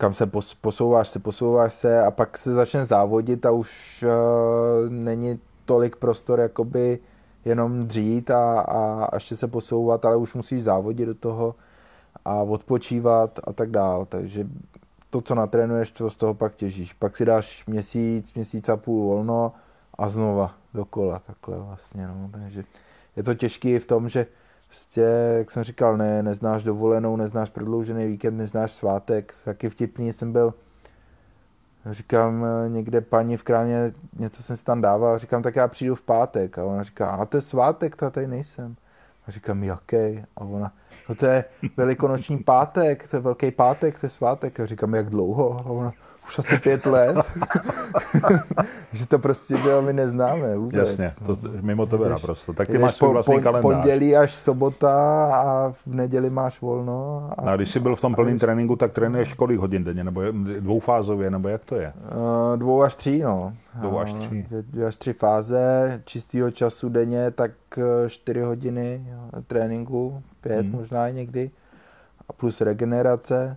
kam 0.00 0.14
se 0.14 0.26
posouváš 0.60 1.08
se, 1.08 1.18
posouváš 1.18 1.74
se 1.74 2.00
a 2.00 2.10
pak 2.10 2.38
se 2.38 2.54
začne 2.54 2.86
závodit 2.86 3.46
a 3.46 3.50
už 3.50 4.04
uh, 4.04 4.90
není 4.90 5.38
tolik 5.70 5.96
prostor 5.96 6.40
jakoby 6.40 6.98
jenom 7.44 7.86
dřít 7.86 8.30
a, 8.30 8.60
a 8.60 9.14
ještě 9.14 9.36
se 9.36 9.48
posouvat, 9.48 10.04
ale 10.04 10.16
už 10.16 10.34
musíš 10.34 10.62
závodit 10.62 11.06
do 11.06 11.14
toho 11.14 11.54
a 12.24 12.42
odpočívat 12.42 13.40
a 13.44 13.52
tak 13.52 13.70
dál. 13.70 14.06
Takže 14.06 14.46
to, 15.10 15.20
co 15.20 15.34
natrénuješ, 15.34 15.90
to 15.90 16.10
z 16.10 16.16
toho 16.16 16.34
pak 16.34 16.54
těžíš. 16.54 16.92
Pak 16.92 17.16
si 17.16 17.24
dáš 17.24 17.66
měsíc, 17.66 18.34
měsíc 18.34 18.68
a 18.68 18.76
půl 18.76 19.04
volno 19.04 19.52
a 19.98 20.08
znova 20.08 20.54
dokola 20.74 21.18
takhle 21.18 21.66
vlastně. 21.66 22.06
No. 22.06 22.30
Takže 22.32 22.64
je 23.16 23.22
to 23.22 23.34
těžký 23.34 23.78
v 23.78 23.86
tom, 23.86 24.08
že 24.08 24.26
prostě, 24.66 25.00
jak 25.38 25.50
jsem 25.50 25.62
říkal, 25.62 25.96
ne, 25.96 26.22
neznáš 26.22 26.64
dovolenou, 26.64 27.16
neznáš 27.16 27.50
prodloužený 27.50 28.06
víkend, 28.06 28.36
neznáš 28.36 28.72
svátek. 28.72 29.34
Taky 29.44 29.68
vtipný 29.68 30.12
jsem 30.12 30.32
byl 30.32 30.54
Říkám 31.86 32.44
eh, 32.44 32.68
někde 32.68 33.00
paní 33.00 33.36
v 33.36 33.42
krámě, 33.42 33.92
něco 34.18 34.42
jsem 34.42 34.56
si 34.56 34.64
tam 34.64 34.80
dával, 34.80 35.18
říkám, 35.18 35.42
tak 35.42 35.56
já 35.56 35.68
přijdu 35.68 35.94
v 35.94 36.02
pátek. 36.02 36.58
A 36.58 36.64
ona 36.64 36.82
říká, 36.82 37.10
a 37.10 37.24
to 37.24 37.36
je 37.36 37.40
svátek, 37.40 37.96
to 37.96 38.04
já 38.04 38.10
tady 38.10 38.26
nejsem. 38.26 38.76
A 39.26 39.30
říkám, 39.30 39.64
jaký? 39.64 40.24
A 40.36 40.40
ona, 40.40 40.72
no 41.08 41.14
to 41.14 41.26
je 41.26 41.44
velikonoční 41.76 42.38
pátek, 42.38 43.08
to 43.08 43.16
je 43.16 43.20
velký 43.20 43.50
pátek, 43.50 44.00
to 44.00 44.06
je 44.06 44.10
svátek. 44.10 44.60
A 44.60 44.66
říkám, 44.66 44.94
jak 44.94 45.10
dlouho? 45.10 45.58
A 45.58 45.70
ona, 45.70 45.92
už 46.30 46.38
asi 46.38 46.58
pět 46.58 46.86
let. 46.86 47.16
že 48.92 49.06
to 49.06 49.18
prostě, 49.18 49.56
že 49.56 49.80
my 49.80 49.92
neznáme 49.92 50.56
vůbec. 50.56 50.78
Jasně, 50.78 51.12
to, 51.26 51.38
mimo 51.60 51.86
tebe 51.86 52.04
jdeš, 52.04 52.12
naprosto. 52.12 52.52
Tak 52.52 52.68
ty 52.68 52.78
máš 52.78 52.94
svůj 52.94 53.12
vlastní 53.12 53.34
po, 53.34 53.40
kalendář. 53.40 53.62
Pondělí 53.74 54.16
až 54.16 54.34
sobota 54.34 55.24
a 55.34 55.72
v 55.72 55.86
neděli 55.86 56.30
máš 56.30 56.60
volno. 56.60 57.30
A, 57.38 57.50
a 57.50 57.56
když 57.56 57.70
jsi 57.70 57.80
byl 57.80 57.96
v 57.96 58.00
tom 58.00 58.14
plném 58.14 58.38
tréninku, 58.38 58.76
tak 58.76 58.92
trénuješ 58.92 59.34
kolik 59.34 59.58
hodin 59.58 59.84
denně? 59.84 60.04
Nebo 60.04 60.22
dvoufázově, 60.60 61.30
nebo 61.30 61.48
jak 61.48 61.64
to 61.64 61.74
je? 61.74 61.92
Uh, 62.52 62.58
dvou 62.58 62.82
až 62.82 62.94
tří, 62.94 63.20
no. 63.22 63.52
Dvou 63.74 63.98
až 63.98 64.14
tři. 64.14 64.44
Dvě, 64.48 64.62
dvě 64.62 64.86
až 64.86 64.96
tři 64.96 65.12
fáze 65.12 66.02
čistého 66.04 66.50
času 66.50 66.88
denně, 66.88 67.30
tak 67.30 67.50
eh, 67.78 68.08
čtyři 68.08 68.40
hodiny 68.40 69.06
tréninku, 69.46 70.22
pět 70.40 70.66
hmm. 70.66 70.74
možná 70.74 71.08
někdy. 71.08 71.50
A 72.28 72.32
plus 72.32 72.60
regenerace. 72.60 73.56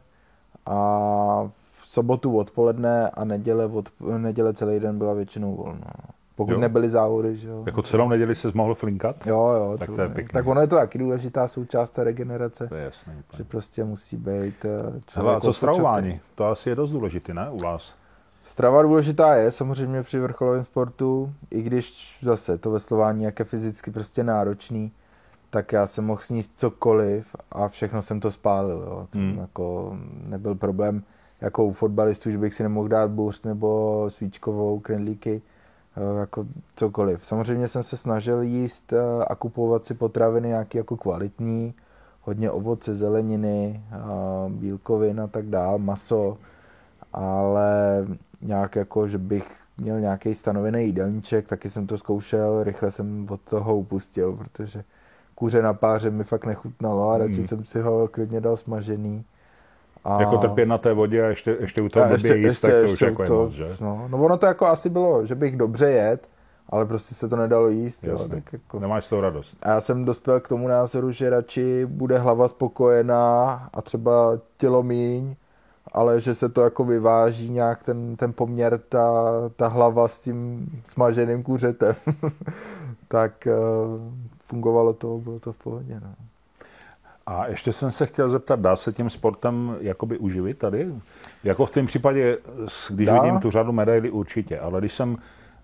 A 0.65 1.49
sobotu 1.93 2.37
odpoledne 2.37 3.09
a 3.09 3.25
neděle, 3.25 3.65
od, 3.65 3.89
neděle 4.17 4.53
celý 4.53 4.79
den 4.79 4.97
byla 4.97 5.13
většinou 5.13 5.55
volná. 5.55 5.91
Pokud 6.35 6.51
jo. 6.51 6.59
nebyly 6.59 6.89
závody, 6.89 7.35
že 7.35 7.49
jo. 7.49 7.63
Jako 7.65 7.81
celou 7.81 8.09
neděli 8.09 8.35
se 8.35 8.51
mohl 8.53 8.75
flinkat? 8.75 9.27
Jo, 9.27 9.51
jo. 9.57 9.75
Tak 9.79 9.89
to, 9.89 10.01
je 10.01 10.09
pěkný. 10.09 10.33
Tak 10.33 10.47
ono 10.47 10.61
je 10.61 10.67
to 10.67 10.75
taky 10.75 10.99
důležitá 10.99 11.47
součást 11.47 11.91
té 11.91 12.03
regenerace. 12.03 12.67
To 12.67 12.75
je 12.75 12.83
jasný. 12.83 13.13
Že 13.37 13.43
prostě 13.43 13.83
musí 13.83 14.17
být 14.17 14.65
eh, 14.65 15.01
Hele, 15.15 15.35
a 15.35 15.39
co 15.39 15.53
stravování? 15.53 16.19
To 16.35 16.45
asi 16.45 16.69
je 16.69 16.75
dost 16.75 16.91
důležité, 16.91 17.33
ne, 17.33 17.49
u 17.49 17.57
vás? 17.57 17.93
Strava 18.43 18.81
důležitá 18.81 19.35
je 19.35 19.51
samozřejmě 19.51 20.01
při 20.01 20.19
vrcholovém 20.19 20.63
sportu, 20.63 21.33
i 21.51 21.61
když 21.61 22.17
zase 22.21 22.57
to 22.57 22.71
veslování 22.71 23.23
jak 23.23 23.39
je 23.39 23.45
fyzicky 23.45 23.91
prostě 23.91 24.23
náročný, 24.23 24.91
tak 25.49 25.71
já 25.71 25.87
jsem 25.87 26.05
mohl 26.05 26.21
sníst 26.21 26.59
cokoliv 26.59 27.35
a 27.51 27.67
všechno 27.67 28.01
jsem 28.01 28.19
to 28.19 28.31
spálil. 28.31 28.83
Jo. 28.85 29.07
Hmm. 29.15 29.37
Jako 29.37 29.97
nebyl 30.25 30.55
problém 30.55 31.03
jako 31.43 31.65
u 31.65 31.73
fotbalistů, 31.73 32.31
že 32.31 32.37
bych 32.37 32.53
si 32.53 32.63
nemohl 32.63 32.87
dát 32.87 33.11
burst 33.11 33.45
nebo 33.45 34.05
svíčkovou, 34.09 34.79
krendlíky, 34.79 35.41
jako 36.19 36.45
cokoliv. 36.75 37.25
Samozřejmě 37.25 37.67
jsem 37.67 37.83
se 37.83 37.97
snažil 37.97 38.41
jíst 38.41 38.93
eh, 38.93 39.25
a 39.27 39.35
kupovat 39.35 39.85
si 39.85 39.93
potraviny 39.93 40.47
nějaký 40.47 40.77
jako 40.77 40.97
kvalitní, 40.97 41.73
hodně 42.21 42.51
ovoce, 42.51 42.93
zeleniny, 42.95 43.83
eh, 43.91 43.97
bílkovin 44.49 45.21
a 45.21 45.27
tak 45.27 45.45
dál, 45.45 45.77
maso, 45.77 46.37
ale 47.13 48.05
nějak 48.41 48.75
jako, 48.75 49.07
že 49.07 49.17
bych 49.17 49.51
měl 49.77 49.99
nějaký 49.99 50.33
stanovený 50.33 50.85
jídelníček, 50.85 51.47
taky 51.47 51.69
jsem 51.69 51.87
to 51.87 51.97
zkoušel, 51.97 52.63
rychle 52.63 52.91
jsem 52.91 53.27
od 53.29 53.41
toho 53.41 53.77
upustil, 53.77 54.33
protože 54.33 54.83
kuře 55.35 55.61
na 55.61 55.73
páře 55.73 56.09
mi 56.09 56.23
fakt 56.23 56.45
nechutnalo 56.45 57.09
a 57.09 57.17
radši 57.17 57.37
hmm. 57.37 57.47
jsem 57.47 57.65
si 57.65 57.81
ho 57.81 58.07
klidně 58.07 58.41
dal 58.41 58.57
smažený. 58.57 59.25
A... 60.03 60.21
Jako 60.21 60.37
trpět 60.37 60.65
na 60.65 60.77
té 60.77 60.93
vodě 60.93 61.25
a 61.25 61.27
ještě, 61.27 61.57
ještě 61.59 61.81
u 61.81 61.89
toho 61.89 62.07
blbě 62.07 62.37
jíst, 62.37 62.45
ještě, 62.45 62.67
tak 62.67 62.71
to 62.71 62.77
ještě 62.77 62.93
už 62.93 63.01
jako 63.01 63.25
to, 63.25 63.33
je 63.33 63.39
moc, 63.39 63.53
že? 63.53 63.67
No, 63.81 64.07
no 64.07 64.17
ono 64.23 64.37
to 64.37 64.45
jako 64.45 64.65
asi 64.65 64.89
bylo, 64.89 65.25
že 65.25 65.35
bych 65.35 65.57
dobře 65.57 65.91
jet, 65.91 66.29
ale 66.69 66.85
prostě 66.85 67.15
se 67.15 67.29
to 67.29 67.35
nedalo 67.35 67.69
jíst. 67.69 68.03
Jo, 68.03 68.27
tak 68.27 68.53
jako... 68.53 68.79
Nemáš 68.79 69.05
z 69.05 69.09
toho 69.09 69.21
radost. 69.21 69.57
A 69.61 69.69
já 69.69 69.81
jsem 69.81 70.05
dospěl 70.05 70.39
k 70.39 70.47
tomu 70.47 70.67
názoru, 70.67 71.11
že 71.11 71.29
radši 71.29 71.85
bude 71.85 72.17
hlava 72.17 72.47
spokojená 72.47 73.51
a 73.73 73.81
třeba 73.81 74.39
tělo 74.57 74.83
míň, 74.83 75.35
ale 75.91 76.19
že 76.19 76.35
se 76.35 76.49
to 76.49 76.61
jako 76.61 76.83
vyváží 76.83 77.49
nějak 77.49 77.83
ten, 77.83 78.15
ten 78.15 78.33
poměr, 78.33 78.77
ta, 78.89 79.31
ta 79.55 79.67
hlava 79.67 80.07
s 80.07 80.23
tím 80.23 80.67
smaženým 80.85 81.43
kuřetem. 81.43 81.95
tak 83.07 83.47
uh, 83.47 84.01
fungovalo 84.45 84.93
to, 84.93 85.17
bylo 85.17 85.39
to 85.39 85.53
v 85.53 85.57
pohodě. 85.57 85.99
No. 86.03 86.13
A 87.25 87.47
ještě 87.47 87.73
jsem 87.73 87.91
se 87.91 88.05
chtěl 88.05 88.29
zeptat, 88.29 88.59
dá 88.59 88.75
se 88.75 88.93
tím 88.93 89.09
sportem 89.09 89.77
jakoby 89.81 90.17
uživit 90.17 90.57
tady? 90.57 90.93
Jako 91.43 91.65
v 91.65 91.71
tom 91.71 91.85
případě, 91.85 92.37
když 92.89 93.07
dá. 93.07 93.21
vidím 93.21 93.39
tu 93.39 93.51
řadu 93.51 93.71
medailí 93.71 94.09
určitě, 94.09 94.59
ale 94.59 94.79
když 94.79 94.93
jsem 94.93 95.17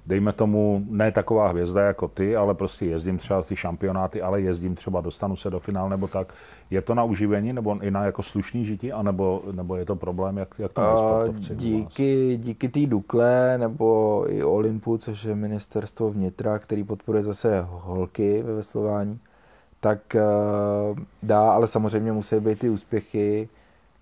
dejme 0.05 0.33
tomu, 0.33 0.85
ne 0.89 1.11
taková 1.11 1.47
hvězda 1.47 1.81
jako 1.81 2.07
ty, 2.07 2.35
ale 2.35 2.53
prostě 2.53 2.85
jezdím 2.85 3.17
třeba 3.17 3.41
ty 3.41 3.55
šampionáty, 3.55 4.21
ale 4.21 4.41
jezdím 4.41 4.75
třeba, 4.75 5.01
dostanu 5.01 5.35
se 5.35 5.49
do 5.49 5.59
finále 5.59 5.89
nebo 5.89 6.07
tak. 6.07 6.33
Je 6.69 6.81
to 6.81 6.95
na 6.95 7.03
uživení 7.03 7.53
nebo 7.53 7.79
i 7.81 7.91
na 7.91 8.05
jako 8.05 8.23
slušný 8.23 8.65
žití, 8.65 8.91
anebo, 8.91 9.43
nebo 9.51 9.75
je 9.75 9.85
to 9.85 9.95
problém, 9.95 10.37
jak, 10.37 10.55
jak 10.59 10.73
to 10.73 10.81
sportovci? 10.97 11.55
Díky, 11.55 12.37
díky 12.37 12.69
té 12.69 12.85
Dukle 12.85 13.57
nebo 13.57 14.25
i 14.29 14.43
Olympu, 14.43 14.97
což 14.97 15.23
je 15.23 15.35
ministerstvo 15.35 16.11
vnitra, 16.11 16.59
který 16.59 16.83
podporuje 16.83 17.23
zase 17.23 17.65
holky 17.69 18.43
ve 18.43 18.53
veslování, 18.53 19.19
tak 19.79 19.99
uh, 20.15 20.97
dá, 21.23 21.51
ale 21.51 21.67
samozřejmě 21.67 22.11
musí 22.11 22.39
být 22.39 22.59
ty 22.59 22.69
úspěchy. 22.69 23.49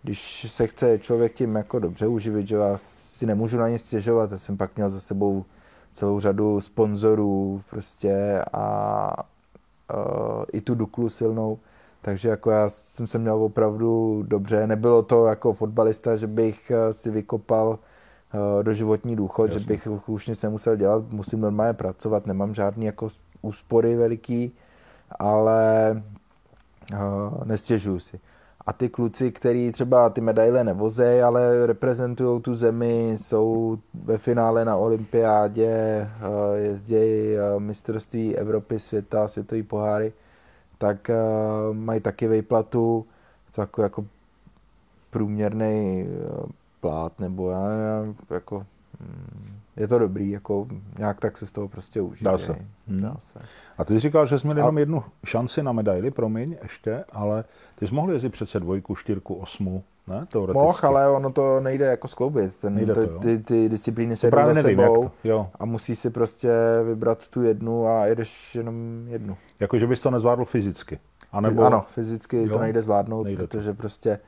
Když 0.03 0.51
se 0.51 0.67
chce 0.67 0.99
člověk 0.99 1.33
tím 1.33 1.55
jako 1.55 1.79
dobře 1.79 2.07
uživit, 2.07 2.47
že 2.47 2.55
já 2.55 2.79
si 2.97 3.25
nemůžu 3.25 3.57
na 3.57 3.69
ně 3.69 3.79
stěžovat, 3.79 4.31
já 4.31 4.37
jsem 4.37 4.57
pak 4.57 4.75
měl 4.75 4.89
za 4.89 4.99
sebou 4.99 5.45
celou 5.93 6.19
řadu 6.19 6.61
sponzorů 6.61 7.61
prostě 7.69 8.43
a 8.53 9.13
uh, 9.93 10.43
i 10.53 10.61
tu 10.61 10.75
Duklu 10.75 11.09
silnou, 11.09 11.59
takže 12.01 12.29
jako 12.29 12.51
já 12.51 12.69
jsem 12.69 13.07
se 13.07 13.17
měl 13.17 13.43
opravdu 13.43 14.23
dobře. 14.27 14.67
Nebylo 14.67 15.03
to 15.03 15.25
jako 15.25 15.53
fotbalista, 15.53 16.15
že 16.15 16.27
bych 16.27 16.71
e, 16.71 16.93
si 16.93 17.11
vykopal 17.11 17.79
do 18.61 18.73
životní 18.73 19.15
důchod, 19.15 19.43
Jasně. 19.43 19.59
že 19.59 19.67
bych 19.67 20.09
už 20.09 20.27
nic 20.27 20.41
nemusel 20.41 20.75
dělat, 20.75 21.03
musím 21.11 21.41
normálně 21.41 21.73
pracovat, 21.73 22.25
nemám 22.25 22.53
žádný 22.53 22.85
jako 22.85 23.07
úspory 23.41 23.95
veliký, 23.95 24.55
ale 25.19 25.91
uh, 26.93 27.43
nestěžuju 27.45 27.99
si. 27.99 28.19
A 28.65 28.73
ty 28.73 28.89
kluci, 28.89 29.31
kteří 29.31 29.71
třeba 29.71 30.09
ty 30.09 30.21
medaile 30.21 30.63
nevozejí, 30.63 31.21
ale 31.21 31.65
reprezentují 31.65 32.41
tu 32.41 32.55
zemi, 32.55 33.15
jsou 33.17 33.77
ve 34.03 34.17
finále 34.17 34.65
na 34.65 34.75
olympiádě, 34.75 35.69
eh, 35.71 36.57
jezdějí 36.57 37.37
eh, 37.37 37.59
mistrovství 37.59 38.35
Evropy, 38.35 38.79
světa, 38.79 39.27
světové 39.27 39.63
poháry, 39.63 40.13
tak 40.77 41.11
mají 41.71 41.99
taky 42.01 42.27
vejplatu, 42.27 43.05
jako, 43.57 43.81
jako 43.81 44.05
průměrný 45.09 46.07
plát, 46.81 47.19
nebo 47.19 47.49
já 47.49 47.67
nevím, 47.67 48.15
jako 48.29 48.65
hm, 48.99 49.59
je 49.77 49.87
to 49.87 49.99
dobrý, 49.99 50.31
jako 50.31 50.67
nějak 50.97 51.19
tak 51.19 51.37
se 51.37 51.45
z 51.45 51.51
toho 51.51 51.67
prostě 51.67 52.01
užije. 52.01 52.31
Dá 52.31 52.37
se. 52.37 52.55
Hmm. 52.87 53.01
Dá 53.01 53.15
se. 53.19 53.39
A 53.77 53.85
ty 53.85 53.93
jsi 53.93 53.99
říkal, 53.99 54.25
že 54.25 54.39
jsi 54.39 54.47
měl 54.47 54.57
jenom 54.57 54.77
jednu 54.77 55.03
šanci 55.25 55.63
na 55.63 55.71
medaili, 55.71 56.11
promiň, 56.11 56.55
ještě, 56.63 57.03
ale 57.11 57.43
ty 57.75 57.87
jsi 57.87 57.93
mohl 57.93 58.11
jezdit 58.11 58.29
přece 58.29 58.59
dvojku, 58.59 58.95
čtyřku, 58.95 59.33
osmu, 59.35 59.83
ne? 60.07 60.27
Mohl, 60.53 60.79
ale 60.87 61.09
ono 61.09 61.31
to 61.31 61.59
nejde 61.59 61.85
jako 61.85 62.07
skloubit. 62.07 62.59
Ten, 62.61 62.73
nejde 62.73 62.93
to, 62.93 63.19
ty, 63.19 63.37
ty 63.39 63.69
disciplíny 63.69 64.15
se 64.15 64.31
jdou 64.31 64.37
za 64.37 64.53
nevím, 64.53 64.79
sebou 64.79 65.03
to, 65.03 65.11
jo. 65.23 65.49
a 65.59 65.65
musí 65.65 65.95
si 65.95 66.09
prostě 66.09 66.49
vybrat 66.85 67.27
tu 67.27 67.43
jednu 67.43 67.87
a 67.87 68.05
jedeš 68.05 68.55
jenom 68.55 69.05
jednu. 69.07 69.37
Jako, 69.59 69.77
že 69.77 69.87
bys 69.87 70.01
to 70.01 70.11
nezvládl 70.11 70.45
fyzicky? 70.45 70.99
A 71.31 71.41
nebo... 71.41 71.63
Ano, 71.63 71.85
fyzicky 71.87 72.37
jo? 72.37 72.53
to 72.53 72.59
nejde 72.59 72.81
zvládnout, 72.81 73.23
nejde 73.23 73.47
protože 73.47 73.69
to. 73.69 73.77
prostě 73.77 74.19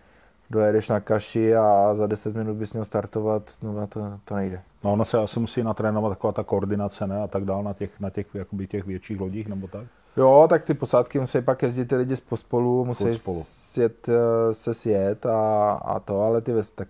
dojedeš 0.49 0.89
na 0.89 0.99
kaši 0.99 1.55
a 1.55 1.95
za 1.95 2.07
10 2.07 2.35
minut 2.35 2.57
bys 2.57 2.73
měl 2.73 2.85
startovat, 2.85 3.53
no 3.63 3.87
to, 3.87 4.19
to 4.25 4.35
nejde. 4.35 4.61
No 4.83 4.93
ono 4.93 5.05
se 5.05 5.17
asi 5.17 5.39
musí 5.39 5.63
natrénovat 5.63 6.11
taková 6.11 6.33
ta 6.33 6.43
koordinace 6.43 7.07
ne? 7.07 7.21
a 7.21 7.27
tak 7.27 7.45
dál 7.45 7.63
na 7.63 7.73
těch, 7.73 7.99
na 7.99 8.09
těch, 8.09 8.27
jakoby 8.33 8.67
těch 8.67 8.85
větších 8.85 9.19
lodích 9.19 9.47
nebo 9.47 9.67
tak? 9.67 9.87
Jo, 10.17 10.47
tak 10.49 10.63
ty 10.63 10.73
posádky 10.73 11.19
musí 11.19 11.41
pak 11.41 11.61
jezdit 11.63 11.85
ty 11.85 11.95
lidi 11.95 12.15
z 12.15 12.19
pospolu, 12.19 12.85
musí 12.85 13.05
pospolu. 13.05 13.43
Sjet, 13.43 14.09
eh, 14.09 14.53
se 14.53 14.73
sjet 14.73 15.25
a, 15.25 15.71
a 15.71 15.99
to, 15.99 16.21
ale 16.21 16.41
ty, 16.41 16.53
ves, 16.53 16.71
tak, 16.71 16.87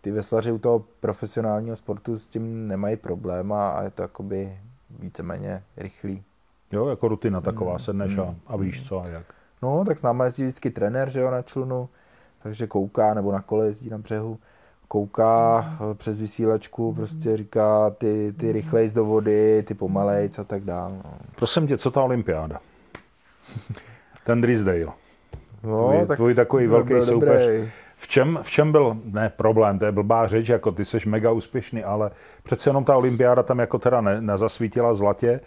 ty 0.00 0.10
veslaři 0.10 0.52
u 0.52 0.58
toho 0.58 0.84
profesionálního 1.00 1.76
sportu 1.76 2.18
s 2.18 2.26
tím 2.26 2.68
nemají 2.68 2.96
problém 2.96 3.52
a, 3.52 3.68
a 3.68 3.82
je 3.82 3.90
to 3.90 4.02
jakoby 4.02 4.58
víceméně 4.98 5.62
rychlý. 5.76 6.22
Jo, 6.72 6.88
jako 6.88 7.08
rutina 7.08 7.40
taková, 7.40 7.72
mm, 7.72 7.78
sedneš 7.78 8.16
mm, 8.16 8.20
a, 8.20 8.34
a 8.46 8.56
víš 8.56 8.88
co 8.88 9.02
a 9.02 9.08
jak. 9.08 9.24
No, 9.62 9.84
tak 9.84 9.98
s 9.98 10.02
námi 10.02 10.24
jezdí 10.24 10.42
vždycky 10.42 10.70
trenér, 10.70 11.10
že 11.10 11.20
jo, 11.20 11.30
na 11.30 11.42
člunu, 11.42 11.88
takže 12.42 12.66
kouká, 12.66 13.14
nebo 13.14 13.32
na 13.32 13.40
kole 13.40 13.66
jezdí 13.66 13.90
na 13.90 13.98
břehu, 13.98 14.38
kouká 14.88 15.64
eh, 15.74 15.94
přes 15.94 16.16
vysílačku, 16.16 16.92
prostě 16.92 17.36
říká 17.36 17.90
ty, 17.90 18.32
ty 18.36 18.52
rychlejc 18.52 18.92
do 18.92 19.04
vody, 19.04 19.62
ty 19.62 19.74
pomalejc 19.74 20.38
a 20.38 20.44
tak 20.44 20.64
dále. 20.64 20.92
No. 21.04 21.12
Prosím 21.36 21.66
tě, 21.66 21.78
co 21.78 21.90
ta 21.90 22.02
olympiáda? 22.02 22.60
Ten 24.24 24.40
Drisdale. 24.40 24.86
No, 25.62 25.88
tvůj, 25.88 26.06
tak 26.06 26.16
tvůj 26.16 26.34
takový 26.34 26.66
velký 26.66 26.94
soupeř. 27.02 27.68
V 27.96 28.08
čem, 28.08 28.38
v 28.42 28.50
čem 28.50 28.72
byl, 28.72 28.96
ne 29.04 29.32
problém, 29.36 29.78
to 29.78 29.84
je 29.84 29.92
blbá 29.92 30.26
řeč, 30.26 30.48
jako 30.48 30.72
ty 30.72 30.84
jsi 30.84 30.98
mega 31.06 31.30
úspěšný, 31.30 31.84
ale 31.84 32.10
přece 32.42 32.70
jenom 32.70 32.84
ta 32.84 32.96
olympiáda 32.96 33.42
tam 33.42 33.58
jako 33.58 33.78
teda 33.78 34.00
ne, 34.00 34.20
nezasvítila 34.20 34.94
zlatě, 34.94 35.40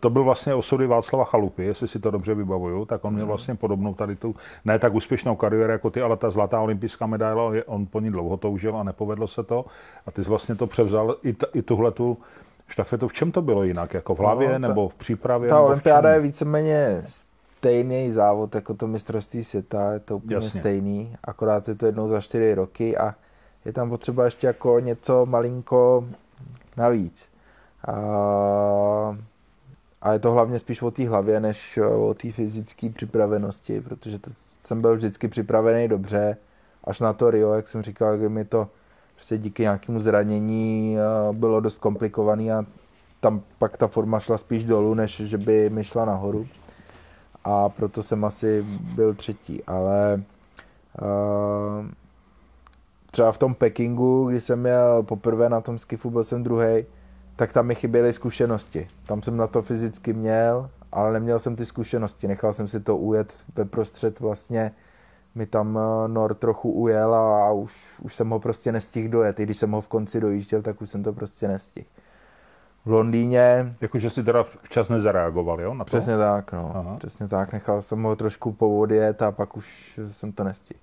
to 0.00 0.10
byl 0.10 0.24
vlastně 0.24 0.54
osudy 0.54 0.86
Václava 0.86 1.24
Chalupy, 1.24 1.64
jestli 1.64 1.88
si 1.88 1.98
to 1.98 2.10
dobře 2.10 2.34
vybavuju, 2.34 2.84
tak 2.84 3.04
on 3.04 3.12
měl 3.12 3.24
mhm. 3.24 3.28
vlastně 3.28 3.54
podobnou 3.54 3.94
tady 3.94 4.16
tu, 4.16 4.34
ne 4.64 4.78
tak 4.78 4.94
úspěšnou 4.94 5.36
kariéru 5.36 5.72
jako 5.72 5.90
ty, 5.90 6.02
ale 6.02 6.16
ta 6.16 6.30
zlatá 6.30 6.60
olympijská 6.60 7.06
medaile, 7.06 7.64
on 7.64 7.86
po 7.86 8.00
ní 8.00 8.10
dlouho 8.10 8.36
toužil 8.36 8.76
a 8.76 8.82
nepovedlo 8.82 9.28
se 9.28 9.42
to. 9.42 9.64
A 10.06 10.10
ty 10.10 10.24
jsi 10.24 10.30
vlastně 10.30 10.54
to 10.54 10.66
převzal 10.66 11.16
i, 11.22 11.32
t, 11.32 11.46
i 11.54 11.62
tuhle 11.62 11.90
tu 11.90 12.18
štafetu. 12.68 13.08
V 13.08 13.12
čem 13.12 13.32
to 13.32 13.42
bylo 13.42 13.64
jinak? 13.64 13.94
Jako 13.94 14.14
v 14.14 14.18
hlavě 14.18 14.48
no, 14.48 14.52
ta, 14.52 14.58
nebo 14.58 14.88
v 14.88 14.94
přípravě? 14.94 15.48
Ta 15.48 15.60
olympiáda 15.60 16.10
je 16.10 16.20
víceméně 16.20 17.02
stejný 17.60 18.12
závod 18.12 18.54
jako 18.54 18.74
to 18.74 18.86
mistrovství 18.86 19.44
světa, 19.44 19.92
je 19.92 20.00
to 20.00 20.16
úplně 20.16 20.34
Jasně. 20.34 20.60
stejný, 20.60 21.16
akorát 21.24 21.68
je 21.68 21.74
to 21.74 21.86
jednou 21.86 22.08
za 22.08 22.20
čtyři 22.20 22.54
roky 22.54 22.96
a 22.96 23.14
je 23.64 23.72
tam 23.72 23.88
potřeba 23.88 24.24
ještě 24.24 24.46
jako 24.46 24.80
něco 24.80 25.26
malinko 25.26 26.04
navíc. 26.76 27.28
A 27.88 29.16
a 30.02 30.12
je 30.12 30.18
to 30.18 30.32
hlavně 30.32 30.58
spíš 30.58 30.82
o 30.82 30.90
té 30.90 31.08
hlavě, 31.08 31.40
než 31.40 31.78
eh, 31.78 31.86
o 31.86 32.14
té 32.14 32.32
fyzické 32.32 32.90
připravenosti, 32.90 33.80
protože 33.80 34.18
to 34.18 34.30
jsem 34.60 34.80
byl 34.80 34.96
vždycky 34.96 35.28
připravený 35.28 35.88
dobře, 35.88 36.36
až 36.84 37.00
na 37.00 37.12
to 37.12 37.30
Rio, 37.30 37.52
jak 37.52 37.68
jsem 37.68 37.82
říkal, 37.82 38.16
kdy 38.16 38.28
mi 38.28 38.44
to 38.44 38.68
prostě 39.14 39.38
díky 39.38 39.62
nějakému 39.62 40.00
zranění 40.00 40.96
eh, 40.98 41.32
bylo 41.32 41.60
dost 41.60 41.78
komplikovaný 41.78 42.52
a 42.52 42.64
tam 43.20 43.42
pak 43.58 43.76
ta 43.76 43.88
forma 43.88 44.20
šla 44.20 44.38
spíš 44.38 44.64
dolů, 44.64 44.94
než 44.94 45.16
že 45.16 45.38
by 45.38 45.70
mi 45.70 45.84
šla 45.84 46.04
nahoru. 46.04 46.46
A 47.44 47.68
proto 47.68 48.02
jsem 48.02 48.24
asi 48.24 48.64
byl 48.94 49.14
třetí, 49.14 49.64
ale 49.64 50.22
uh, 51.02 51.86
třeba 53.10 53.32
v 53.32 53.38
tom 53.38 53.54
Pekingu, 53.54 54.28
kdy 54.28 54.40
jsem 54.40 54.60
měl 54.60 55.02
poprvé 55.02 55.48
na 55.48 55.60
tom 55.60 55.78
skifu, 55.78 56.10
byl 56.10 56.24
jsem 56.24 56.42
druhý, 56.42 56.84
tak 57.40 57.52
tam 57.52 57.66
mi 57.66 57.74
chyběly 57.74 58.12
zkušenosti. 58.12 58.88
Tam 59.06 59.22
jsem 59.22 59.36
na 59.36 59.46
to 59.46 59.62
fyzicky 59.62 60.12
měl, 60.12 60.70
ale 60.92 61.12
neměl 61.12 61.38
jsem 61.38 61.56
ty 61.56 61.66
zkušenosti. 61.66 62.28
Nechal 62.28 62.52
jsem 62.52 62.68
si 62.68 62.80
to 62.80 62.96
ujet 62.96 63.44
ve 63.56 63.64
prostřed 63.64 64.20
vlastně 64.20 64.72
mi 65.34 65.46
tam 65.46 65.78
eh, 65.78 66.08
Nor 66.08 66.34
trochu 66.34 66.72
ujel 66.72 67.14
a, 67.14 67.46
a 67.46 67.52
už, 67.52 67.84
už 68.02 68.14
jsem 68.14 68.30
ho 68.30 68.40
prostě 68.40 68.72
nestihl 68.72 69.08
dojet. 69.08 69.40
I 69.40 69.42
když 69.42 69.56
jsem 69.56 69.70
ho 69.70 69.80
v 69.80 69.88
konci 69.88 70.20
dojížděl, 70.20 70.62
tak 70.62 70.82
už 70.82 70.90
jsem 70.90 71.02
to 71.02 71.12
prostě 71.12 71.48
nestihl. 71.48 71.86
V 72.84 72.90
Londýně... 72.90 73.74
Jakože 73.82 74.10
si 74.10 74.24
teda 74.24 74.42
včas 74.62 74.88
nezareagoval, 74.88 75.60
jo? 75.60 75.74
Na 75.74 75.84
to? 75.84 75.88
Přesně 75.88 76.16
tak, 76.16 76.52
no. 76.52 76.72
Aha. 76.74 76.96
Přesně 76.96 77.28
tak. 77.28 77.52
Nechal 77.52 77.82
jsem 77.82 78.02
ho 78.02 78.16
trošku 78.16 78.52
povodjet 78.52 79.22
a 79.22 79.32
pak 79.32 79.56
už 79.56 80.00
jsem 80.10 80.32
to 80.32 80.44
nestihl. 80.44 80.80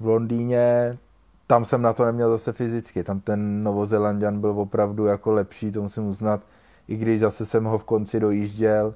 V 0.00 0.06
Londýně 0.06 0.98
tam 1.50 1.64
jsem 1.64 1.82
na 1.82 1.92
to 1.92 2.04
neměl 2.04 2.30
zase 2.30 2.52
fyzicky. 2.52 3.04
Tam 3.04 3.20
ten 3.20 3.62
Novozelandian 3.62 4.40
byl 4.40 4.50
opravdu 4.50 5.06
jako 5.06 5.32
lepší, 5.32 5.72
to 5.72 5.82
musím 5.82 6.06
uznat. 6.06 6.40
I 6.88 6.96
když 6.96 7.20
zase 7.20 7.46
jsem 7.46 7.64
ho 7.64 7.78
v 7.78 7.84
konci 7.84 8.20
dojížděl, 8.20 8.94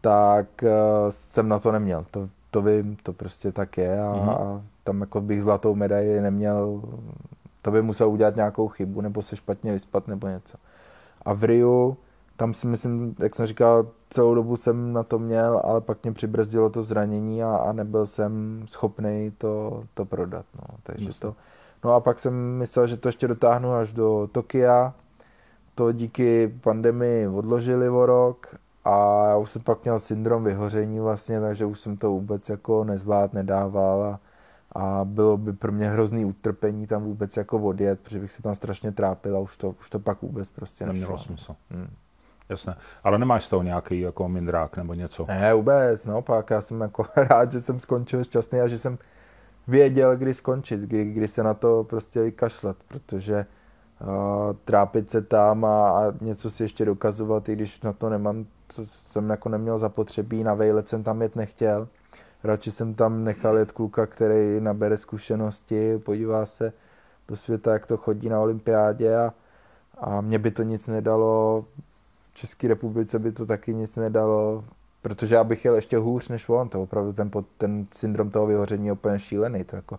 tak 0.00 0.46
uh, 0.62 0.68
jsem 1.10 1.48
na 1.48 1.58
to 1.58 1.72
neměl. 1.72 2.04
To, 2.10 2.28
to 2.50 2.62
vím, 2.62 2.96
to 3.02 3.12
prostě 3.12 3.52
tak 3.52 3.78
je 3.78 4.00
a, 4.00 4.12
mm. 4.12 4.28
a 4.28 4.62
tam 4.84 5.00
jako 5.00 5.20
bych 5.20 5.42
zlatou 5.42 5.74
medaili 5.74 6.20
neměl, 6.20 6.82
to 7.62 7.70
by 7.70 7.82
musel 7.82 8.10
udělat 8.10 8.36
nějakou 8.36 8.68
chybu, 8.68 9.00
nebo 9.00 9.22
se 9.22 9.36
špatně 9.36 9.72
vyspat, 9.72 10.08
nebo 10.08 10.28
něco. 10.28 10.58
A 11.22 11.32
v 11.32 11.44
Riu, 11.44 11.96
tam 12.36 12.54
si 12.54 12.66
myslím, 12.66 13.14
jak 13.18 13.34
jsem 13.34 13.46
říkal, 13.46 13.86
celou 14.10 14.34
dobu 14.34 14.56
jsem 14.56 14.92
na 14.92 15.02
to 15.02 15.18
měl, 15.18 15.60
ale 15.64 15.80
pak 15.80 16.02
mě 16.02 16.12
přibrzdilo 16.12 16.70
to 16.70 16.82
zranění 16.82 17.42
a, 17.42 17.56
a 17.56 17.72
nebyl 17.72 18.06
jsem 18.06 18.62
schopný 18.66 19.32
to, 19.38 19.84
to 19.94 20.04
prodat. 20.04 20.46
No. 20.56 20.76
Takže 20.82 21.06
myslím. 21.06 21.32
to, 21.32 21.36
No 21.86 21.92
a 21.92 22.00
pak 22.00 22.18
jsem 22.18 22.34
myslel, 22.34 22.86
že 22.86 22.96
to 22.96 23.08
ještě 23.08 23.28
dotáhnu 23.28 23.72
až 23.72 23.92
do 23.92 24.28
Tokia. 24.32 24.94
To 25.74 25.92
díky 25.92 26.54
pandemii 26.60 27.28
odložili 27.28 27.88
o 27.88 28.06
rok 28.06 28.54
a 28.84 29.26
já 29.28 29.36
už 29.36 29.50
jsem 29.50 29.62
pak 29.62 29.84
měl 29.84 29.98
syndrom 29.98 30.44
vyhoření 30.44 31.00
vlastně, 31.00 31.40
takže 31.40 31.64
už 31.64 31.80
jsem 31.80 31.96
to 31.96 32.10
vůbec 32.10 32.48
jako 32.48 32.84
nezvlád, 32.84 33.32
nedával 33.32 34.02
a, 34.02 34.20
a 34.72 35.04
bylo 35.04 35.36
by 35.36 35.52
pro 35.52 35.72
mě 35.72 35.90
hrozný 35.90 36.24
utrpení 36.24 36.86
tam 36.86 37.04
vůbec 37.04 37.36
jako 37.36 37.58
odjet, 37.58 38.00
protože 38.00 38.18
bych 38.18 38.32
se 38.32 38.42
tam 38.42 38.54
strašně 38.54 38.92
trápil 38.92 39.36
a 39.36 39.40
už 39.40 39.56
to, 39.56 39.74
už 39.80 39.90
to 39.90 39.98
pak 39.98 40.22
vůbec 40.22 40.50
prostě 40.50 40.86
nešlo. 40.86 41.00
Nemělo 41.00 41.18
smysl. 41.18 41.56
Hmm. 41.70 41.90
Jasně. 42.48 42.74
Ale 43.04 43.18
nemáš 43.18 43.44
z 43.44 43.48
toho 43.48 43.62
nějaký 43.62 44.00
jako 44.00 44.28
mindrák 44.28 44.76
nebo 44.76 44.94
něco? 44.94 45.24
Ne, 45.28 45.54
vůbec, 45.54 46.06
naopak, 46.06 46.50
já 46.50 46.60
jsem 46.60 46.80
jako 46.80 47.06
rád, 47.16 47.52
že 47.52 47.60
jsem 47.60 47.80
skončil 47.80 48.24
šťastný 48.24 48.60
a 48.60 48.68
že 48.68 48.78
jsem 48.78 48.98
věděl, 49.68 50.16
kdy 50.16 50.34
skončit, 50.34 50.80
kdy, 50.80 51.04
kdy 51.04 51.28
se 51.28 51.42
na 51.42 51.54
to 51.54 51.84
prostě 51.84 52.22
vykašlat, 52.22 52.76
protože 52.88 53.46
uh, 54.00 54.56
trápit 54.64 55.10
se 55.10 55.22
tam 55.22 55.64
a, 55.64 55.90
a 55.90 56.12
něco 56.20 56.50
si 56.50 56.62
ještě 56.62 56.84
dokazovat, 56.84 57.48
i 57.48 57.52
když 57.52 57.80
na 57.80 57.92
to 57.92 58.10
nemám, 58.10 58.46
to 58.76 58.86
jsem 58.86 59.30
jako 59.30 59.48
neměl 59.48 59.78
zapotřebí, 59.78 60.44
na 60.44 60.54
vejlet 60.54 60.88
jsem 60.88 61.02
tam 61.02 61.22
jet 61.22 61.36
nechtěl. 61.36 61.88
Radši 62.44 62.72
jsem 62.72 62.94
tam 62.94 63.24
nechal 63.24 63.56
jet 63.56 63.72
kluka, 63.72 64.06
který 64.06 64.60
nabere 64.60 64.96
zkušenosti, 64.96 65.98
podívá 65.98 66.46
se 66.46 66.72
do 67.28 67.36
světa, 67.36 67.72
jak 67.72 67.86
to 67.86 67.96
chodí 67.96 68.28
na 68.28 68.40
olympiádě 68.40 69.16
a, 69.16 69.34
a 69.98 70.20
mě 70.20 70.38
by 70.38 70.50
to 70.50 70.62
nic 70.62 70.86
nedalo, 70.86 71.64
v 72.30 72.34
České 72.34 72.68
republice 72.68 73.18
by 73.18 73.32
to 73.32 73.46
taky 73.46 73.74
nic 73.74 73.96
nedalo, 73.96 74.64
protože 75.06 75.34
já 75.34 75.44
bych 75.44 75.64
jel 75.64 75.74
ještě 75.74 75.98
hůř 75.98 76.28
než 76.28 76.48
on, 76.48 76.68
to 76.68 76.82
opravdu 76.82 77.12
ten, 77.12 77.30
ten 77.58 77.86
syndrom 77.90 78.30
toho 78.30 78.46
vyhoření 78.46 78.86
je 78.86 78.92
úplně 78.92 79.18
šílený, 79.18 79.64
to 79.64 79.76
jako 79.76 79.98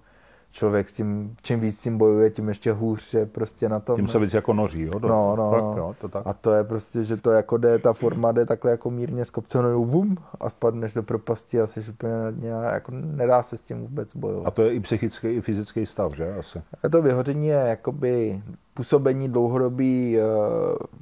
člověk 0.51 0.89
s 0.89 0.93
tím, 0.93 1.35
čím 1.41 1.59
víc 1.59 1.77
s 1.77 1.81
tím 1.81 1.97
bojuje, 1.97 2.29
tím 2.29 2.47
ještě 2.47 2.71
hůř 2.71 3.13
je 3.13 3.25
prostě 3.25 3.69
na 3.69 3.79
tom. 3.79 3.95
Tím 3.95 4.07
se 4.07 4.19
víc 4.19 4.33
jako 4.33 4.53
noří, 4.53 4.81
jo? 4.81 4.99
Do, 4.99 5.07
no, 5.07 5.35
no, 5.35 5.51
fakt, 5.51 5.61
no. 5.61 5.73
Jo, 5.77 5.95
to 6.01 6.07
tak. 6.07 6.23
A 6.27 6.33
to 6.33 6.51
je 6.51 6.63
prostě, 6.63 7.03
že 7.03 7.17
to 7.17 7.31
jako 7.31 7.57
jde, 7.57 7.79
ta 7.79 7.93
forma 7.93 8.31
jde 8.31 8.45
takhle 8.45 8.71
jako 8.71 8.89
mírně 8.89 9.25
z 9.25 9.29
kopce, 9.29 9.61
no 9.61 9.85
bum, 9.85 10.17
a 10.39 10.49
spadneš 10.49 10.93
do 10.93 11.03
propasti 11.03 11.61
a 11.61 11.67
jsi 11.67 11.79
úplně 11.89 12.13
nějak, 12.35 12.73
jako 12.73 12.91
nedá 12.91 13.43
se 13.43 13.57
s 13.57 13.61
tím 13.61 13.81
vůbec 13.81 14.15
bojovat. 14.15 14.47
A 14.47 14.51
to 14.51 14.61
je 14.61 14.73
i 14.73 14.79
psychický, 14.79 15.27
i 15.27 15.41
fyzický 15.41 15.85
stav, 15.85 16.15
že? 16.15 16.35
Asi. 16.39 16.61
A 16.83 16.89
to 16.89 17.01
vyhoření 17.01 17.47
je 17.47 17.63
jakoby 17.67 18.41
působení 18.73 19.29
dlouhodobý 19.29 20.17
uh, 20.17 20.23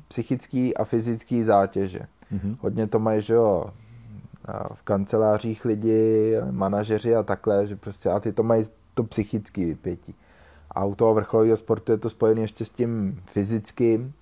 psychický 0.08 0.78
a 0.78 0.84
fyzický 0.84 1.44
zátěže. 1.44 2.00
Mm-hmm. 2.34 2.58
Hodně 2.60 2.88
to 2.88 3.00
mají, 3.00 3.22
že 3.22 3.34
jo, 3.34 3.66
v 4.74 4.82
kancelářích 4.82 5.66
lidi, 5.66 6.36
manažeři 6.52 7.16
a 7.16 7.24
takhle, 7.24 7.68
že 7.68 7.76
prostě 7.76 8.10
a 8.10 8.20
ty 8.20 8.34
to 8.34 8.44
mají 8.44 8.66
to 8.94 9.04
psychické 9.04 9.66
vypětí. 9.66 10.16
A 10.72 10.86
u 10.86 10.96
toho 10.96 11.14
vrcholového 11.14 11.58
sportu 11.58 11.92
je 11.92 11.98
to 11.98 12.10
spojené 12.10 12.42
ještě 12.42 12.66
s 12.66 12.70
tím 12.70 13.22
fyzickým 13.26 14.14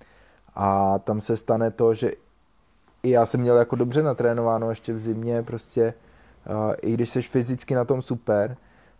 a 0.54 0.98
tam 0.98 1.20
se 1.20 1.36
stane 1.36 1.70
to, 1.70 1.94
že 1.94 2.10
i 3.02 3.10
já 3.10 3.26
jsem 3.26 3.40
měl 3.40 3.56
jako 3.56 3.76
dobře 3.76 4.02
natrénováno 4.02 4.68
ještě 4.68 4.92
v 4.92 4.98
zimě, 4.98 5.42
prostě 5.42 5.94
i 6.82 6.92
když 6.92 7.08
jsi 7.08 7.22
fyzicky 7.22 7.74
na 7.74 7.84
tom 7.84 8.02
super, 8.02 8.56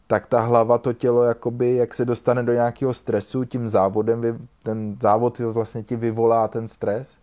tak 0.06 0.26
ta 0.26 0.40
hlava, 0.40 0.78
to 0.78 0.92
tělo, 0.92 1.22
jakoby, 1.22 1.76
jak 1.76 1.94
se 1.94 2.04
dostane 2.04 2.42
do 2.42 2.52
nějakého 2.52 2.94
stresu, 2.94 3.44
tím 3.44 3.68
závodem, 3.68 4.48
ten 4.62 4.96
závod 5.02 5.38
vlastně 5.38 5.82
ti 5.82 5.96
vyvolá 5.96 6.48
ten 6.48 6.68
stres 6.68 7.18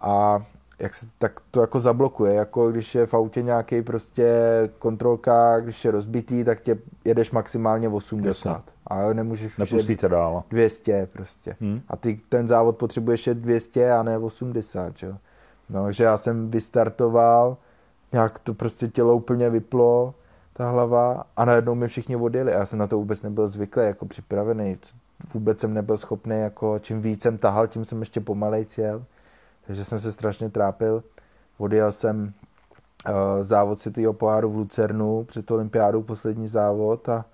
a 0.00 0.44
jak 0.78 0.94
se, 0.94 1.06
tak 1.18 1.40
to 1.50 1.60
jako 1.60 1.80
zablokuje, 1.80 2.34
jako 2.34 2.70
když 2.70 2.94
je 2.94 3.06
v 3.06 3.14
autě 3.14 3.42
nějaký 3.42 3.82
prostě 3.82 4.32
kontrolka, 4.78 5.60
když 5.60 5.84
je 5.84 5.90
rozbitý, 5.90 6.44
tak 6.44 6.60
tě 6.60 6.78
jedeš 7.04 7.30
maximálně 7.30 7.88
80. 7.88 8.50
Jasně. 8.50 8.72
A 8.86 9.12
nemůžeš 9.12 9.56
Nepustíte 9.56 10.08
dál. 10.08 10.42
200 10.50 11.08
prostě. 11.12 11.56
Hmm. 11.60 11.80
A 11.88 11.96
ty 11.96 12.20
ten 12.28 12.48
závod 12.48 12.76
potřebuješ 12.76 13.26
je 13.26 13.34
200 13.34 13.92
a 13.92 14.02
ne 14.02 14.18
80, 14.18 15.02
jo. 15.02 15.16
No, 15.70 15.84
takže 15.84 16.04
já 16.04 16.18
jsem 16.18 16.50
vystartoval, 16.50 17.56
nějak 18.12 18.38
to 18.38 18.54
prostě 18.54 18.88
tělo 18.88 19.14
úplně 19.16 19.50
vyplo, 19.50 20.14
ta 20.52 20.70
hlava 20.70 21.24
a 21.36 21.44
najednou 21.44 21.74
mi 21.74 21.88
všichni 21.88 22.16
odjeli. 22.16 22.52
Já 22.52 22.66
jsem 22.66 22.78
na 22.78 22.86
to 22.86 22.96
vůbec 22.96 23.22
nebyl 23.22 23.48
zvyklý, 23.48 23.82
jako 23.82 24.06
připravený. 24.06 24.76
Vůbec 25.34 25.60
jsem 25.60 25.74
nebyl 25.74 25.96
schopný, 25.96 26.40
jako 26.40 26.78
čím 26.78 27.00
víc 27.00 27.22
jsem 27.22 27.38
tahal, 27.38 27.66
tím 27.66 27.84
jsem 27.84 28.00
ještě 28.00 28.20
pomalej 28.20 28.64
cíl 28.64 29.04
takže 29.66 29.84
jsem 29.84 30.00
se 30.00 30.12
strašně 30.12 30.50
trápil. 30.50 31.02
Odjel 31.58 31.92
jsem 31.92 32.32
uh, 33.08 33.14
závod 33.40 33.78
světového 33.78 34.12
poháru 34.12 34.50
v 34.50 34.56
Lucernu 34.56 35.24
před 35.24 35.50
olympiádou, 35.50 36.02
poslední 36.02 36.48
závod 36.48 37.08
a 37.08 37.24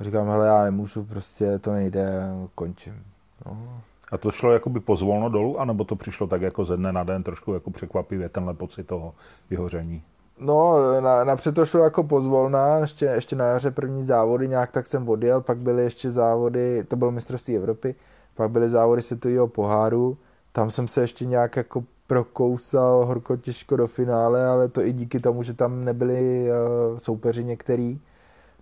říkám, 0.00 0.28
hele, 0.28 0.46
já 0.46 0.64
nemůžu, 0.64 1.04
prostě 1.04 1.58
to 1.58 1.72
nejde, 1.72 2.22
končím. 2.54 3.04
No. 3.46 3.82
A 4.12 4.18
to 4.18 4.30
šlo 4.30 4.52
jakoby 4.52 4.80
pozvolno 4.80 5.28
dolů, 5.28 5.60
anebo 5.60 5.84
to 5.84 5.96
přišlo 5.96 6.26
tak 6.26 6.42
jako 6.42 6.64
ze 6.64 6.76
dne 6.76 6.92
na 6.92 7.04
den 7.04 7.22
trošku 7.22 7.54
jako 7.54 7.70
překvapivě, 7.70 8.28
tenhle 8.28 8.54
pocit 8.54 8.86
toho 8.86 9.14
vyhoření? 9.50 10.02
No, 10.38 10.76
na, 11.00 11.24
napřed 11.24 11.54
to 11.54 11.66
šlo 11.66 11.84
jako 11.84 12.02
pozvolná, 12.02 12.76
ještě, 12.76 13.04
ještě 13.04 13.36
na 13.36 13.44
jaře 13.44 13.70
první 13.70 14.02
závody, 14.02 14.48
nějak 14.48 14.70
tak 14.70 14.86
jsem 14.86 15.08
odjel, 15.08 15.40
pak 15.40 15.58
byly 15.58 15.82
ještě 15.82 16.10
závody, 16.10 16.84
to 16.84 16.96
bylo 16.96 17.10
mistrovství 17.10 17.56
Evropy, 17.56 17.94
pak 18.34 18.50
byly 18.50 18.68
závody 18.68 19.02
světového 19.02 19.48
poháru, 19.48 20.16
tam 20.52 20.70
jsem 20.70 20.88
se 20.88 21.00
ještě 21.00 21.24
nějak 21.24 21.56
jako 21.56 21.84
prokousal 22.06 23.06
horko 23.06 23.36
těžko 23.36 23.76
do 23.76 23.86
finále, 23.86 24.46
ale 24.46 24.68
to 24.68 24.80
i 24.80 24.92
díky 24.92 25.20
tomu, 25.20 25.42
že 25.42 25.54
tam 25.54 25.84
nebyli 25.84 26.48
uh, 26.50 26.98
soupeři 26.98 27.44
některý. 27.44 28.00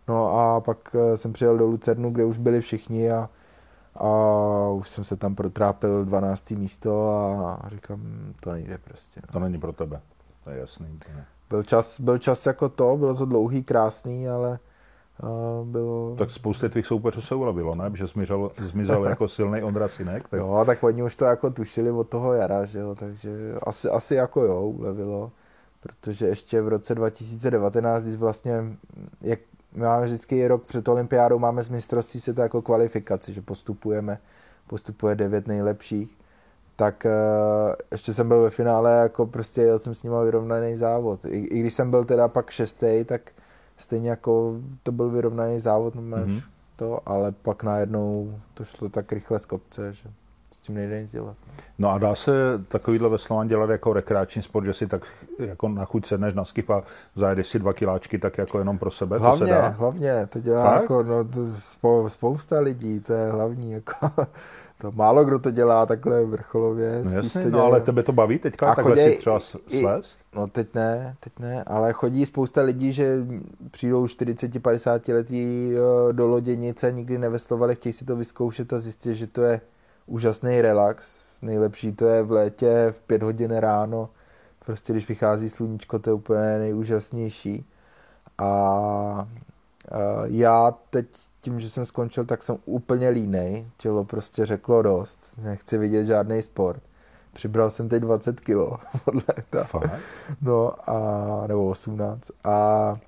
No 0.09 0.39
a 0.39 0.61
pak 0.61 0.95
uh, 0.95 1.15
jsem 1.15 1.33
přijel 1.33 1.59
do 1.59 1.67
Lucernu, 1.67 2.11
kde 2.11 2.25
už 2.25 2.39
byli 2.39 2.61
všichni 2.61 3.13
a, 3.13 3.29
a 3.95 4.09
už 4.69 4.89
jsem 4.89 5.05
se 5.05 5.17
tam 5.17 5.35
protrápil 5.35 6.05
12. 6.05 6.51
místo 6.51 7.11
a 7.11 7.69
říkám, 7.69 8.01
to 8.41 8.53
nejde 8.53 8.79
prostě. 8.79 9.21
No. 9.27 9.33
To 9.33 9.39
není 9.39 9.59
pro 9.59 9.73
tebe, 9.73 10.01
to 10.45 10.51
je 10.51 10.59
jasný. 10.59 10.99
Byl 11.49 11.63
čas, 11.63 12.01
byl 12.01 12.19
čas 12.19 12.47
jako 12.47 12.69
to, 12.69 12.97
bylo 12.97 13.15
to 13.15 13.25
dlouhý, 13.25 13.63
krásný, 13.63 14.29
ale 14.29 14.59
bylo... 15.65 16.15
Tak 16.19 16.31
spousty 16.31 16.69
tvých 16.69 16.87
soupeřů 16.87 17.21
se 17.21 17.35
ulevilo, 17.35 17.75
ne? 17.75 17.91
Že 17.95 18.07
zmizel, 18.07 18.51
zmizel 18.57 19.05
jako 19.05 19.29
silný 19.29 19.63
Ondra 19.63 19.89
Sinek. 19.89 20.29
Tak... 20.29 20.41
Jo, 20.41 20.63
tak 20.67 20.83
oni 20.83 21.03
už 21.03 21.17
to 21.17 21.25
jako 21.25 21.51
tušili 21.51 21.91
od 21.91 22.09
toho 22.09 22.33
jara, 22.33 22.65
že 22.65 22.79
jo, 22.79 22.95
takže 22.95 23.31
asi, 23.63 23.89
asi 23.89 24.15
jako 24.15 24.43
jo, 24.43 24.63
ulevilo. 24.63 25.33
Protože 25.81 26.27
ještě 26.27 26.63
v 26.63 26.69
roce 26.69 26.95
2019, 26.95 28.03
když 28.03 28.17
vlastně, 28.17 28.65
jak 29.21 29.39
my 29.73 29.83
máme 29.83 30.05
vždycky 30.05 30.49
rok 30.49 30.65
před 30.65 30.89
olympiádou, 30.89 31.39
máme 31.39 31.63
z 31.63 31.69
mistrovství 31.69 32.21
to 32.35 32.41
jako 32.41 32.63
kvalifikaci, 32.63 33.33
že 33.33 33.43
postupujeme, 33.43 34.19
postupuje 34.67 35.15
devět 35.15 35.49
nejlepších, 35.49 36.19
tak 36.77 37.07
uh, 37.07 37.75
ještě 37.93 38.15
jsem 38.15 38.29
byl 38.29 38.43
ve 38.43 38.51
finále, 38.51 38.93
jako 38.93 39.27
prostě 39.27 39.63
jel 39.63 39.79
jsem 39.79 39.95
s 39.95 40.03
ním 40.03 40.13
vyrovnaný 40.25 40.77
závod. 40.77 41.25
I, 41.25 41.39
I 41.39 41.61
když 41.61 41.75
jsem 41.75 41.91
byl 41.91 42.05
teda 42.05 42.29
pak 42.29 42.51
šestý, 42.51 43.05
tak 43.05 43.33
stejně 43.81 44.11
jako 44.11 44.55
to 44.83 44.93
byl 44.93 45.11
vyrovnaný 45.11 45.61
závod, 45.61 45.95
no 45.95 46.01
mm-hmm. 46.01 46.43
to, 46.77 47.01
ale 47.07 47.33
pak 47.33 47.63
najednou 47.63 48.35
to 48.55 48.65
šlo 48.65 48.89
tak 48.89 49.13
rychle 49.13 49.39
z 49.39 49.47
kopce, 49.47 49.93
že 49.93 50.11
s 50.51 50.61
tím 50.61 50.75
nejde 50.75 51.03
nic 51.03 51.13
dělat. 51.13 51.37
No 51.79 51.91
a 51.91 51.99
dá 51.99 52.15
se 52.15 52.33
takovýhle 52.69 53.09
veslování 53.09 53.49
dělat 53.49 53.71
jako 53.71 53.93
rekreační 53.93 54.43
sport, 54.43 54.65
že 54.65 54.73
si 54.73 54.87
tak 54.87 55.03
jako 55.39 55.69
na 55.69 55.85
chuť 55.85 56.07
sedneš 56.07 56.35
na 56.35 56.45
skip 56.45 56.71
a 56.71 56.83
zajedeš 57.15 57.47
si 57.47 57.59
dva 57.59 57.73
kiláčky 57.73 58.19
tak 58.19 58.39
jako 58.39 58.59
jenom 58.59 58.79
pro 58.79 58.91
sebe? 58.91 59.19
Hlavně, 59.19 59.39
to 59.39 59.47
se 59.47 59.53
dá? 59.53 59.69
hlavně, 59.69 60.27
to 60.27 60.41
dělá 60.41 60.71
Fakt? 60.71 60.83
jako 60.83 61.03
no, 61.03 61.25
to 61.25 61.49
spousta 62.09 62.61
lidí, 62.61 63.01
to 63.01 63.13
je 63.13 63.33
hlavní 63.33 63.73
jako 63.73 63.93
to 64.81 64.93
málo 64.93 65.25
kdo 65.25 65.39
to 65.39 65.51
dělá 65.51 65.87
takhle 65.87 66.25
vrcholově. 66.25 67.03
No 67.05 67.11
jasně, 67.11 67.43
to 67.43 67.51
no 67.51 67.65
ale 67.65 67.81
tebe 67.81 68.03
to 68.03 68.13
baví 68.13 68.39
teďka 68.39 68.73
a 68.73 68.75
takhle 68.75 68.97
si 68.97 69.17
třeba 69.17 69.41
svést? 69.41 70.19
No 70.37 70.47
teď 70.47 70.75
ne, 70.75 71.17
teď 71.21 71.33
ne, 71.39 71.65
ale 71.67 71.93
chodí 71.93 72.27
spousta 72.27 72.63
lidí, 72.63 72.93
že 72.93 73.27
přijdou 73.71 74.05
40-50 74.05 75.15
letí 75.15 75.73
eh, 75.73 76.13
do 76.13 76.27
loděnice, 76.27 76.93
nikdy 76.93 77.19
neveslovali, 77.19 77.75
chtějí 77.75 77.93
si 77.93 78.05
to 78.05 78.17
vyzkoušet 78.17 78.73
a 78.73 78.79
zjistit, 78.79 79.15
že 79.15 79.27
to 79.27 79.43
je 79.43 79.61
úžasný 80.07 80.63
relax. 80.63 81.25
Nejlepší 81.43 81.93
to 81.93 82.05
je 82.05 82.23
v 82.23 82.31
létě 82.31 82.87
v 82.91 83.01
5 83.01 83.23
hodin 83.23 83.51
ráno, 83.51 84.09
prostě 84.67 84.93
když 84.93 85.09
vychází 85.09 85.49
sluníčko, 85.49 85.99
to 85.99 86.11
je 86.11 86.15
úplně 86.15 86.59
nejúžasnější. 86.59 87.67
A, 88.39 88.45
a 88.45 89.27
já 90.25 90.75
teď 90.91 91.07
tím, 91.41 91.61
že 91.61 91.71
jsem 91.71 91.87
skončil, 91.87 92.25
tak 92.25 92.43
jsem 92.43 92.57
úplně 92.65 93.09
línej. 93.09 93.71
Tělo 93.77 94.05
prostě 94.05 94.47
řeklo 94.47 94.83
dost. 94.83 95.19
Nechci 95.43 95.79
vidět 95.79 96.05
žádný 96.05 96.43
sport. 96.43 96.83
Přibral 97.33 97.71
jsem 97.71 97.89
teď 97.89 98.03
20 98.03 98.41
kilo. 98.41 98.79
Podle 99.05 99.23
No 100.43 100.91
a, 100.91 101.47
nebo 101.47 101.69
18. 101.69 102.31
A 102.45 102.99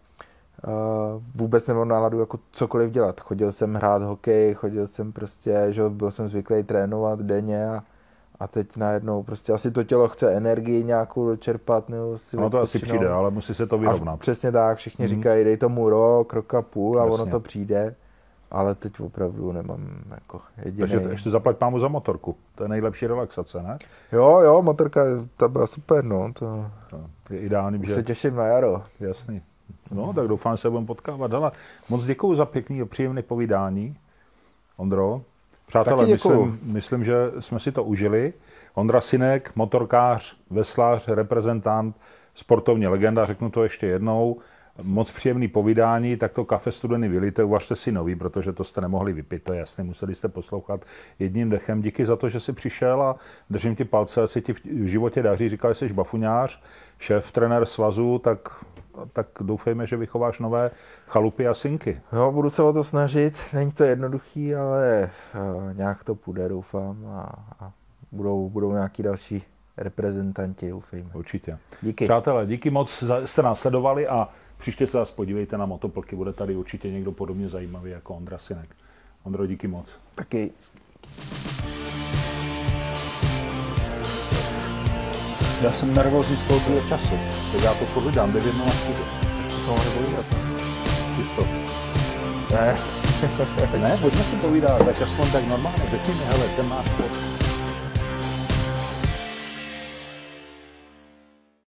Uh, 0.66 1.22
vůbec 1.35 1.66
nemám 1.66 1.89
náladu 1.89 2.20
jako 2.20 2.39
cokoliv 2.53 2.91
dělat. 2.91 3.20
Chodil 3.20 3.53
jsem 3.53 3.74
hrát 3.74 4.03
hokej, 4.03 4.55
chodil 4.55 4.87
jsem 4.87 5.12
prostě, 5.12 5.66
že 5.70 5.89
byl 5.89 6.11
jsem 6.11 6.28
zvyklý 6.28 6.62
trénovat 6.62 7.20
denně 7.20 7.68
a, 7.68 7.83
a 8.41 8.47
teď 8.47 8.76
najednou 8.76 9.22
prostě 9.22 9.53
asi 9.53 9.70
to 9.70 9.85
tělo 9.85 10.09
chce 10.09 10.33
energii 10.33 10.85
nějakou 10.85 11.26
dočerpat 11.26 11.89
nebo 11.89 12.18
si 12.18 12.37
No 12.37 12.51
to 12.51 12.61
asi 12.61 12.78
přijde, 12.78 13.09
ale 13.09 13.30
musí 13.30 13.55
se 13.55 13.66
to 13.66 13.78
vyrovnat. 13.78 14.14
A 14.14 14.16
přesně 14.16 14.53
tak, 14.53 14.78
všichni 14.78 15.05
mm-hmm. 15.05 15.09
říkají, 15.09 15.45
dej 15.45 15.57
tomu 15.57 15.89
rok, 15.89 16.33
rok 16.33 16.55
a 16.55 16.62
půl 16.62 17.01
a 17.01 17.05
Jasně. 17.05 17.22
ono 17.22 17.30
to 17.30 17.41
přijde 17.41 17.95
ale 18.53 18.74
teď 18.74 19.00
opravdu 19.00 19.53
nemám 19.53 19.88
jako 20.11 20.40
jediný. 20.64 20.78
Takže 20.78 21.09
ještě 21.11 21.30
zaplať 21.30 21.61
mámu 21.61 21.78
za 21.78 21.88
motorku, 21.88 22.36
to 22.55 22.64
je 22.64 22.68
nejlepší 22.68 23.07
relaxace, 23.07 23.62
ne? 23.62 23.78
Jo, 24.12 24.40
jo, 24.40 24.62
motorka, 24.62 25.00
ta 25.36 25.48
byla 25.48 25.66
super, 25.66 26.05
no. 26.05 26.32
To, 26.32 26.70
to 26.90 27.34
je 27.34 27.40
ideální, 27.40 27.78
Už 27.78 27.88
že... 27.88 27.94
se 27.94 28.03
těším 28.03 28.36
na 28.36 28.46
jaro. 28.46 28.82
Jasný. 29.00 29.42
No, 29.90 30.12
tak 30.12 30.28
doufám, 30.28 30.57
že 30.57 30.61
se 30.61 30.70
budeme 30.70 30.86
potkávat. 30.86 31.32
Hele, 31.32 31.53
moc 31.88 32.05
děkuji 32.05 32.34
za 32.34 32.44
pěkný 32.44 32.82
a 32.82 32.86
příjemné 32.86 33.22
povídání, 33.22 33.96
Ondro. 34.76 35.22
Přátelé, 35.66 36.07
myslím, 36.07 36.61
myslím, 36.62 37.05
že 37.05 37.14
jsme 37.40 37.61
si 37.61 37.72
to 37.72 37.84
užili. 37.84 38.32
Ondra 38.74 39.00
Sinek, 39.00 39.53
motorkář, 39.57 40.36
veslář, 40.50 41.09
reprezentant, 41.09 41.96
sportovní 42.34 42.86
legenda, 42.86 43.24
řeknu 43.24 43.50
to 43.50 43.62
ještě 43.62 43.86
jednou. 43.86 44.36
Moc 44.83 45.12
příjemný 45.12 45.49
povídání, 45.49 46.16
tak 46.16 46.33
to 46.33 46.45
kafe 46.45 46.73
studený 46.73 47.09
vylíte, 47.09 47.45
uvažte 47.45 47.77
si 47.77 47.93
nový, 47.93 48.16
protože 48.16 48.53
to 48.53 48.64
jste 48.64 48.81
nemohli 48.81 49.12
vypít, 49.12 49.43
to 49.43 49.53
je 49.53 49.59
jasné, 49.59 49.85
museli 49.85 50.14
jste 50.14 50.29
poslouchat 50.29 50.85
jedním 51.18 51.51
dechem. 51.51 51.83
Díky 51.83 52.07
za 52.07 52.16
to, 52.16 52.29
že 52.29 52.41
jsi 52.41 52.53
přišel 52.53 53.03
a 53.03 53.16
držím 53.51 53.77
ti 53.77 53.85
palce, 53.85 54.29
se 54.29 54.41
ti 54.41 54.53
v 54.53 54.87
životě 54.87 55.23
daří, 55.23 55.49
říkal, 55.49 55.75
že 55.75 55.89
jsi 55.89 55.95
bafuňář, 55.95 56.62
šéf, 56.99 57.33
trenér 57.33 57.64
svazu, 57.64 58.18
tak 58.18 58.64
tak 59.12 59.27
doufejme, 59.41 59.87
že 59.87 59.97
vychováš 59.97 60.39
nové 60.39 60.70
chalupy 61.07 61.49
a 61.49 61.55
synky. 61.55 62.01
Jo, 62.12 62.33
budu 62.33 62.51
se 62.51 62.62
o 62.62 62.73
to 62.73 62.85
snažit. 62.85 63.39
Není 63.53 63.73
to 63.73 63.85
jednoduchý, 63.85 64.55
ale 64.55 65.11
uh, 65.35 65.75
nějak 65.77 66.05
to 66.05 66.14
půjde, 66.14 66.49
doufám. 66.49 67.07
A, 67.07 67.20
a 67.61 67.73
budou, 68.12 68.51
budou 68.51 68.73
nějaký 68.73 69.03
další 69.03 69.43
reprezentanti, 69.77 70.70
doufejme. 70.70 71.11
Určitě. 71.14 71.59
Díky. 71.83 72.05
Přátelé, 72.05 72.47
díky 72.47 72.70
moc, 72.70 73.05
jste 73.25 73.43
nás 73.43 73.61
sledovali 73.61 74.09
a 74.09 74.29
příště 74.63 74.87
se 74.87 74.93
zase 74.93 75.15
podívejte 75.15 75.59
na 75.59 75.67
motoplky. 75.67 76.17
Bude 76.17 76.33
tady 76.33 76.57
určitě 76.57 76.91
někdo 76.91 77.13
podobně 77.13 77.49
zajímavý 77.49 77.91
jako 77.91 78.15
Ondra 78.15 78.39
Sinek. 78.39 78.77
Ondro, 79.23 79.47
díky 79.47 79.69
moc. 79.69 79.99
Taky. 80.15 80.53
Já 85.63 85.73
jsem 85.73 85.95
nervózní 85.95 86.37
z 86.37 86.49
toho 86.49 86.81
času. 86.89 87.15
Tak 87.53 87.63
já 87.63 87.75
to 87.75 87.85
povídám, 87.85 88.33
9 88.33 88.55
na 88.55 88.73
studio. 88.73 89.05
Ještě 89.39 89.55
to 89.55 89.71
mohli 89.71 89.91
povídat. 89.91 90.27
Čisto. 91.17 91.43
Ne. 92.53 92.77
ne, 93.79 93.99
pojďme 94.01 94.25
si 94.25 94.37
povídat, 94.37 94.85
tak 94.85 95.03
aspoň 95.03 95.31
tak 95.33 95.49
normálně. 95.49 95.83
Řekni 95.91 96.15
mi, 96.15 96.21
hele, 96.21 96.49
ten 96.57 96.69
máš 96.69 96.89
pod. 96.89 97.51